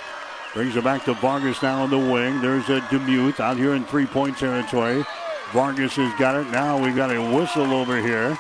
[0.55, 2.40] Brings it back to Vargas now on the wing.
[2.40, 5.05] There's a Demuth out here in three-point territory.
[5.52, 6.48] Vargas has got it.
[6.52, 8.39] Now we've got a whistle over here.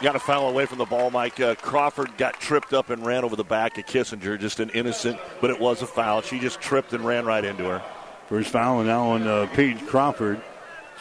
[0.00, 1.40] Got a foul away from the ball, Mike.
[1.40, 4.38] Uh, Crawford got tripped up and ran over the back of Kissinger.
[4.38, 6.22] Just an innocent, but it was a foul.
[6.22, 7.82] She just tripped and ran right into her.
[8.28, 10.40] First foul now on uh, Paige Crawford.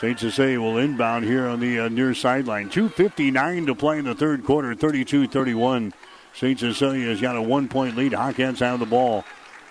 [0.01, 0.19] St.
[0.19, 2.71] Cecilia will inbound here on the uh, near sideline.
[2.71, 5.93] 2.59 to play in the third quarter, 32 31.
[6.33, 6.57] St.
[6.57, 8.13] Cecilia has got a one point lead.
[8.13, 9.23] Hawkettes have the ball.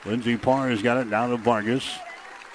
[0.05, 1.99] Lindsey Parr has got it down to Vargas.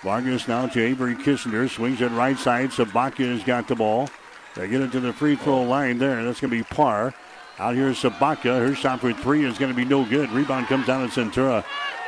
[0.04, 1.70] Vargas now to Avery Kissinger.
[1.70, 2.70] Swings it right side.
[2.70, 4.08] Sabatka has got the ball.
[4.56, 6.24] They get it to the free throw line there.
[6.24, 7.14] That's going to be Parr.
[7.60, 8.58] Out here is Sabatka.
[8.58, 10.32] Her shot for three is going to be no good.
[10.32, 11.66] Rebound comes down to Centura.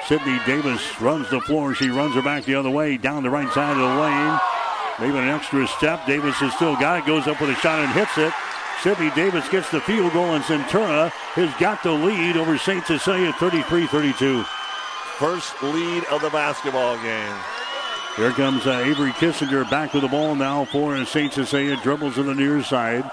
[0.07, 1.75] Sydney Davis runs the floor.
[1.75, 4.39] She runs her back the other way down the right side of the lane.
[4.99, 6.05] Maybe an extra step.
[6.07, 7.05] Davis has still got it.
[7.05, 8.33] Goes up with a shot and hits it.
[8.81, 12.85] Sydney Davis gets the field goal, and Centura has got the lead over St.
[12.85, 14.43] Cecilia 33 32.
[15.17, 17.35] First lead of the basketball game.
[18.15, 21.33] Here comes uh, Avery Kissinger back with the ball now for St.
[21.33, 21.77] Cecilia.
[21.77, 23.03] Dribbles to the near side.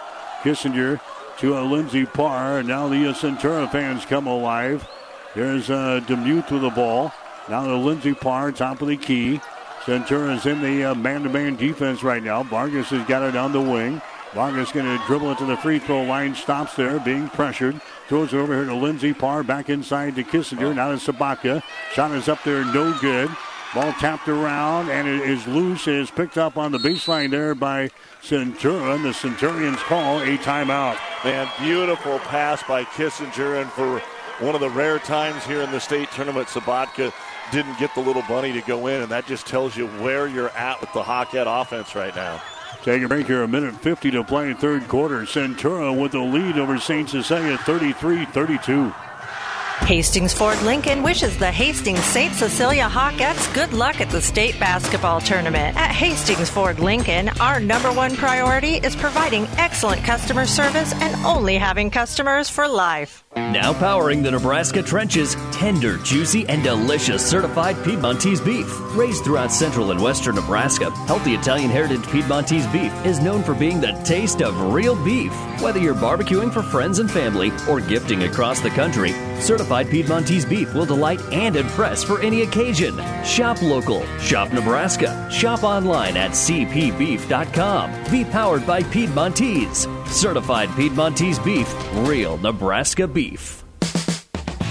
[0.42, 1.00] Kissinger
[1.38, 2.62] to uh, Lindsey Parr.
[2.62, 4.86] Now the uh, Centura fans come alive.
[5.34, 7.12] There's uh, Demuth with the ball.
[7.48, 9.40] Now to Lindsey Parr, top of the key.
[9.84, 12.42] Centura's in the uh, man-to-man defense right now.
[12.42, 14.00] Vargas has got it on the wing.
[14.32, 16.34] Vargas is going to dribble it to the free throw line.
[16.34, 17.78] Stops there, being pressured.
[18.08, 19.42] Throws it over here to Lindsey Parr.
[19.42, 20.70] Back inside to Kissinger.
[20.70, 20.72] Oh.
[20.72, 21.62] Now to Sabatka.
[21.92, 23.28] Shot is up there, no good.
[23.74, 25.86] Ball tapped around and it is loose.
[25.86, 27.90] It is picked up on the baseline there by
[28.22, 28.94] Centura.
[28.94, 30.96] And the Centurions call a timeout.
[31.24, 33.60] Man, beautiful pass by Kissinger.
[33.60, 33.98] And for
[34.44, 37.12] one of the rare times here in the state tournament, Sabatka
[37.52, 39.02] didn't get the little bunny to go in.
[39.02, 42.42] And that just tells you where you're at with the Hawkette offense right now.
[42.82, 45.20] Take a break here, a minute 50 to play in third quarter.
[45.22, 47.08] Centura with the lead over St.
[47.08, 48.92] Cecilia 33 32.
[49.80, 52.32] Hastings Ford Lincoln wishes the Hastings St.
[52.32, 55.76] Cecilia Hawkettes good luck at the state basketball tournament.
[55.76, 61.58] At Hastings Ford Lincoln, our number one priority is providing excellent customer service and only
[61.58, 63.24] having customers for life.
[63.36, 68.66] Now powering the Nebraska trenches, tender, juicy, and delicious certified Piedmontese beef.
[68.96, 73.80] Raised throughout central and western Nebraska, healthy Italian heritage Piedmontese beef is known for being
[73.80, 75.32] the taste of real beef.
[75.60, 80.74] Whether you're barbecuing for friends and family or gifting across the country, certified Piedmontese beef
[80.74, 82.96] will delight and impress for any occasion.
[83.24, 88.10] Shop local, shop Nebraska, shop online at cpbeef.com.
[88.10, 89.86] Be powered by Piedmontese.
[90.06, 91.74] Certified Piedmontese beef,
[92.06, 93.64] real Nebraska beef.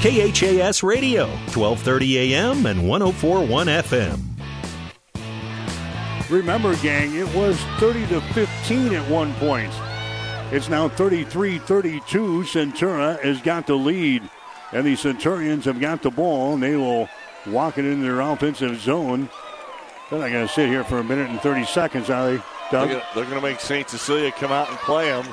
[0.01, 4.19] KHAS Radio, 1230 AM and 1041 FM.
[6.29, 9.71] Remember, gang, it was 30 to 15 at one point.
[10.51, 12.43] It's now 33 32.
[12.43, 14.23] Centura has got the lead.
[14.73, 17.07] And the Centurions have got the ball, and they will
[17.47, 19.29] walk it in their offensive zone.
[20.09, 22.89] They're not going to sit here for a minute and 30 seconds, are they, Doug?
[22.89, 23.87] They're going to make St.
[23.87, 25.25] Cecilia come out and play them.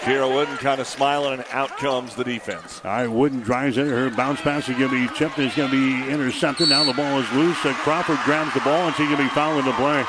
[0.00, 2.80] Kiera Wooden kind of smiling, and out comes the defense.
[2.84, 3.86] All right, Wooden drives in.
[3.86, 5.38] Her bounce pass is going to be chipped.
[5.38, 6.68] It's going to be intercepted.
[6.68, 7.64] Now the ball is loose.
[7.64, 10.04] And Crawford grabs the ball, and she's going to be fouling the play.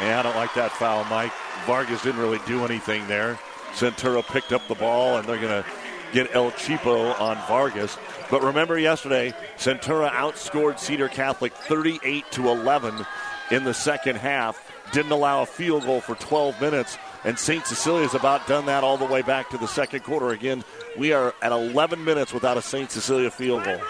[0.00, 1.32] Yeah, I don't like that foul, Mike.
[1.66, 3.36] Vargas didn't really do anything there.
[3.72, 5.68] Centura picked up the ball, and they're going to
[6.12, 7.96] get El Chipo on Vargas.
[8.30, 13.06] But remember yesterday, Centura outscored Cedar Catholic 38 to 11
[13.50, 14.66] in the second half.
[14.92, 16.98] Didn't allow a field goal for 12 minutes.
[17.24, 17.66] And St.
[17.66, 20.30] Cecilia's about done that all the way back to the second quarter.
[20.30, 20.64] Again,
[20.98, 22.90] we are at 11 minutes without a St.
[22.90, 23.80] Cecilia field goal.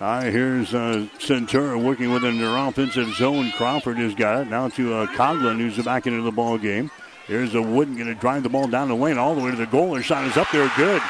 [0.00, 3.52] All right, here's uh, Centura working within their offensive zone.
[3.52, 4.48] Crawford has got it.
[4.48, 6.90] Now to uh, Coglin, who's back into the ball game.
[7.26, 9.56] Here's a Wooden going to drive the ball down the lane all the way to
[9.56, 9.94] the goal.
[9.94, 11.02] Her shot is up there, good.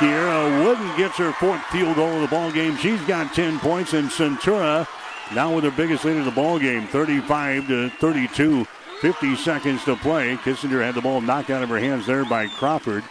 [0.00, 2.74] Kiera Wooden gets her fourth field goal of the ball game.
[2.78, 4.88] She's got 10 points, and Centura
[5.34, 8.64] now with her biggest lead of the ball game, 35 to 32.
[9.02, 10.36] 50 seconds to play.
[10.36, 13.04] Kissinger had the ball knocked out of her hands there by Crawford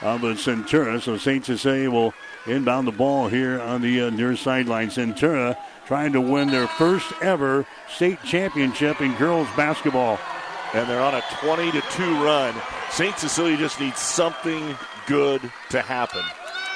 [0.00, 1.00] of uh, Centura.
[1.00, 1.44] So St.
[1.44, 2.12] Cecilia will
[2.46, 4.88] inbound the ball here on the uh, near sideline.
[4.88, 5.56] Centura
[5.86, 10.18] trying to win their first ever state championship in girls basketball.
[10.74, 12.52] And they're on a 20 to 2 run.
[12.90, 13.16] St.
[13.16, 16.22] Cecilia just needs something good to happen.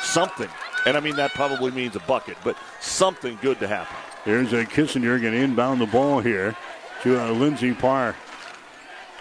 [0.03, 0.49] Something.
[0.87, 3.97] And I mean, that probably means a bucket, but something good to happen.
[4.25, 6.57] Here's a Kissinger going to inbound the ball here
[7.03, 8.15] to uh, Lindsey Parr.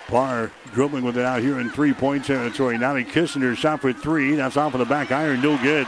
[0.08, 2.78] Parr dribbling with it out here in three point territory.
[2.78, 4.36] Now to Kissinger shot for three.
[4.36, 5.42] That's off of the back iron.
[5.42, 5.88] No good.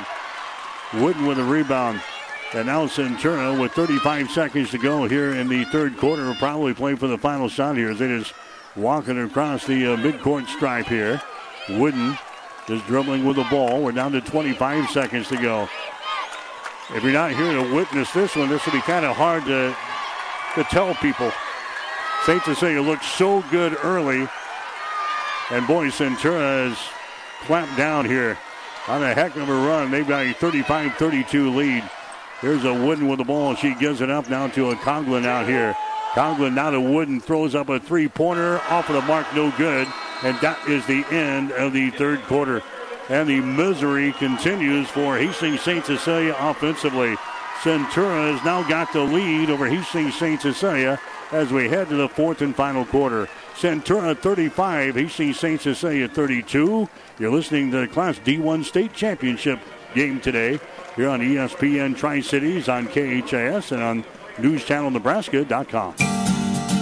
[0.96, 2.02] Wooden with a rebound.
[2.54, 6.74] And now Centura with 35 seconds to go here in the third quarter will probably
[6.74, 8.32] play for the final shot here as it is
[8.76, 11.22] walking across the uh, midcourt stripe here.
[11.70, 12.18] Wooden
[12.68, 13.82] just dribbling with the ball.
[13.82, 15.70] We're down to 25 seconds to go.
[16.94, 19.76] If you're not here to witness this one, this will be kind of hard to,
[20.56, 21.32] to tell people.
[22.26, 22.44] St.
[22.44, 24.28] Cecilia looked so good early.
[25.50, 26.78] And boy, Centura has
[27.46, 28.38] clamped down here
[28.88, 29.92] on a heck of a run.
[29.92, 31.90] They've got a 35 32 lead.
[32.42, 33.56] Here's a Wooden with the ball.
[33.56, 35.76] She gives it up now to a Coglin out here.
[36.12, 39.88] Coglin now to Wooden, throws up a three pointer off of the mark, no good.
[40.24, 42.62] And that is the end of the third quarter.
[43.10, 45.86] And the misery continues for Hastings St.
[45.86, 47.16] Cecilia offensively.
[47.62, 50.42] Centura has now got the lead over Hastings St.
[50.42, 51.00] Cecilia
[51.32, 53.28] as we head to the fourth and final quarter.
[53.56, 55.62] Centura 35, Hastings St.
[55.62, 56.88] Cecilia 32.
[57.20, 59.60] You're listening to the Class D1 State Championship
[59.96, 60.60] game today
[60.96, 64.04] here on ESPN Tri Cities on KHAS and on
[64.38, 66.07] NewsChannelNebraska.com.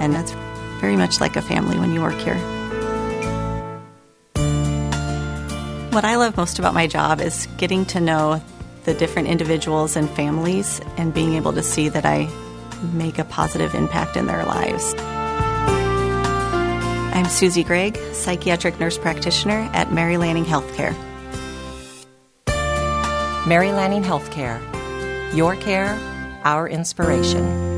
[0.00, 0.32] and that's
[0.80, 2.38] very much like a family when you work here.
[5.90, 8.40] What I love most about my job is getting to know
[8.84, 12.28] the different individuals and families and being able to see that I
[12.92, 14.94] make a positive impact in their lives.
[17.14, 20.94] I'm Susie Gregg, psychiatric nurse practitioner at Mary Lanning Healthcare.
[23.46, 24.60] Mary Lanning Healthcare.
[25.34, 25.98] Your care,
[26.44, 27.77] our inspiration.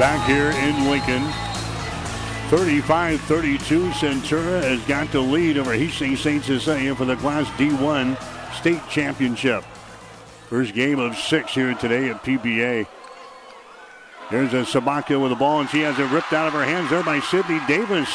[0.00, 1.20] Back here in Lincoln,
[2.48, 6.42] 35-32, Centura has got the lead over Hastings St.
[6.42, 8.16] Cecilia for the Class D1
[8.54, 9.62] state championship.
[10.48, 12.86] First game of six here today at PBA.
[14.30, 16.88] There's a Sabatka with the ball, and she has it ripped out of her hands
[16.88, 18.08] there by Sydney Davis.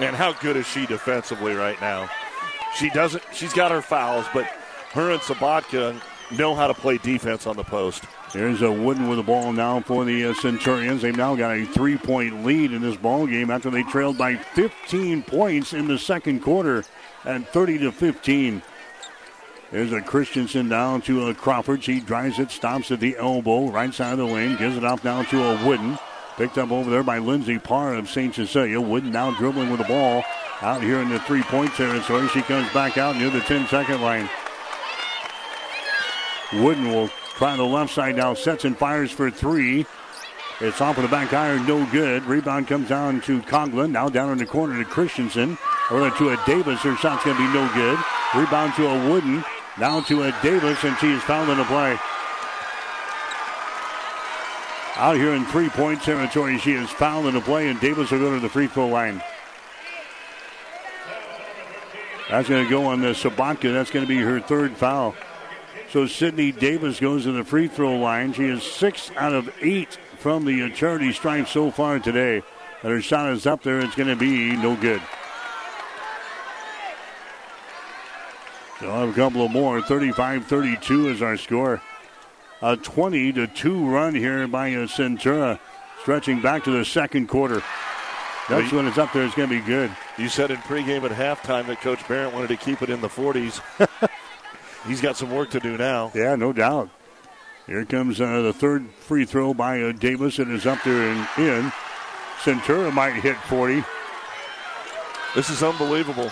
[0.00, 2.08] And how good is she defensively right now?
[2.78, 3.22] She doesn't.
[3.34, 4.46] She's got her fouls, but
[4.94, 6.00] her and Sabatka
[6.34, 8.04] know how to play defense on the post.
[8.36, 11.00] There's a Wooden with the ball now for the uh, Centurions.
[11.00, 15.22] They've now got a three-point lead in this ball game after they trailed by 15
[15.22, 16.84] points in the second quarter
[17.24, 18.60] at 30 to 15.
[19.72, 21.82] There's a Christensen down to a Crawford.
[21.82, 25.02] She drives it, stops at the elbow, right side of the lane, gives it off
[25.02, 25.98] now to a Wooden.
[26.36, 28.34] Picked up over there by Lindsay Parr of St.
[28.34, 28.82] Cecilia.
[28.82, 30.22] Wooden now dribbling with the ball
[30.60, 32.28] out here in the three-point territory.
[32.28, 34.28] She comes back out near the 10-second line.
[36.52, 39.86] Wooden will try the left side now, sets and fires for three.
[40.60, 42.24] It's off of the back iron, no good.
[42.24, 43.90] Rebound comes down to Coglin.
[43.90, 45.58] Now down in the corner to Christensen.
[45.90, 46.80] Over to a Davis.
[46.80, 47.98] Her shot's going to be no good.
[48.34, 49.44] Rebound to a Wooden.
[49.78, 51.98] Now to a Davis, and she is fouled in the play.
[54.96, 58.18] Out here in three point territory, she is fouled in the play, and Davis will
[58.18, 59.22] go to the free throw line.
[62.30, 63.74] That's going to go on the Sabatka.
[63.74, 65.14] That's going to be her third foul.
[65.96, 68.34] So Sydney Davis goes to the free throw line.
[68.34, 72.42] She is six out of eight from the charity stripe so far today.
[72.82, 73.80] And her shot is up there.
[73.80, 75.00] It's going to be no good.
[78.82, 79.80] I'll have a couple of more.
[79.80, 81.80] 35-32 is our score.
[82.60, 85.58] A 20 to 2 run here by Centura,
[86.02, 87.62] stretching back to the second quarter.
[88.50, 89.24] That's when it's up there.
[89.24, 89.90] It's going to be good.
[90.18, 93.08] You said in pregame at halftime that Coach Barrett wanted to keep it in the
[93.08, 93.62] 40s.
[94.86, 96.12] He's got some work to do now.
[96.14, 96.90] Yeah, no doubt.
[97.66, 100.38] Here comes uh, the third free throw by uh, Davis.
[100.38, 101.72] It is up there and in.
[102.42, 103.82] Centura might hit 40.
[105.34, 106.30] This is unbelievable.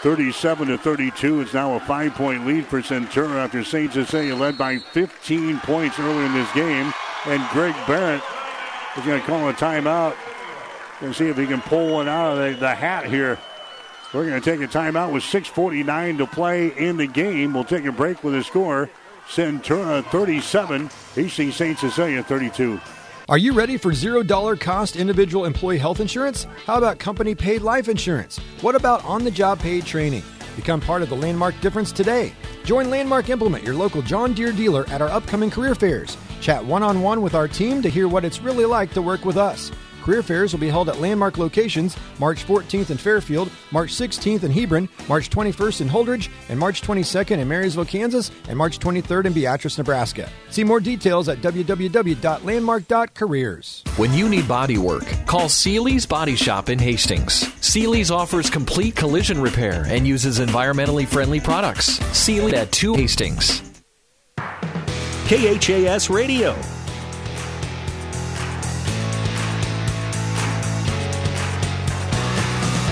[0.00, 1.40] 37 to 32.
[1.40, 3.92] It's now a five point lead for Centura after St.
[3.92, 6.92] Cecilia led by 15 points earlier in this game.
[7.26, 8.22] And Greg Barrett
[8.96, 10.14] is going to call a timeout
[11.00, 13.38] and see if he can pull one out of the, the hat here.
[14.14, 17.52] We're going to take a timeout with 6.49 to play in the game.
[17.52, 18.88] We'll take a break with a score.
[19.28, 21.78] Centura 37, Hastings St.
[21.78, 22.80] Cecilia 32.
[23.28, 26.46] Are you ready for $0 cost individual employee health insurance?
[26.64, 28.38] How about company paid life insurance?
[28.60, 30.22] What about on the job paid training?
[30.54, 32.32] Become part of the Landmark difference today.
[32.64, 36.16] Join Landmark Implement, your local John Deere dealer, at our upcoming career fairs.
[36.40, 39.24] Chat one on one with our team to hear what it's really like to work
[39.24, 39.72] with us.
[40.06, 44.52] Career fairs will be held at landmark locations March 14th in Fairfield, March 16th in
[44.52, 49.32] Hebron, March 21st in Holdrege, and March 22nd in Marysville, Kansas, and March 23rd in
[49.32, 50.30] Beatrice, Nebraska.
[50.50, 53.82] See more details at www.landmark.careers.
[53.96, 57.52] When you need body work, call Seely's Body Shop in Hastings.
[57.60, 61.98] Seely's offers complete collision repair and uses environmentally friendly products.
[62.16, 63.60] Seely at 2 Hastings.
[65.26, 66.54] KHAS Radio.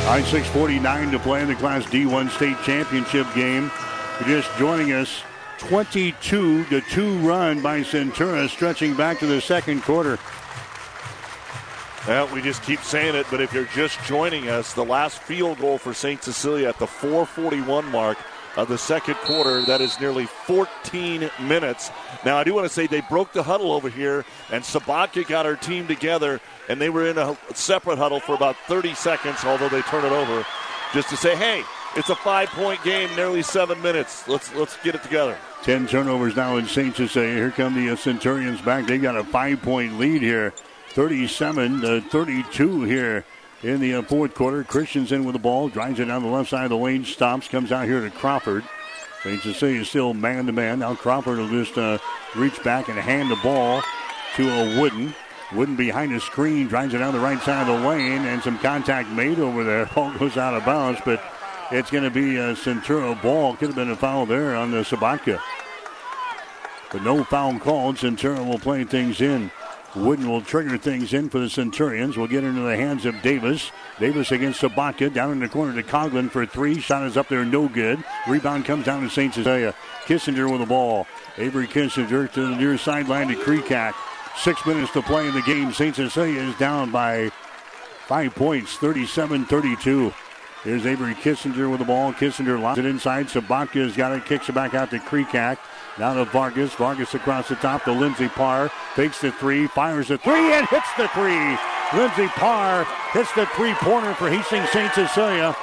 [0.07, 3.71] I 649 to play in the Class D1 state championship game.
[4.21, 5.23] You're just joining us.
[5.59, 10.19] 22 to 2 run by Centura, stretching back to the second quarter.
[12.07, 15.59] Well, we just keep saying it, but if you're just joining us, the last field
[15.59, 16.23] goal for St.
[16.23, 18.19] Cecilia at the 441 mark
[18.59, 19.63] of the second quarter.
[19.63, 21.91] That is nearly 14 minutes.
[22.25, 25.45] Now, I do want to say they broke the huddle over here, and Sabatka got
[25.45, 29.69] her team together, and they were in a separate huddle for about 30 seconds, although
[29.69, 30.47] they turn it over,
[30.93, 31.63] just to say, hey,
[31.97, 34.27] it's a five-point game, nearly seven minutes.
[34.27, 35.37] Let's let's get it together.
[35.63, 36.97] Ten turnovers now in St.
[36.97, 37.35] Jose.
[37.35, 38.87] Here come the Centurions back.
[38.87, 40.53] They got a five-point lead here,
[40.89, 43.25] 37 to 32 here
[43.63, 44.65] in the uh, fourth quarter.
[44.65, 47.71] Christensen with the ball, drives it down the left side of the lane, stops, comes
[47.71, 48.65] out here to Crawford.
[49.25, 49.41] St.
[49.41, 50.81] Cecilia is still man to man.
[50.81, 51.97] Now Crawford will just uh,
[52.37, 53.83] reach back and hand the ball
[54.37, 55.15] to a Wooden.
[55.55, 58.59] Wooden behind the screen, drives it down the right side of the lane, and some
[58.59, 59.87] contact made over there.
[59.95, 61.23] Ball goes out of bounds, but
[61.71, 63.57] it's going to be a Centura ball.
[63.57, 65.41] Could have been a foul there on the Sabatka.
[66.93, 67.97] But no foul called.
[67.97, 69.51] Centura will play things in.
[69.95, 72.17] Wooden will trigger things in for the Centurions.
[72.17, 73.71] We'll get into the hands of Davis.
[74.01, 75.15] Davis against Sabatka.
[75.15, 76.81] Down in the corner to Coglin for three.
[76.81, 78.03] Shot is up there, no good.
[78.29, 79.33] Rebound comes down to St.
[79.33, 79.73] Cecilia.
[80.07, 81.07] Kissinger with the ball.
[81.39, 83.95] Avery Kissinger to the near sideline to Kreekak.
[84.37, 85.73] Six minutes to play in the game.
[85.73, 85.95] St.
[85.95, 87.31] Cecilia is down by
[88.07, 90.13] five points, 37 32.
[90.65, 92.13] Here's Avery Kissinger with the ball.
[92.13, 93.27] Kissinger locks it inside.
[93.27, 95.59] Sabatka's got it, kicks it back out to Kreekak.
[95.99, 96.75] Now to Vargas.
[96.75, 98.69] Vargas across the top to Lindsey Parr.
[98.95, 101.57] Fakes the three, fires the three, and hits the three.
[101.97, 104.93] Lindsey Parr hits the three pointer for Hastings St.
[104.93, 105.55] Cecilia.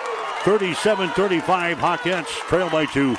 [0.44, 1.78] 37 35.
[1.78, 3.16] Hawkettes trail by two.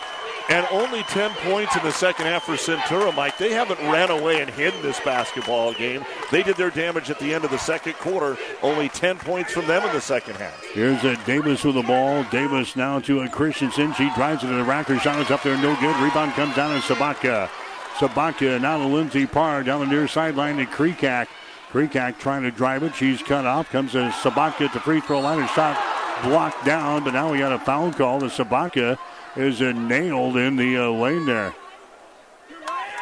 [0.49, 3.39] And only 10 points in the second half for Centura, Mike.
[3.39, 6.05] They haven't ran away and hidden this basketball game.
[6.31, 8.37] They did their damage at the end of the second quarter.
[8.63, 10.63] Only 10 points from them in the second half.
[10.73, 12.25] Here's a Davis with the ball.
[12.25, 13.95] Davis now to a Christensen.
[13.95, 14.87] She drives it to the rack.
[14.87, 15.97] Her shot is up there, no good.
[15.97, 17.49] Rebound comes down to Sabatka.
[17.95, 21.29] Sabatka now to Lindsay Parr down the near sideline to Kreekak.
[21.71, 22.95] Kreekak trying to drive it.
[22.95, 23.71] She's cut off.
[23.71, 25.39] Comes to Sabatka at the free throw line.
[25.39, 28.99] Her shot blocked down, but now we got a foul call to Sabatka
[29.37, 31.55] is nailed in the uh, lane there.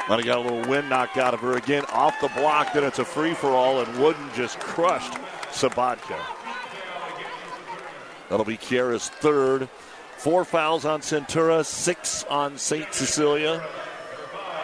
[0.08, 2.72] But he got a little wind knocked out of her again off the block.
[2.72, 5.12] Then it's a free for all, and Wooden just crushed
[5.52, 6.18] Sabatka.
[8.28, 9.68] That'll be Kiera's third.
[10.16, 12.92] Four fouls on Centura, six on St.
[12.92, 13.64] Cecilia.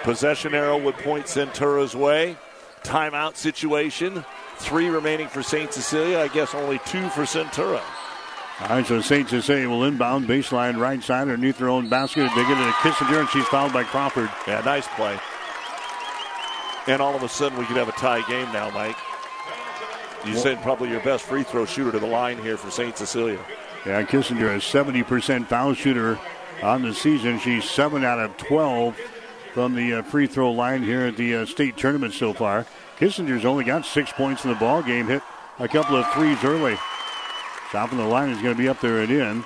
[0.03, 2.37] Possession arrow would point Centura's way.
[2.83, 4.25] Timeout situation.
[4.59, 5.73] Three remaining for St.
[5.73, 6.21] Cecilia.
[6.21, 7.83] I guess only two for Centura.
[8.59, 9.29] All right, so St.
[9.29, 12.31] Cecilia will inbound baseline right side underneath their own basket.
[12.35, 14.31] They get it to Kissinger, and she's fouled by Crawford.
[14.47, 15.19] Yeah, nice play.
[16.87, 18.97] And all of a sudden, we could have a tie game now, Mike.
[20.25, 22.97] You said probably your best free throw shooter to the line here for St.
[22.97, 23.39] Cecilia.
[23.85, 26.19] Yeah, Kissinger is 70% foul shooter
[26.63, 27.39] on the season.
[27.39, 28.97] She's 7 out of 12
[29.53, 32.67] from the uh, free throw line here at the uh, state tournament so far.
[32.99, 35.23] Kissinger's only got six points in the ball game, hit
[35.59, 36.79] a couple of threes early.
[37.71, 39.45] Top of the line is going to be up there and in.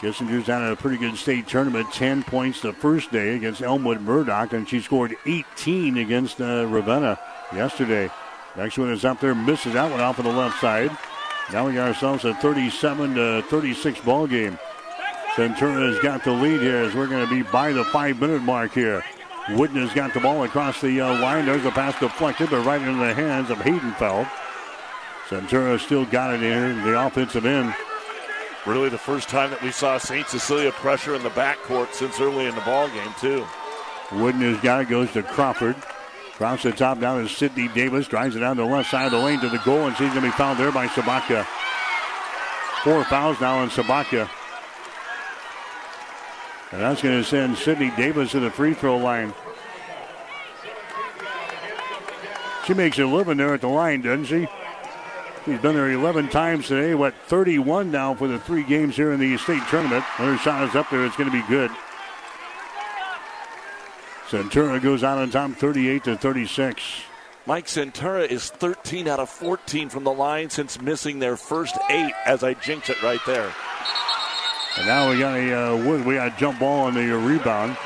[0.00, 1.92] Kissinger's had a pretty good state tournament.
[1.92, 7.20] 10 points the first day against Elmwood Murdock, and she scored 18 against uh, Ravenna
[7.54, 8.10] yesterday.
[8.56, 10.90] Next one is up there, misses that one off of the left side.
[11.52, 14.58] Now we got ourselves a 37 to 36 ball game.
[15.34, 18.42] Centura has got the lead here as we're going to be by the five minute
[18.42, 19.04] mark here.
[19.50, 21.46] Wooden has got the ball across the uh, line.
[21.46, 24.28] There's a pass deflected, but right into the hands of Haydenfeld.
[25.32, 27.74] Centura still got it in the offensive end.
[28.66, 30.28] Really, the first time that we saw St.
[30.28, 33.46] Cecilia pressure in the backcourt since early in the ball game, too.
[34.12, 35.74] Wooden has got it, goes to Crawford.
[36.34, 38.08] Across the top down to Sydney Davis.
[38.08, 40.20] Drives it down the left side of the lane to the goal, and she's going
[40.20, 41.46] to be fouled there by Sabatka.
[42.84, 44.28] Four fouls now on Sabatka.
[46.72, 49.32] And that's going to send Sydney Davis to the free throw line.
[52.66, 54.46] She makes a living there at the line, doesn't she?
[55.44, 56.94] She's been there 11 times today.
[56.94, 60.04] What, 31 now for the three games here in the state tournament.
[60.04, 61.04] Her shot is up there.
[61.04, 61.70] It's going to be good.
[64.28, 66.82] Centura goes out on top 38 to 36.
[67.44, 72.14] Mike Centura is 13 out of 14 from the line since missing their first eight,
[72.24, 73.52] as I jinx it right there.
[74.78, 77.76] And now we got a uh, we got a jump ball on the rebound.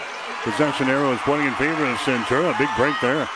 [0.42, 2.56] Possession arrow is pointing in favor of Centura.
[2.58, 3.28] Big break there.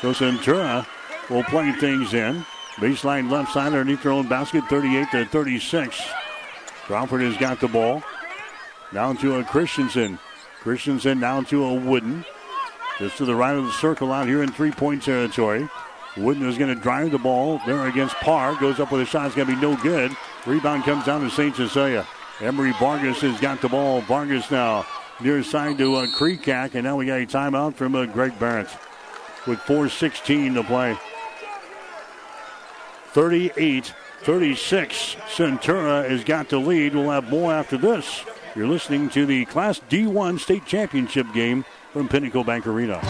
[0.00, 0.86] So Centura
[1.28, 2.44] will play things in.
[2.76, 6.00] Baseline left side underneath their own basket, 38 to 36.
[6.84, 8.02] Crawford has got the ball.
[8.94, 10.18] Down to a Christensen.
[10.60, 12.24] Christensen down to a Wooden.
[12.98, 15.68] Just to the right of the circle out here in three point territory.
[16.16, 18.54] Wooden is going to drive the ball there against Parr.
[18.56, 19.26] Goes up with a shot.
[19.26, 20.16] It's going to be no good.
[20.46, 21.54] Rebound comes down to St.
[21.54, 22.06] Cecilia.
[22.40, 24.00] Emery Vargas has got the ball.
[24.00, 24.86] Vargas now
[25.20, 26.74] near side to uh, Kreekak.
[26.74, 28.68] And now we got a timeout from uh, Greg Barrett
[29.46, 30.96] with 4.16 to play.
[33.12, 35.16] 38 36.
[35.34, 36.94] Centura has got the lead.
[36.94, 38.24] We'll have more after this.
[38.54, 43.00] You're listening to the Class D1 state championship game from Pinnacle Bank Arena.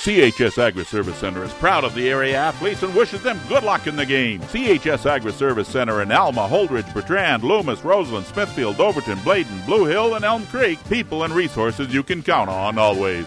[0.00, 3.86] CHS Agri Service Center is proud of the area athletes and wishes them good luck
[3.86, 4.40] in the game.
[4.40, 10.14] CHS Agri Service Center in Alma, Holdrege, Bertrand, Loomis, Roseland, Smithfield, Overton, Bladen, Blue Hill,
[10.14, 10.82] and Elm Creek.
[10.88, 13.26] People and resources you can count on always.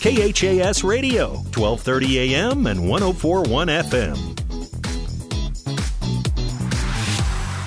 [0.00, 4.16] KHAS Radio, 1230 AM and 1041 FM.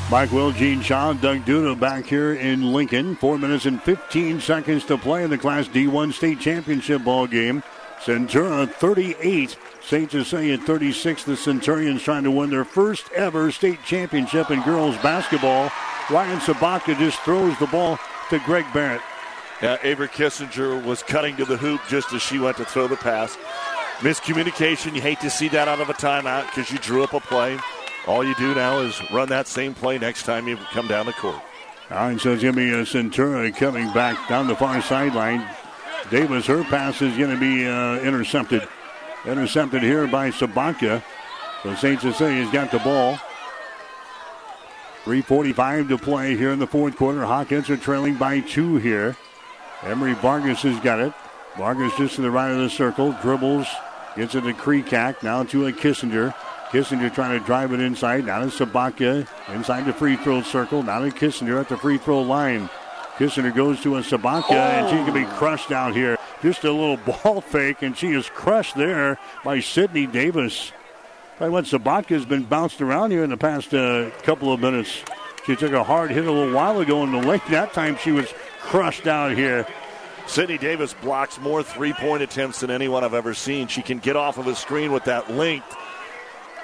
[0.10, 3.16] Mike Will, Gene Shaw, Doug Duda back here in Lincoln.
[3.18, 7.62] Four minutes and 15 seconds to play in the Class D1 state championship ball game.
[8.00, 10.10] Centura 38, St.
[10.10, 11.26] Cecilia 36.
[11.26, 15.72] The Centurions trying to win their first ever state championship in girls basketball.
[16.10, 18.00] Ryan Sabatka just throws the ball
[18.32, 19.02] to Greg Barrett.
[19.64, 22.98] Yeah, Avery Kissinger was cutting to the hoop just as she went to throw the
[22.98, 23.38] pass.
[24.00, 24.94] Miscommunication.
[24.94, 27.58] You hate to see that out of a timeout because you drew up a play.
[28.06, 31.14] All you do now is run that same play next time you come down the
[31.14, 31.42] court.
[31.90, 35.48] All right, so be a Centura coming back down the far sideline.
[36.12, 38.68] Davis, her pass is going to be uh, intercepted.
[39.26, 41.02] Intercepted here by Sabatka.
[41.62, 42.02] So St.
[42.02, 43.18] Cecilia's got the ball.
[45.06, 47.22] 3.45 to play here in the fourth quarter.
[47.22, 49.16] Hawkettes are trailing by two here.
[49.86, 51.14] Emery Vargas has got it.
[51.58, 53.16] Vargas just to the right of the circle.
[53.22, 53.68] Dribbles.
[54.16, 55.24] Gets it to Kreekak.
[55.24, 56.34] Now to a Kissinger.
[56.70, 58.26] Kissinger trying to drive it inside.
[58.26, 59.28] Now to Sabatka.
[59.50, 60.84] Inside the free throw circle.
[60.84, 62.70] Now to Kissinger at the free throw line.
[63.18, 64.54] Kissinger goes to a Sabatka, oh.
[64.54, 66.18] and she can be crushed out here.
[66.42, 70.72] Just a little ball fake, and she is crushed there by Sydney Davis.
[71.40, 75.04] You what, Sabatka's been bounced around here in the past uh, couple of minutes.
[75.46, 77.42] She took a hard hit a little while ago in the lane.
[77.50, 78.34] That time she was
[78.64, 79.68] crushed out here.
[80.26, 83.68] Sydney Davis blocks more three point attempts than anyone I've ever seen.
[83.68, 85.76] She can get off of a screen with that length.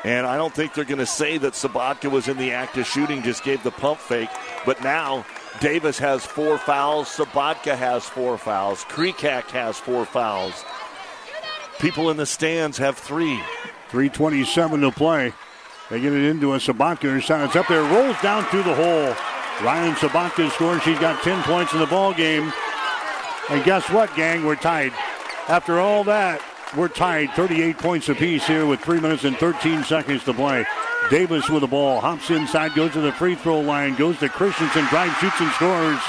[0.05, 2.85] And I don't think they're going to say that Sabatka was in the act of
[2.88, 4.30] shooting, just gave the pump fake.
[4.65, 5.26] But now
[5.59, 7.09] Davis has four fouls.
[7.09, 8.85] Sabatka has four fouls.
[8.85, 10.63] Kreekak has four fouls.
[11.80, 13.41] People in the stands have three.
[13.89, 15.34] 327 to play.
[15.89, 17.11] They get it into a Sabatka.
[17.11, 19.15] Her shot up there, rolls down through the hole.
[19.61, 20.81] Ryan Sabatka scores.
[20.84, 22.52] She's got 10 points in the ball game.
[23.49, 24.45] And guess what, gang?
[24.45, 24.94] We're tied.
[25.48, 26.41] After all that,
[26.77, 30.65] we're tied 38 points apiece here with 3 minutes and 13 seconds to play.
[31.10, 34.86] Davis with the ball, hops inside, goes to the free throw line, goes to Christensen,
[34.86, 35.99] drives, shoots, and scores.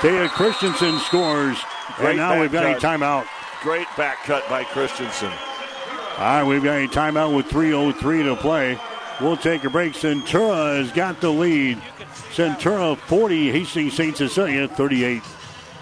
[0.00, 1.58] Taya Christensen scores.
[1.96, 2.82] Great and now we've got cut.
[2.82, 3.26] a timeout.
[3.62, 5.32] Great back cut by Christensen.
[6.18, 8.78] All right, we've got a timeout with 3.03 to play.
[9.20, 9.94] We'll take a break.
[9.94, 11.80] Centura has got the lead.
[12.34, 14.16] Centura 40, Hastings St.
[14.16, 15.43] Cecilia 38.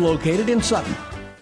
[0.00, 0.94] located in Sutton.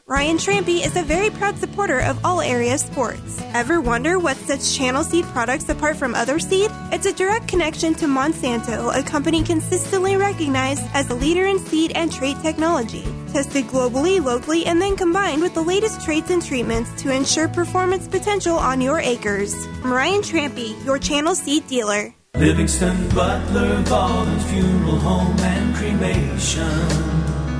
[0.08, 3.42] Ryan Trampy is a very proud supporter of all area sports.
[3.52, 6.70] Ever wonder what sets Channel Seed products apart from other seed?
[6.90, 11.92] It's a direct connection to Monsanto, a company consistently recognized as a leader in seed
[11.94, 13.04] and trait technology.
[13.34, 18.08] Tested globally, locally, and then combined with the latest traits and treatments to ensure performance
[18.08, 19.54] potential on your acres.
[19.84, 22.14] Ryan Trampy, your Channel Seed dealer.
[22.34, 27.07] Livingston Butler Volland Funeral Home and Cremation.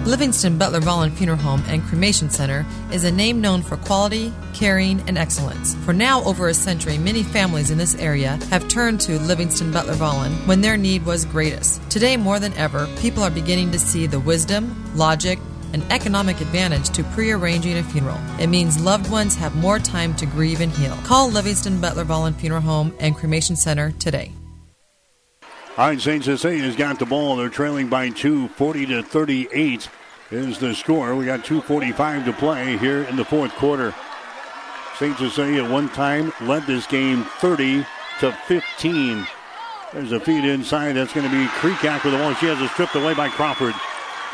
[0.05, 5.01] Livingston Butler Volland Funeral Home and Cremation Center is a name known for quality, caring,
[5.09, 5.75] and excellence.
[5.85, 9.95] For now over a century, many families in this area have turned to Livingston Butler
[9.95, 11.83] Volland when their need was greatest.
[11.91, 15.39] Today, more than ever, people are beginning to see the wisdom, logic,
[15.73, 18.19] and economic advantage to pre-arranging a funeral.
[18.41, 20.97] It means loved ones have more time to grieve and heal.
[21.05, 24.33] Call Livingston Butler Volland Funeral Home and Cremation Center today.
[25.79, 26.25] All right, St.
[26.25, 27.37] Cecilia's got the ball.
[27.37, 29.89] They're trailing by two, 40 to 38
[30.33, 31.15] is the score.
[31.15, 33.95] We got 2.45 to play here in the fourth quarter.
[34.97, 35.17] St.
[35.17, 37.87] Cecilia at one time led this game 30
[38.19, 39.25] to 15.
[39.93, 40.95] There's a feed inside.
[40.95, 42.35] That's going to be Kreekak with the ball.
[42.35, 43.75] She has it stripped away by Crawford.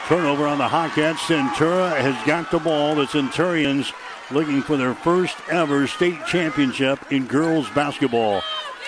[0.06, 1.26] Turnover on the Hawkettes.
[1.26, 2.94] Centura has got the ball.
[2.94, 3.92] The Centurions
[4.30, 8.40] looking for their first ever state championship in girls basketball.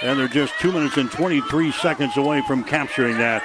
[0.02, 3.43] And they're just two minutes and 23 seconds away from capturing that.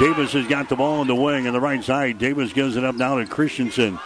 [0.00, 2.18] Davis has got the ball on the wing on the right side.
[2.18, 3.98] Davis gives it up now to Christensen.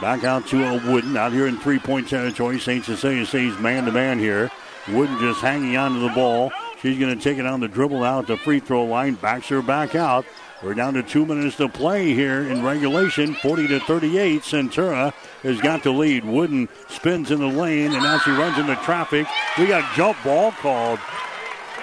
[0.00, 2.58] Back out to Wooden out here in three point territory.
[2.58, 2.84] St.
[2.84, 4.50] Cecilia stays man to man here.
[4.88, 6.50] Wooden just hanging on to the ball.
[6.80, 9.14] She's going to take it on the dribble out the free throw line.
[9.14, 10.24] Backs her back out.
[10.60, 13.34] We're down to two minutes to play here in regulation.
[13.34, 14.42] 40 to 38.
[14.42, 15.12] Centura
[15.44, 16.24] has got the lead.
[16.24, 19.28] Wooden spins in the lane, and now she runs into traffic.
[19.56, 20.98] We got jump ball called.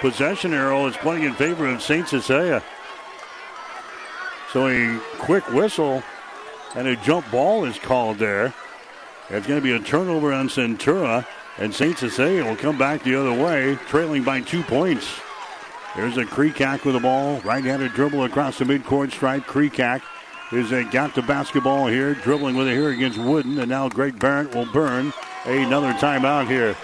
[0.00, 2.06] Possession arrow is playing in favor of St.
[2.06, 2.62] Cecilia.
[4.52, 6.02] So a quick whistle
[6.74, 8.52] and a jump ball is called there.
[9.30, 11.26] It's going to be a turnover on Centura,
[11.56, 11.96] and St.
[11.96, 15.06] Cecilia will come back the other way, trailing by two points.
[15.96, 17.40] There's a Kreekak with the ball.
[17.40, 19.44] Right-handed dribble across the midcourt stripe.
[19.44, 20.02] Kreekak
[20.52, 24.18] is a, got the basketball here, dribbling with it here against Wooden, and now Greg
[24.18, 25.12] Barrett will burn
[25.46, 26.76] another timeout here.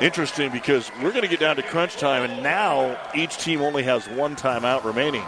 [0.00, 3.82] Interesting because we're going to get down to crunch time, and now each team only
[3.82, 5.24] has one timeout remaining.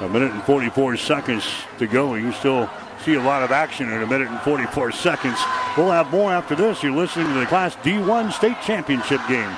[0.00, 1.46] A minute and 44 seconds
[1.78, 2.14] to go.
[2.14, 2.70] You still
[3.04, 5.38] see a lot of action in a minute and 44 seconds.
[5.76, 6.82] We'll have more after this.
[6.82, 9.54] You're listening to the Class D1 State Championship game.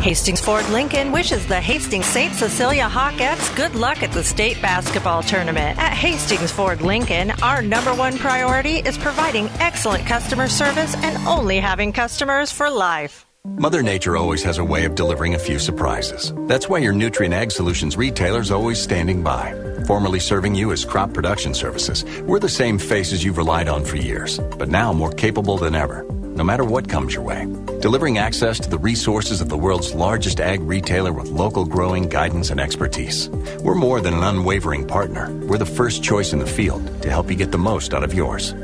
[0.00, 2.32] Hastings Ford Lincoln wishes the Hastings St.
[2.32, 5.76] Cecilia Hawkettes good luck at the state basketball tournament.
[5.76, 11.58] At Hastings Ford Lincoln, our number one priority is providing excellent customer service and only
[11.58, 13.26] having customers for life.
[13.56, 16.32] Mother Nature always has a way of delivering a few surprises.
[16.46, 19.52] That's why your Nutrien Ag Solutions retailer is always standing by.
[19.86, 23.96] Formerly serving you as crop production services, we're the same faces you've relied on for
[23.96, 26.04] years, but now more capable than ever,
[26.38, 27.46] no matter what comes your way.
[27.80, 32.50] Delivering access to the resources of the world's largest ag retailer with local growing guidance
[32.50, 33.28] and expertise.
[33.60, 35.34] We're more than an unwavering partner.
[35.46, 38.14] We're the first choice in the field to help you get the most out of
[38.14, 38.54] yours.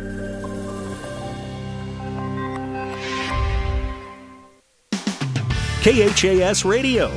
[5.82, 7.10] KHAS Radio.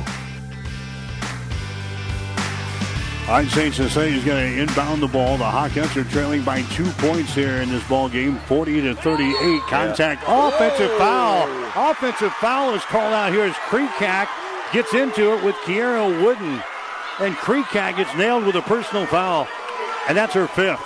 [3.28, 3.74] All right, St.
[3.74, 5.36] Cecilia is going to inbound the ball.
[5.36, 9.60] The Hawkettes are trailing by two points here in this ball game, 40 to 38.
[9.68, 10.48] Contact, yeah.
[10.48, 11.46] offensive foul.
[11.90, 14.28] Offensive foul is called out here as Kreekak
[14.72, 16.62] gets into it with Kiera Wooden.
[17.20, 19.46] And Kreekak gets nailed with a personal foul.
[20.08, 20.80] And that's her fifth.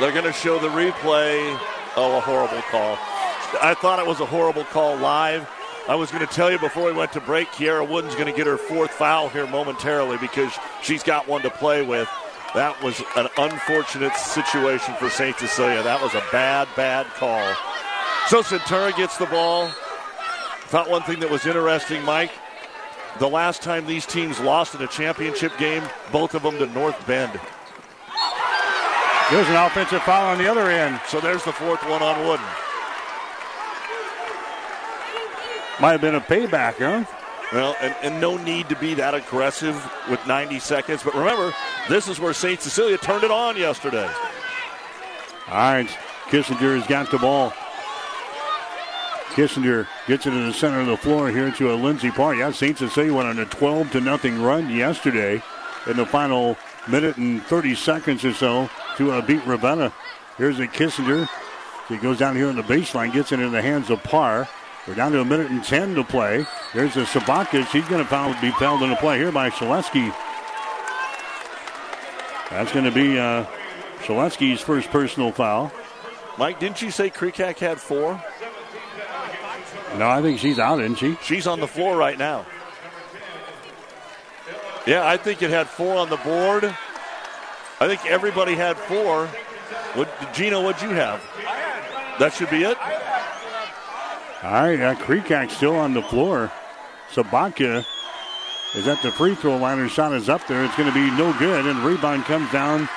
[0.00, 1.54] They're going to show the replay.
[1.96, 2.96] Oh, a horrible call.
[3.60, 5.46] I thought it was a horrible call live.
[5.90, 8.32] I was going to tell you before we went to break, Kiera Wooden's going to
[8.32, 12.08] get her fourth foul here momentarily because she's got one to play with.
[12.54, 15.36] That was an unfortunate situation for St.
[15.36, 15.82] Cecilia.
[15.82, 17.42] That was a bad, bad call.
[18.28, 19.66] So Centura gets the ball.
[20.66, 22.30] Thought one thing that was interesting, Mike.
[23.18, 27.04] The last time these teams lost in a championship game, both of them to North
[27.04, 27.32] Bend.
[29.32, 31.00] There's an offensive foul on the other end.
[31.08, 32.46] So there's the fourth one on Wooden.
[35.80, 37.04] Might have been a payback, huh?
[37.52, 39.74] Well, and, and, no need to be that aggressive
[40.08, 41.02] with 90 seconds.
[41.02, 41.52] But remember,
[41.88, 42.60] this is where St.
[42.60, 44.08] Cecilia turned it on yesterday.
[45.48, 45.88] All right.
[46.28, 47.50] Kissinger has got the ball.
[49.30, 52.34] Kissinger gets it in the center of the floor here to a Lindsey Parr.
[52.34, 52.78] Yeah, St.
[52.78, 55.42] Cecilia went on a 12 to nothing run yesterday
[55.86, 56.56] in the final
[56.88, 59.92] minute and 30 seconds or so to uh, beat Ravenna.
[60.36, 61.28] Here's a Kissinger.
[61.88, 64.48] He goes down here on the baseline, gets it in the hands of Parr.
[64.86, 66.46] We're down to a minute and 10 to play.
[66.74, 67.66] There's a Sabatka.
[67.70, 70.14] She's going to be fouled in the play here by Shaleski.
[72.50, 73.44] That's going to be uh,
[74.00, 75.70] Shaleski's first personal foul.
[76.38, 78.22] Mike, didn't you say Kreekak had four?
[79.98, 81.16] No, I think she's out, isn't she?
[81.22, 82.46] She's on the floor right now.
[84.86, 86.64] Yeah, I think it had four on the board.
[87.80, 89.26] I think everybody had four.
[89.94, 91.20] What, Gino, what'd you have?
[92.18, 92.78] That should be it.
[94.42, 96.50] All right, uh, Kreekak still on the floor.
[97.12, 97.84] Sabatka
[98.74, 99.76] is at the free throw line.
[99.76, 100.64] Her shot is up there.
[100.64, 102.88] It's going to be no good, and rebound comes down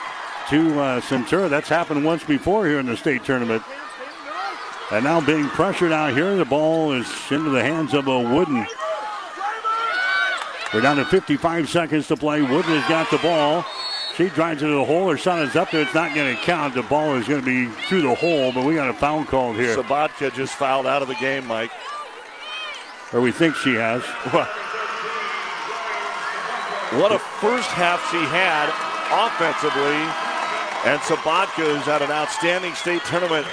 [0.49, 1.49] to uh, Centura.
[1.49, 3.61] That's happened once before here in the state tournament.
[4.90, 8.65] And now being pressured out here, the ball is into the hands of a Wooden.
[10.74, 12.41] We're down to 55 seconds to play.
[12.41, 13.65] Wooden has got the ball.
[14.15, 15.10] She drives into the hole.
[15.10, 15.81] Her son is up there.
[15.81, 16.76] It's not going to count.
[16.76, 19.56] The ball is going to be through the hole, but we got a foul called
[19.56, 19.76] here.
[19.76, 21.72] Sabatka just fouled out of the game, Mike.
[23.11, 24.03] Or we think she has.
[26.99, 28.69] what a first half she had
[29.10, 29.98] offensively.
[30.85, 33.48] And Sabatka, who's had an outstanding state tournament,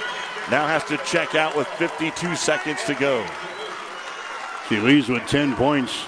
[0.51, 3.25] now has to check out with 52 seconds to go.
[4.69, 6.05] She leads with 10 points.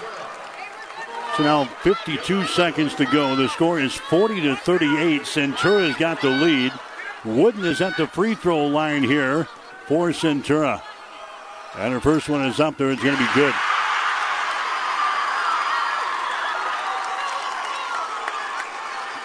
[1.36, 3.34] So now 52 seconds to go.
[3.34, 5.22] The score is 40 to 38.
[5.22, 6.72] Centura's got the lead.
[7.24, 9.48] Wooden is at the free throw line here
[9.86, 10.80] for Centura.
[11.76, 12.92] And her first one is up there.
[12.92, 13.54] It's going to be good.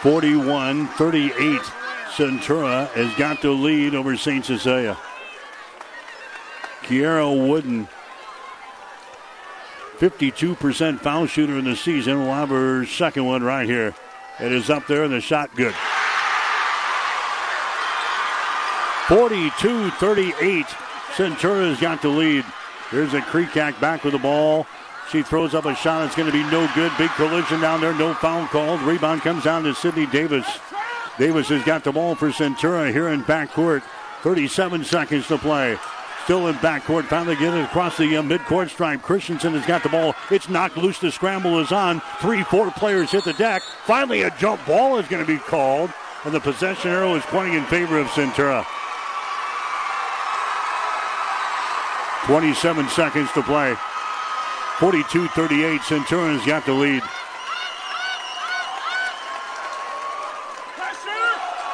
[0.02, 1.62] Forty-one, thirty-eight.
[2.16, 4.46] Centura has got the lead over St.
[4.46, 4.98] Cecilia.
[6.84, 7.88] Kiera Wooden
[10.00, 12.20] 52% foul shooter in the season.
[12.20, 13.94] We'll have her second one right here.
[14.40, 15.76] It is up there, and the shot good.
[19.10, 20.66] 42 38.
[21.16, 22.46] Centura's got the lead.
[22.92, 24.66] Here's a Kreekak back with the ball.
[25.12, 26.06] She throws up a shot.
[26.06, 26.92] It's going to be no good.
[26.98, 27.94] Big collision down there.
[27.94, 28.82] No foul called.
[28.82, 30.46] Rebound comes down to Sydney Davis.
[31.18, 33.82] Davis has got the ball for Centura here in backcourt.
[34.22, 35.78] 37 seconds to play.
[36.30, 37.06] Still in backcourt.
[37.06, 39.02] Finally get it across the uh, midcourt stripe.
[39.02, 40.14] Christensen has got the ball.
[40.30, 41.00] It's knocked loose.
[41.00, 42.04] The scramble is on.
[42.22, 43.64] Three, four players hit the deck.
[43.86, 45.92] Finally, a jump ball is going to be called.
[46.26, 48.64] And the possession arrow is pointing in favor of Centura.
[52.28, 53.76] 27 seconds to play.
[54.78, 55.82] 42 38.
[55.82, 57.02] Centura's got the lead.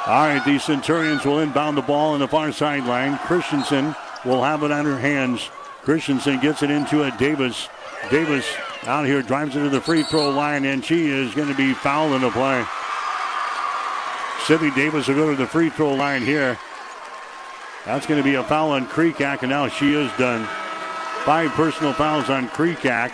[0.07, 3.17] All right, the Centurions will inbound the ball on the far sideline.
[3.17, 3.93] Christensen
[4.25, 5.49] will have it on her hands.
[5.83, 7.69] Christensen gets it into a Davis.
[8.09, 8.45] Davis
[8.85, 11.73] out here drives it to the free throw line, and she is going to be
[11.73, 12.65] fouled in the play.
[14.45, 16.57] Sydney Davis will go to the free throw line here.
[17.85, 20.45] That's going to be a foul on Kreekak, and now she is done.
[21.23, 23.11] Five personal fouls on Kreekak.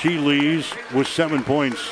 [0.00, 1.90] She leaves with seven points.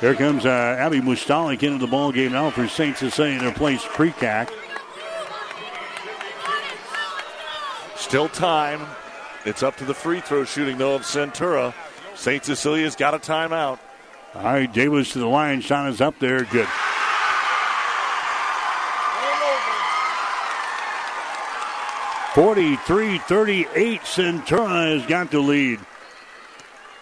[0.00, 2.96] Here comes uh, Abby Mustalik into the ball game now for St.
[2.96, 4.50] Cecilia to replace Kreekak.
[7.96, 8.80] Still time.
[9.44, 11.74] It's up to the free throw shooting, though, of Centura.
[12.14, 12.42] St.
[12.42, 13.78] Cecilia's got a timeout.
[14.34, 15.60] All right, Davis to the line.
[15.60, 16.44] Shot is up there.
[16.44, 16.68] Good.
[22.34, 24.00] Forty-three, thirty-eight.
[24.02, 25.80] Centura has got the lead.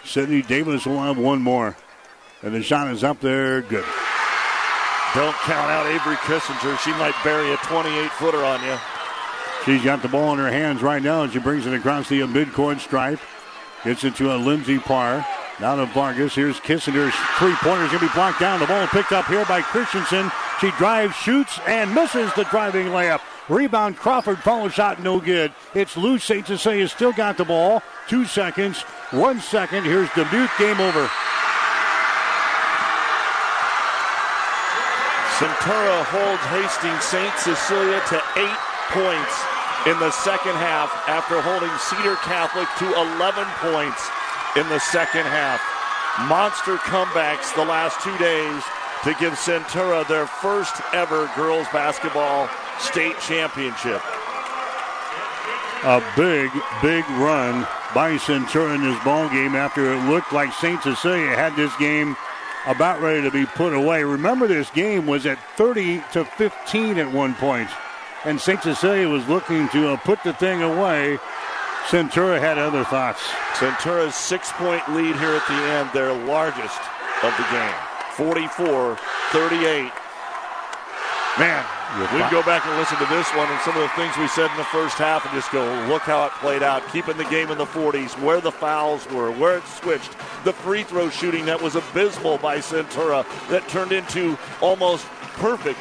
[0.04, 1.76] Sydney Davis will have one more.
[2.42, 3.62] And the shot is up there.
[3.62, 3.84] Good.
[5.14, 6.78] Don't count out Avery Kissinger.
[6.78, 8.76] She might bury a 28 footer on you.
[9.64, 12.20] She's got the ball in her hands right now, and she brings it across the
[12.20, 13.18] midcourt stripe.
[13.84, 15.26] Gets it to a Lindsey Parr.
[15.60, 16.34] Now to Vargas.
[16.34, 18.60] Here's Kissinger's three pointer pointers going to be blocked down.
[18.60, 20.30] The ball picked up here by Christensen.
[20.60, 23.20] She drives, shoots, and misses the driving layup.
[23.48, 25.52] Rebound Crawford, follow shot, no good.
[25.74, 26.22] It's loose.
[26.22, 26.46] St.
[26.46, 27.82] Cecilia still got the ball.
[28.08, 29.84] Two seconds, one second.
[29.84, 30.50] Here's Dubuque.
[30.58, 31.10] Game over.
[35.38, 37.30] Centura holds Hastings St.
[37.38, 38.60] Cecilia to eight
[38.90, 39.34] points
[39.86, 44.02] in the second half after holding Cedar Catholic to 11 points
[44.58, 45.62] in the second half.
[46.26, 48.64] Monster comebacks the last two days
[49.06, 52.50] to give Centura their first ever girls basketball
[52.80, 54.02] state championship.
[55.86, 56.50] A big,
[56.82, 57.62] big run
[57.94, 60.82] by Centura in this ball game after it looked like St.
[60.82, 62.16] Cecilia had this game
[62.66, 64.04] about ready to be put away.
[64.04, 67.68] Remember, this game was at 30 to 15 at one point,
[68.24, 68.62] and St.
[68.62, 71.18] Cecilia was looking to uh, put the thing away.
[71.86, 73.22] Centura had other thoughts.
[73.54, 76.80] Centura's six point lead here at the end, their largest
[77.22, 77.74] of the game
[78.16, 78.98] 44
[79.32, 79.92] 38.
[81.38, 81.64] Man,
[81.96, 84.50] we go back and listen to this one and some of the things we said
[84.50, 86.86] in the first half and just go, look how it played out.
[86.92, 90.12] Keeping the game in the 40s, where the fouls were, where it switched.
[90.44, 95.06] The free throw shooting that was abysmal by Centura that turned into almost
[95.36, 95.78] perfect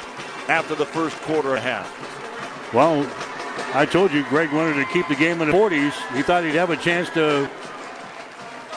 [0.47, 2.73] after the first quarter and a half.
[2.73, 3.05] Well,
[3.75, 6.15] I told you Greg wanted to keep the game in the 40s.
[6.15, 7.49] He thought he'd have a chance to.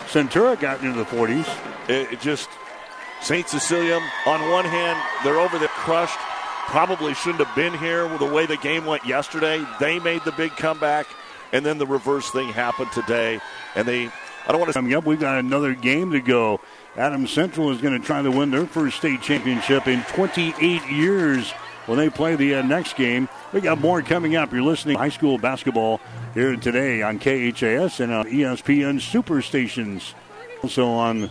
[0.08, 1.48] Centura got into the 40s.
[1.88, 2.48] It, it just,
[3.20, 3.48] St.
[3.48, 6.18] Cecilia, on one hand, they're over there crushed
[6.70, 9.66] probably shouldn't have been here with the way the game went yesterday.
[9.80, 11.08] They made the big comeback,
[11.52, 13.40] and then the reverse thing happened today.
[13.74, 14.12] And they, I
[14.52, 14.74] don't want to.
[14.74, 16.60] Coming up, we've got another game to go.
[16.96, 21.50] Adams Central is going to try to win their first state championship in 28 years
[21.86, 23.28] when they play the uh, next game.
[23.52, 24.52] We got more coming up.
[24.52, 26.00] You're listening to high school basketball
[26.34, 30.14] here today on KHAS and on ESPN Superstations.
[30.62, 31.30] Also on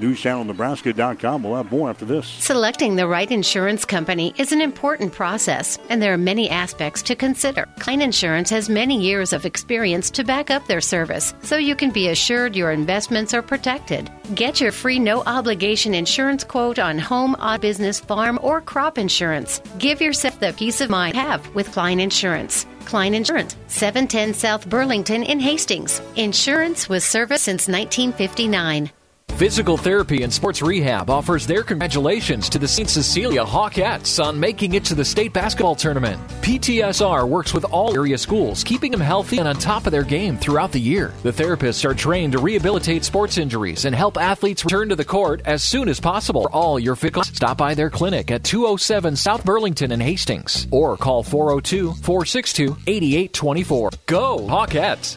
[0.00, 1.42] NewsChannelNebraska.com.
[1.42, 2.26] We'll have more after this.
[2.26, 7.16] Selecting the right insurance company is an important process, and there are many aspects to
[7.16, 7.66] consider.
[7.78, 11.90] Klein Insurance has many years of experience to back up their service, so you can
[11.90, 14.10] be assured your investments are protected.
[14.34, 19.62] Get your free no obligation insurance quote on home, auto, business, farm, or crop insurance.
[19.78, 22.66] Give yourself the peace of mind have with Klein Insurance.
[22.84, 26.02] Klein Insurance, 710 South Burlington in Hastings.
[26.16, 28.90] Insurance with service since 1959.
[29.36, 32.88] Physical Therapy and Sports Rehab offers their congratulations to the St.
[32.88, 36.20] Cecilia Hawkettes on making it to the state basketball tournament.
[36.42, 40.36] PTSR works with all area schools, keeping them healthy and on top of their game
[40.36, 41.12] throughout the year.
[41.24, 45.42] The therapists are trained to rehabilitate sports injuries and help athletes return to the court
[45.44, 46.42] as soon as possible.
[46.42, 50.96] For all your physical, stop by their clinic at 207 South Burlington in Hastings or
[50.96, 53.90] call 402 462 8824.
[54.06, 55.16] Go Hawkettes!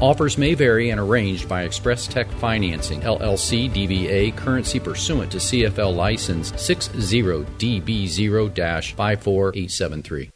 [0.00, 5.96] Offers may vary and arranged by Express Tech Financing, LLC DBA, currency pursuant to CFL
[5.96, 10.30] license 60DB0 54873.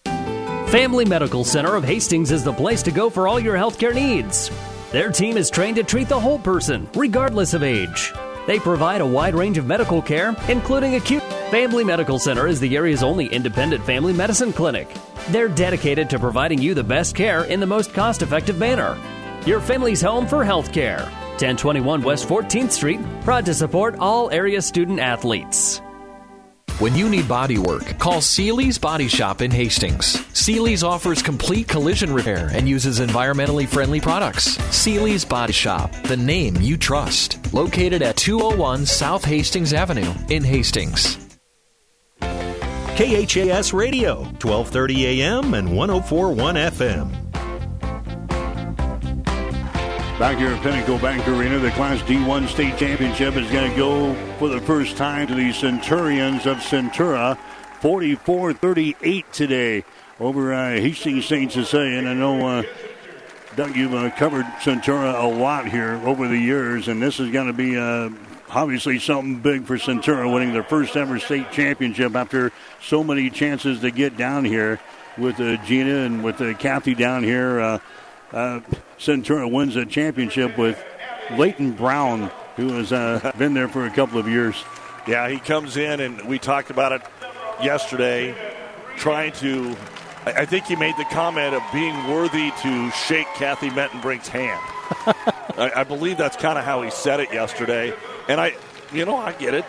[0.70, 4.50] Family Medical Center of Hastings is the place to go for all your healthcare needs.
[4.92, 8.14] Their team is trained to treat the whole person, regardless of age.
[8.46, 11.22] They provide a wide range of medical care, including acute.
[11.50, 14.88] Family Medical Center is the area's only independent family medicine clinic.
[15.28, 18.96] They're dedicated to providing you the best care in the most cost effective manner.
[19.46, 21.00] Your family's home for health care.
[21.40, 25.80] 1021 West 14th Street, proud to support all area student athletes.
[26.78, 30.26] When you need body work, call Seely's Body Shop in Hastings.
[30.34, 34.56] Seely's offers complete collision repair and uses environmentally friendly products.
[34.74, 37.52] Seely's Body Shop, the name you trust.
[37.54, 41.16] Located at 201 South Hastings Avenue in Hastings.
[42.20, 47.29] KHAS Radio, 1230 AM and 1041 FM.
[50.20, 54.14] Back here at Pinnacle Bank Arena, the Class D1 state championship is going to go
[54.38, 57.38] for the first time to the Centurions of Centura.
[57.80, 59.82] 44 38 today
[60.20, 61.50] over uh, Hastings St.
[61.50, 61.96] Cecilia.
[61.96, 62.62] And I know, uh,
[63.56, 67.46] Doug, you've uh, covered Centura a lot here over the years, and this is going
[67.46, 68.10] to be uh,
[68.50, 72.52] obviously something big for Centura, winning their first ever state championship after
[72.82, 74.80] so many chances to get down here
[75.16, 77.80] with uh, Gina and with uh, Kathy down here.
[78.32, 78.60] Uh,
[79.00, 80.82] Centura wins a championship with
[81.28, 84.62] Lathan Brown, who has uh, been there for a couple of years.
[85.08, 87.02] Yeah, he comes in, and we talked about it
[87.62, 88.34] yesterday,
[88.96, 89.74] trying to.
[90.26, 94.60] I think he made the comment of being worthy to shake Kathy Mettenbrink's hand.
[95.56, 97.94] I, I believe that's kind of how he said it yesterday,
[98.28, 98.54] and I,
[98.92, 99.64] you know, I get it.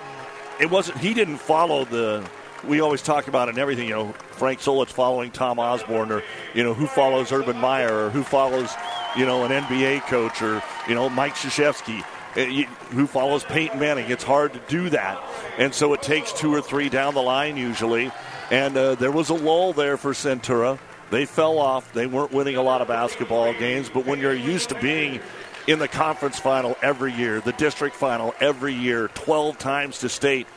[0.59, 0.97] It wasn't.
[0.97, 2.29] He didn't follow the
[2.67, 6.23] we always talk about it and everything, you know, Frank Solich following Tom Osborne, or
[6.53, 8.73] you know, who follows Urban Meyer, or who follows,
[9.15, 12.03] you know, an NBA coach, or you know, Mike Krzyzewski,
[12.35, 14.09] eh, who follows Peyton Manning.
[14.09, 15.21] It's hard to do that,
[15.57, 18.11] and so it takes two or three down the line usually.
[18.49, 20.77] And uh, there was a lull there for Centura.
[21.09, 21.93] They fell off.
[21.93, 25.21] They weren't winning a lot of basketball games, but when you're used to being
[25.67, 30.47] in the conference final every year, the district final every year, 12 times to state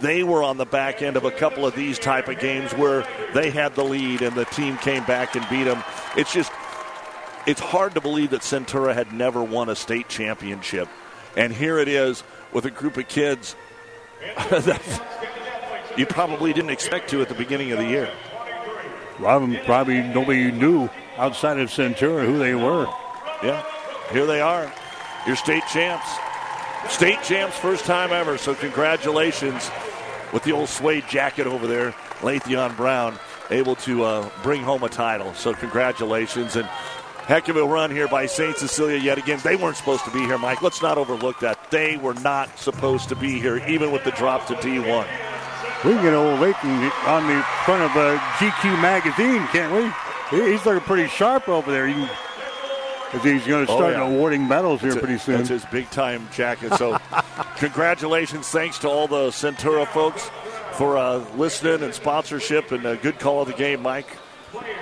[0.00, 3.06] they were on the back end of a couple of these type of games where
[3.32, 5.82] they had the lead and the team came back and beat them.
[6.16, 6.50] It's just
[7.46, 10.88] it's hard to believe that Centura had never won a state championship.
[11.36, 12.22] And here it is
[12.52, 13.56] with a group of kids
[14.50, 14.80] that
[15.96, 18.10] you probably didn't expect to at the beginning of the year.
[19.18, 22.86] A lot of them probably nobody knew outside of Centura who they were.
[23.42, 23.62] Yeah,
[24.10, 24.72] here they are,
[25.26, 26.06] your state champs.
[26.88, 28.36] State champs, first time ever.
[28.36, 29.70] So congratulations
[30.32, 33.18] with the old suede jacket over there, Lathan Brown,
[33.50, 35.32] able to uh, bring home a title.
[35.34, 36.68] So congratulations and
[37.26, 38.56] heck of a run here by St.
[38.56, 39.40] Cecilia yet again.
[39.42, 40.62] They weren't supposed to be here, Mike.
[40.62, 41.70] Let's not overlook that.
[41.70, 45.06] They were not supposed to be here, even with the drop to D1.
[45.84, 50.50] We can get old Lathan on the front of a GQ magazine, can't we?
[50.50, 51.86] He's looking pretty sharp over there.
[51.86, 52.08] You
[53.22, 54.08] he's going to oh, start oh, yeah.
[54.08, 55.36] awarding medals here that's pretty soon.
[55.36, 56.74] That's his big time jacket.
[56.74, 56.98] So,
[57.56, 58.48] congratulations.
[58.48, 60.30] Thanks to all the Centura folks
[60.72, 64.08] for uh, listening and sponsorship and a good call of the game, Mike.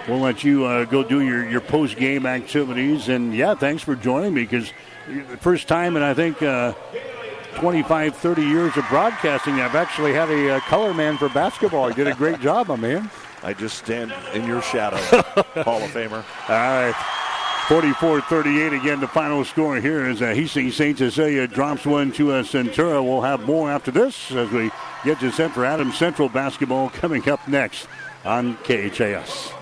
[0.08, 3.08] We'll let you uh, go do your, your post game activities.
[3.08, 4.72] And yeah, thanks for joining me because
[5.06, 6.72] the first time in I think uh,
[7.54, 11.88] 25, 30 years of broadcasting, I've actually had a, a uh, color man for basketball.
[11.88, 13.10] You did a great job, my man.
[13.42, 14.96] I just stand in your shadow,
[15.62, 16.24] Hall of Famer.
[16.48, 16.94] All right.
[17.66, 19.00] 44-38 again.
[19.00, 20.98] The final score here is uh, Hastings St.
[20.98, 23.02] Cecilia drops one to uh, Centura.
[23.02, 24.70] We'll have more after this as we
[25.04, 27.86] get to for Adams Central basketball coming up next
[28.24, 29.61] on KHAS.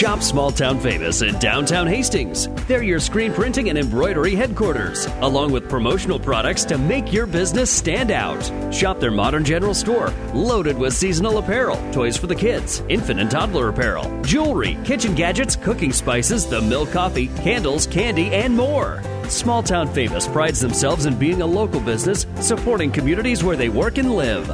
[0.00, 2.48] Shop Small Town Famous in downtown Hastings.
[2.66, 7.70] They're your screen printing and embroidery headquarters, along with promotional products to make your business
[7.70, 8.42] stand out.
[8.72, 13.30] Shop their modern general store, loaded with seasonal apparel, toys for the kids, infant and
[13.30, 19.02] toddler apparel, jewelry, kitchen gadgets, cooking spices, the milk coffee, candles, candy, and more.
[19.28, 23.98] Small Town Famous prides themselves in being a local business supporting communities where they work
[23.98, 24.48] and live.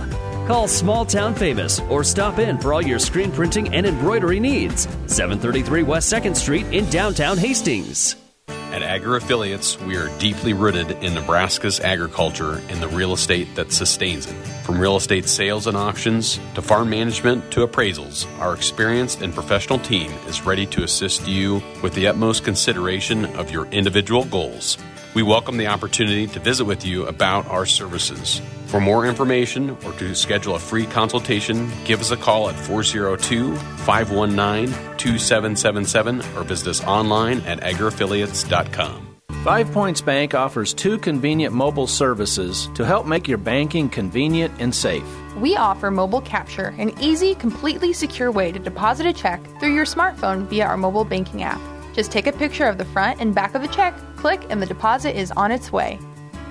[0.47, 4.83] Call Small Town Famous or stop in for all your screen printing and embroidery needs.
[5.07, 8.15] 733 West 2nd Street in downtown Hastings.
[8.49, 13.73] At Agri Affiliates, we are deeply rooted in Nebraska's agriculture and the real estate that
[13.73, 14.35] sustains it.
[14.63, 19.81] From real estate sales and auctions to farm management to appraisals, our experienced and professional
[19.81, 24.79] team is ready to assist you with the utmost consideration of your individual goals.
[25.13, 28.41] We welcome the opportunity to visit with you about our services.
[28.67, 33.55] For more information or to schedule a free consultation, give us a call at 402
[33.55, 39.07] 519 2777 or visit us online at agriaffiliates.com.
[39.45, 44.75] Five Points Bank offers two convenient mobile services to help make your banking convenient and
[44.75, 45.07] safe.
[45.37, 49.85] We offer mobile capture, an easy, completely secure way to deposit a check through your
[49.85, 51.61] smartphone via our mobile banking app.
[51.95, 54.67] Just take a picture of the front and back of the check, click, and the
[54.67, 56.01] deposit is on its way.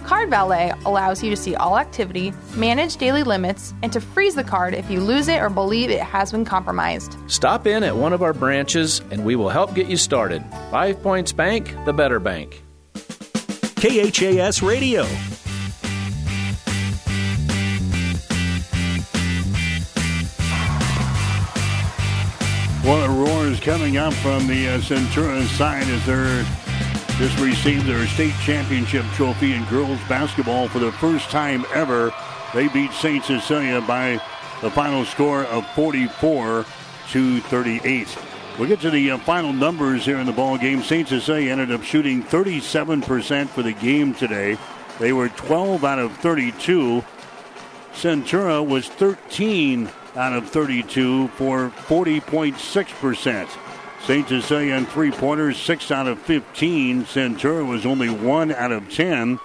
[0.06, 4.44] Card Valet allows you to see all activity, manage daily limits, and to freeze the
[4.44, 7.18] card if you lose it or believe it has been compromised.
[7.26, 10.44] Stop in at one of our branches and we will help get you started.
[10.70, 12.62] Five Points Bank, the better bank.
[13.78, 15.06] KHAS Radio.
[22.84, 26.46] One of the roars coming up from the uh, Centura side as they're
[27.18, 32.14] just received their state championship trophy in girls basketball for the first time ever.
[32.54, 33.24] They beat St.
[33.24, 34.22] Cecilia by
[34.62, 36.66] the final score of 44
[37.12, 38.18] to 38.
[38.60, 40.84] We'll get to the uh, final numbers here in the ball game.
[40.84, 41.08] St.
[41.08, 44.58] Cecilia ended up shooting 37% for the game today.
[45.00, 47.02] They were 12 out of 32.
[47.94, 53.65] Centura was 13 out of 32 for 40.6%.
[54.06, 54.28] St.
[54.28, 57.06] Cecilia in three pointers, 6 out of 15.
[57.06, 59.40] Centura was only 1 out of 10.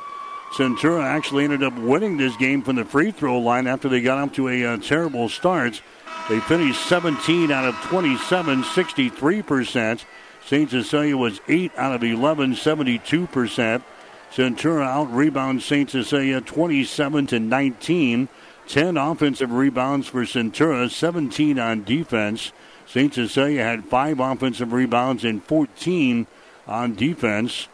[0.53, 4.19] Centura actually ended up winning this game from the free throw line after they got
[4.19, 5.81] off to a uh, terrible start.
[6.28, 10.05] They finished 17 out of 27, 63%.
[10.45, 10.70] St.
[10.70, 13.82] Cecilia was 8 out of 11, 72%.
[14.31, 15.89] Centura out rebounds St.
[15.89, 18.28] Cecilia 27 to 19.
[18.69, 22.53] 10 offensive rebounds for Centura, 17 on defense.
[22.93, 23.15] St.
[23.15, 26.27] Cecilia had 5 offensive rebounds and 14
[26.67, 27.69] on defense.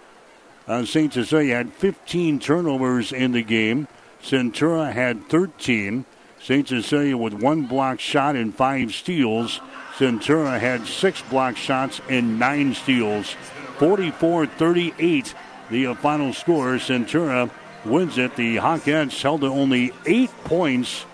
[0.69, 1.11] Uh, St.
[1.11, 3.89] Cecilia had 15 turnovers in the game.
[4.23, 6.05] Centura had 13.
[6.39, 6.69] St.
[6.69, 9.61] Cecilia with one block shot and five steals.
[9.97, 13.37] Centura had six block shots and nine steals.
[13.79, 15.35] 44 38,
[15.71, 16.75] the final score.
[16.75, 17.51] Centura
[17.87, 18.37] wins it.
[18.37, 21.07] The Hawkettes held to only eight points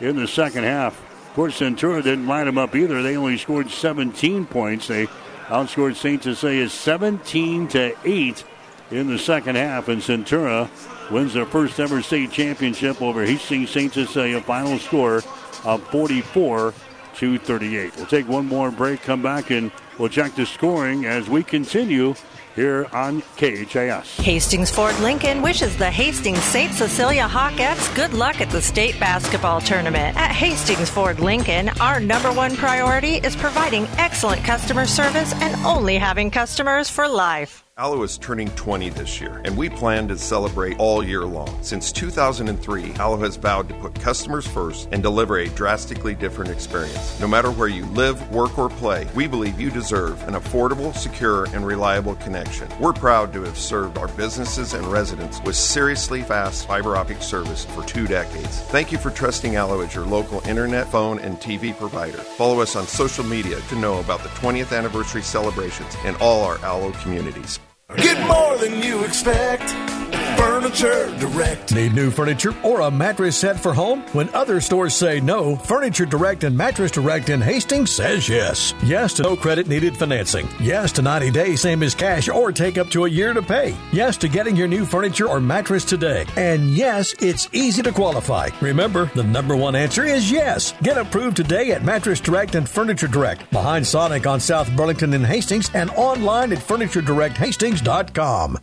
[0.00, 1.07] in the second half.
[1.38, 3.00] Course, Centura didn't line them up either.
[3.00, 4.88] They only scored 17 points.
[4.88, 5.06] They
[5.46, 6.20] outscored St.
[6.20, 8.44] Cecilia 17 to 8
[8.90, 10.68] in the second half, and Centura
[11.12, 13.92] wins their first ever state championship over Hastings St.
[13.92, 14.40] Cecilia.
[14.40, 15.22] Final score
[15.64, 16.74] of 44
[17.14, 17.94] to 38.
[17.96, 22.16] We'll take one more break, come back, and we'll check the scoring as we continue
[22.58, 24.16] here on KHAS.
[24.16, 26.72] Hastings Ford Lincoln wishes the Hastings St.
[26.72, 30.16] Cecilia Hawkettes good luck at the state basketball tournament.
[30.16, 35.98] At Hastings Ford Lincoln, our number one priority is providing excellent customer service and only
[35.98, 37.62] having customers for life.
[37.80, 41.56] Allo is turning 20 this year, and we plan to celebrate all year long.
[41.62, 47.20] Since 2003, Allo has vowed to put customers first and deliver a drastically different experience.
[47.20, 51.44] No matter where you live, work, or play, we believe you deserve an affordable, secure,
[51.54, 52.68] and reliable connection.
[52.80, 57.64] We're proud to have served our businesses and residents with seriously fast fiber optic service
[57.64, 58.60] for two decades.
[58.72, 62.18] Thank you for trusting Allo as your local internet, phone, and TV provider.
[62.18, 66.58] Follow us on social media to know about the 20th anniversary celebrations in all our
[66.64, 67.60] Allo communities.
[67.96, 69.97] Get more than you expect
[70.38, 71.74] Furniture Direct.
[71.74, 74.02] Need new furniture or a mattress set for home?
[74.12, 78.72] When other stores say no, Furniture Direct and Mattress Direct in Hastings says yes.
[78.84, 80.46] Yes to no credit needed financing.
[80.60, 83.74] Yes to 90 days, same as cash, or take up to a year to pay.
[83.90, 86.24] Yes to getting your new furniture or mattress today.
[86.36, 88.50] And yes, it's easy to qualify.
[88.60, 90.72] Remember, the number one answer is yes.
[90.82, 95.24] Get approved today at Mattress Direct and Furniture Direct, behind Sonic on South Burlington in
[95.24, 98.58] Hastings, and online at FurnitureDirectHastings.com.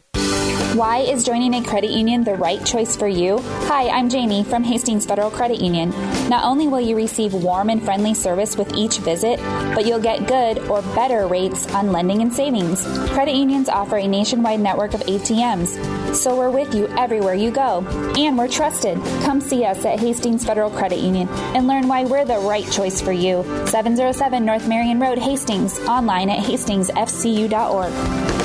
[0.76, 3.39] Why is joining a credit union the right choice for you?
[3.69, 5.91] Hi, I'm Jamie from Hastings Federal Credit Union.
[6.27, 9.39] Not only will you receive warm and friendly service with each visit,
[9.73, 12.84] but you'll get good or better rates on lending and savings.
[13.11, 17.80] Credit unions offer a nationwide network of ATMs, so we're with you everywhere you go.
[18.18, 19.02] And we're trusted.
[19.23, 22.99] Come see us at Hastings Federal Credit Union and learn why we're the right choice
[22.99, 23.43] for you.
[23.68, 28.45] 707 North Marion Road, Hastings, online at hastingsfcu.org.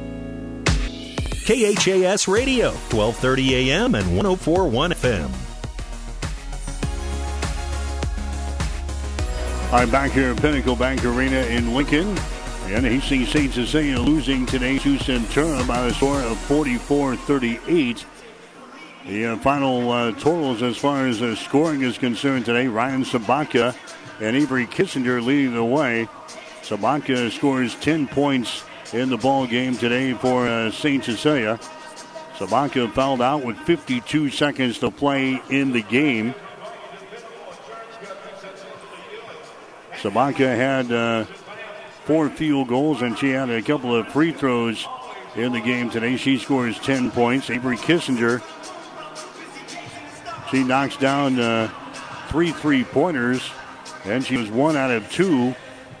[1.45, 5.31] KHAS Radio, 1230 AM and 1041 FM.
[9.71, 12.15] Right, back here at Pinnacle Bank Arena in Lincoln.
[12.67, 13.51] And Hastings St.
[13.51, 18.05] Cecilia losing today to Centura by a score of 44-38.
[19.07, 23.75] The uh, final uh, totals as far as uh, scoring is concerned today, Ryan Sabatka
[24.19, 26.07] and Avery Kissinger leading the way.
[26.61, 28.63] Sabatka scores 10 points
[28.93, 31.03] in the ball game today for uh, St.
[31.03, 31.59] Cecilia.
[32.37, 36.33] Sabatka fouled out with 52 seconds to play in the game.
[40.01, 41.25] Sabatka had uh,
[42.05, 44.85] four field goals and she had a couple of free throws
[45.35, 46.17] in the game today.
[46.17, 47.49] She scores 10 points.
[47.49, 48.41] Avery Kissinger,
[50.49, 51.69] she knocks down uh,
[52.27, 53.49] three three pointers,
[54.03, 55.53] and she was one out of two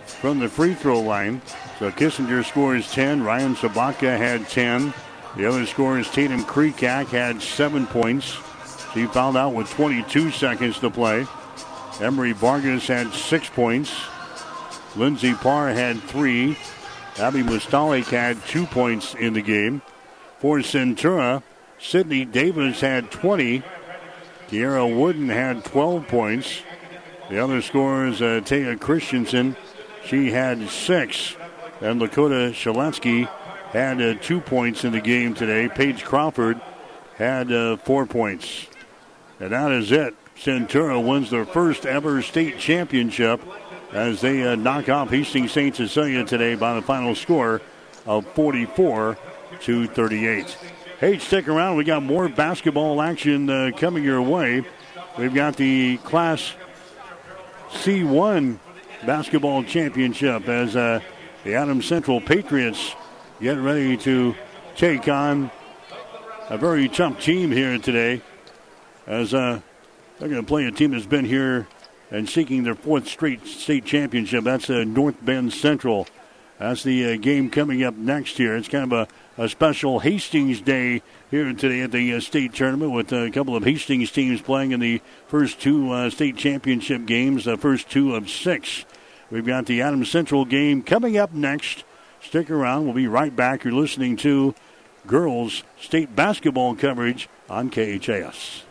[0.05, 1.41] from the free throw line.
[1.81, 3.23] So Kissinger scores 10.
[3.23, 4.93] Ryan Sabatka had 10.
[5.35, 8.37] The other scorers, Tatum Kreekak had seven points.
[8.93, 11.25] She fouled out with 22 seconds to play.
[11.99, 13.91] Emery Vargas had six points.
[14.95, 16.55] Lindsey Parr had three.
[17.17, 19.81] Abby Mustalik had two points in the game.
[20.37, 21.41] For Centura,
[21.79, 23.63] Sydney Davis had 20.
[24.49, 26.61] Kiera Wooden had 12 points.
[27.31, 29.55] The other scorers, uh, Taya Christensen,
[30.05, 31.35] she had six.
[31.81, 33.27] And Lakota Shalansky
[33.71, 35.67] had uh, two points in the game today.
[35.67, 36.61] Paige Crawford
[37.15, 38.67] had uh, four points.
[39.39, 40.15] And that is it.
[40.35, 43.41] Centura wins their first ever state championship
[43.91, 45.75] as they uh, knock off Hastings St.
[45.75, 47.61] Cecilia today by the final score
[48.05, 49.17] of 44
[49.61, 50.57] to 38.
[50.99, 51.77] Hey, stick around.
[51.77, 54.63] We got more basketball action uh, coming your way.
[55.17, 56.53] We've got the Class
[57.69, 58.59] C1
[59.05, 61.01] basketball championship as uh,
[61.43, 62.95] the Adams Central Patriots
[63.41, 64.35] get ready to
[64.75, 65.49] take on
[66.49, 68.21] a very tough team here today
[69.07, 69.59] as uh,
[70.19, 71.67] they're going to play a team that's been here
[72.11, 74.43] and seeking their fourth straight state championship.
[74.43, 76.07] That's uh, North Bend Central.
[76.59, 78.55] That's the uh, game coming up next year.
[78.55, 81.01] It's kind of a, a special Hastings day
[81.31, 84.79] here today at the uh, state tournament with a couple of Hastings teams playing in
[84.79, 88.85] the first two uh, state championship games, the first two of six.
[89.31, 91.85] We've got the Adams Central game coming up next.
[92.21, 92.83] Stick around.
[92.85, 93.63] We'll be right back.
[93.63, 94.53] You're listening to
[95.07, 98.63] girls state basketball coverage on KHAS.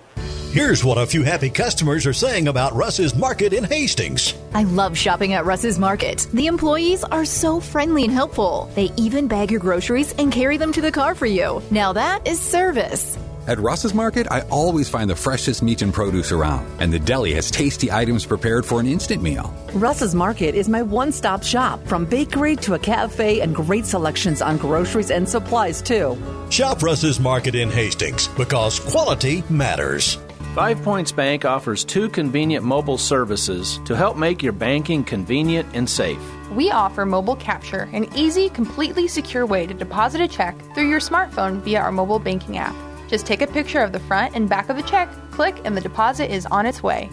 [0.52, 4.34] Here's what a few happy customers are saying about Russ's Market in Hastings.
[4.52, 6.26] I love shopping at Russ's Market.
[6.34, 8.68] The employees are so friendly and helpful.
[8.74, 11.62] They even bag your groceries and carry them to the car for you.
[11.70, 13.16] Now that is service.
[13.50, 17.34] At Russ's Market, I always find the freshest meat and produce around, and the deli
[17.34, 19.52] has tasty items prepared for an instant meal.
[19.74, 24.40] Russ's Market is my one stop shop, from bakery to a cafe and great selections
[24.40, 26.16] on groceries and supplies, too.
[26.48, 30.16] Shop Russ's Market in Hastings because quality matters.
[30.54, 35.90] Five Points Bank offers two convenient mobile services to help make your banking convenient and
[35.90, 36.22] safe.
[36.52, 41.00] We offer mobile capture, an easy, completely secure way to deposit a check through your
[41.00, 42.76] smartphone via our mobile banking app.
[43.10, 45.80] Just take a picture of the front and back of the check, click, and the
[45.80, 47.10] deposit is on its way.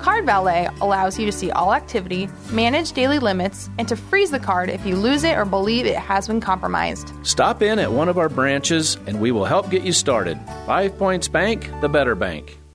[0.00, 4.38] Card Valet allows you to see all activity, manage daily limits, and to freeze the
[4.38, 7.12] card if you lose it or believe it has been compromised.
[7.26, 10.40] Stop in at one of our branches and we will help get you started.
[10.64, 12.58] Five Points Bank, the better bank.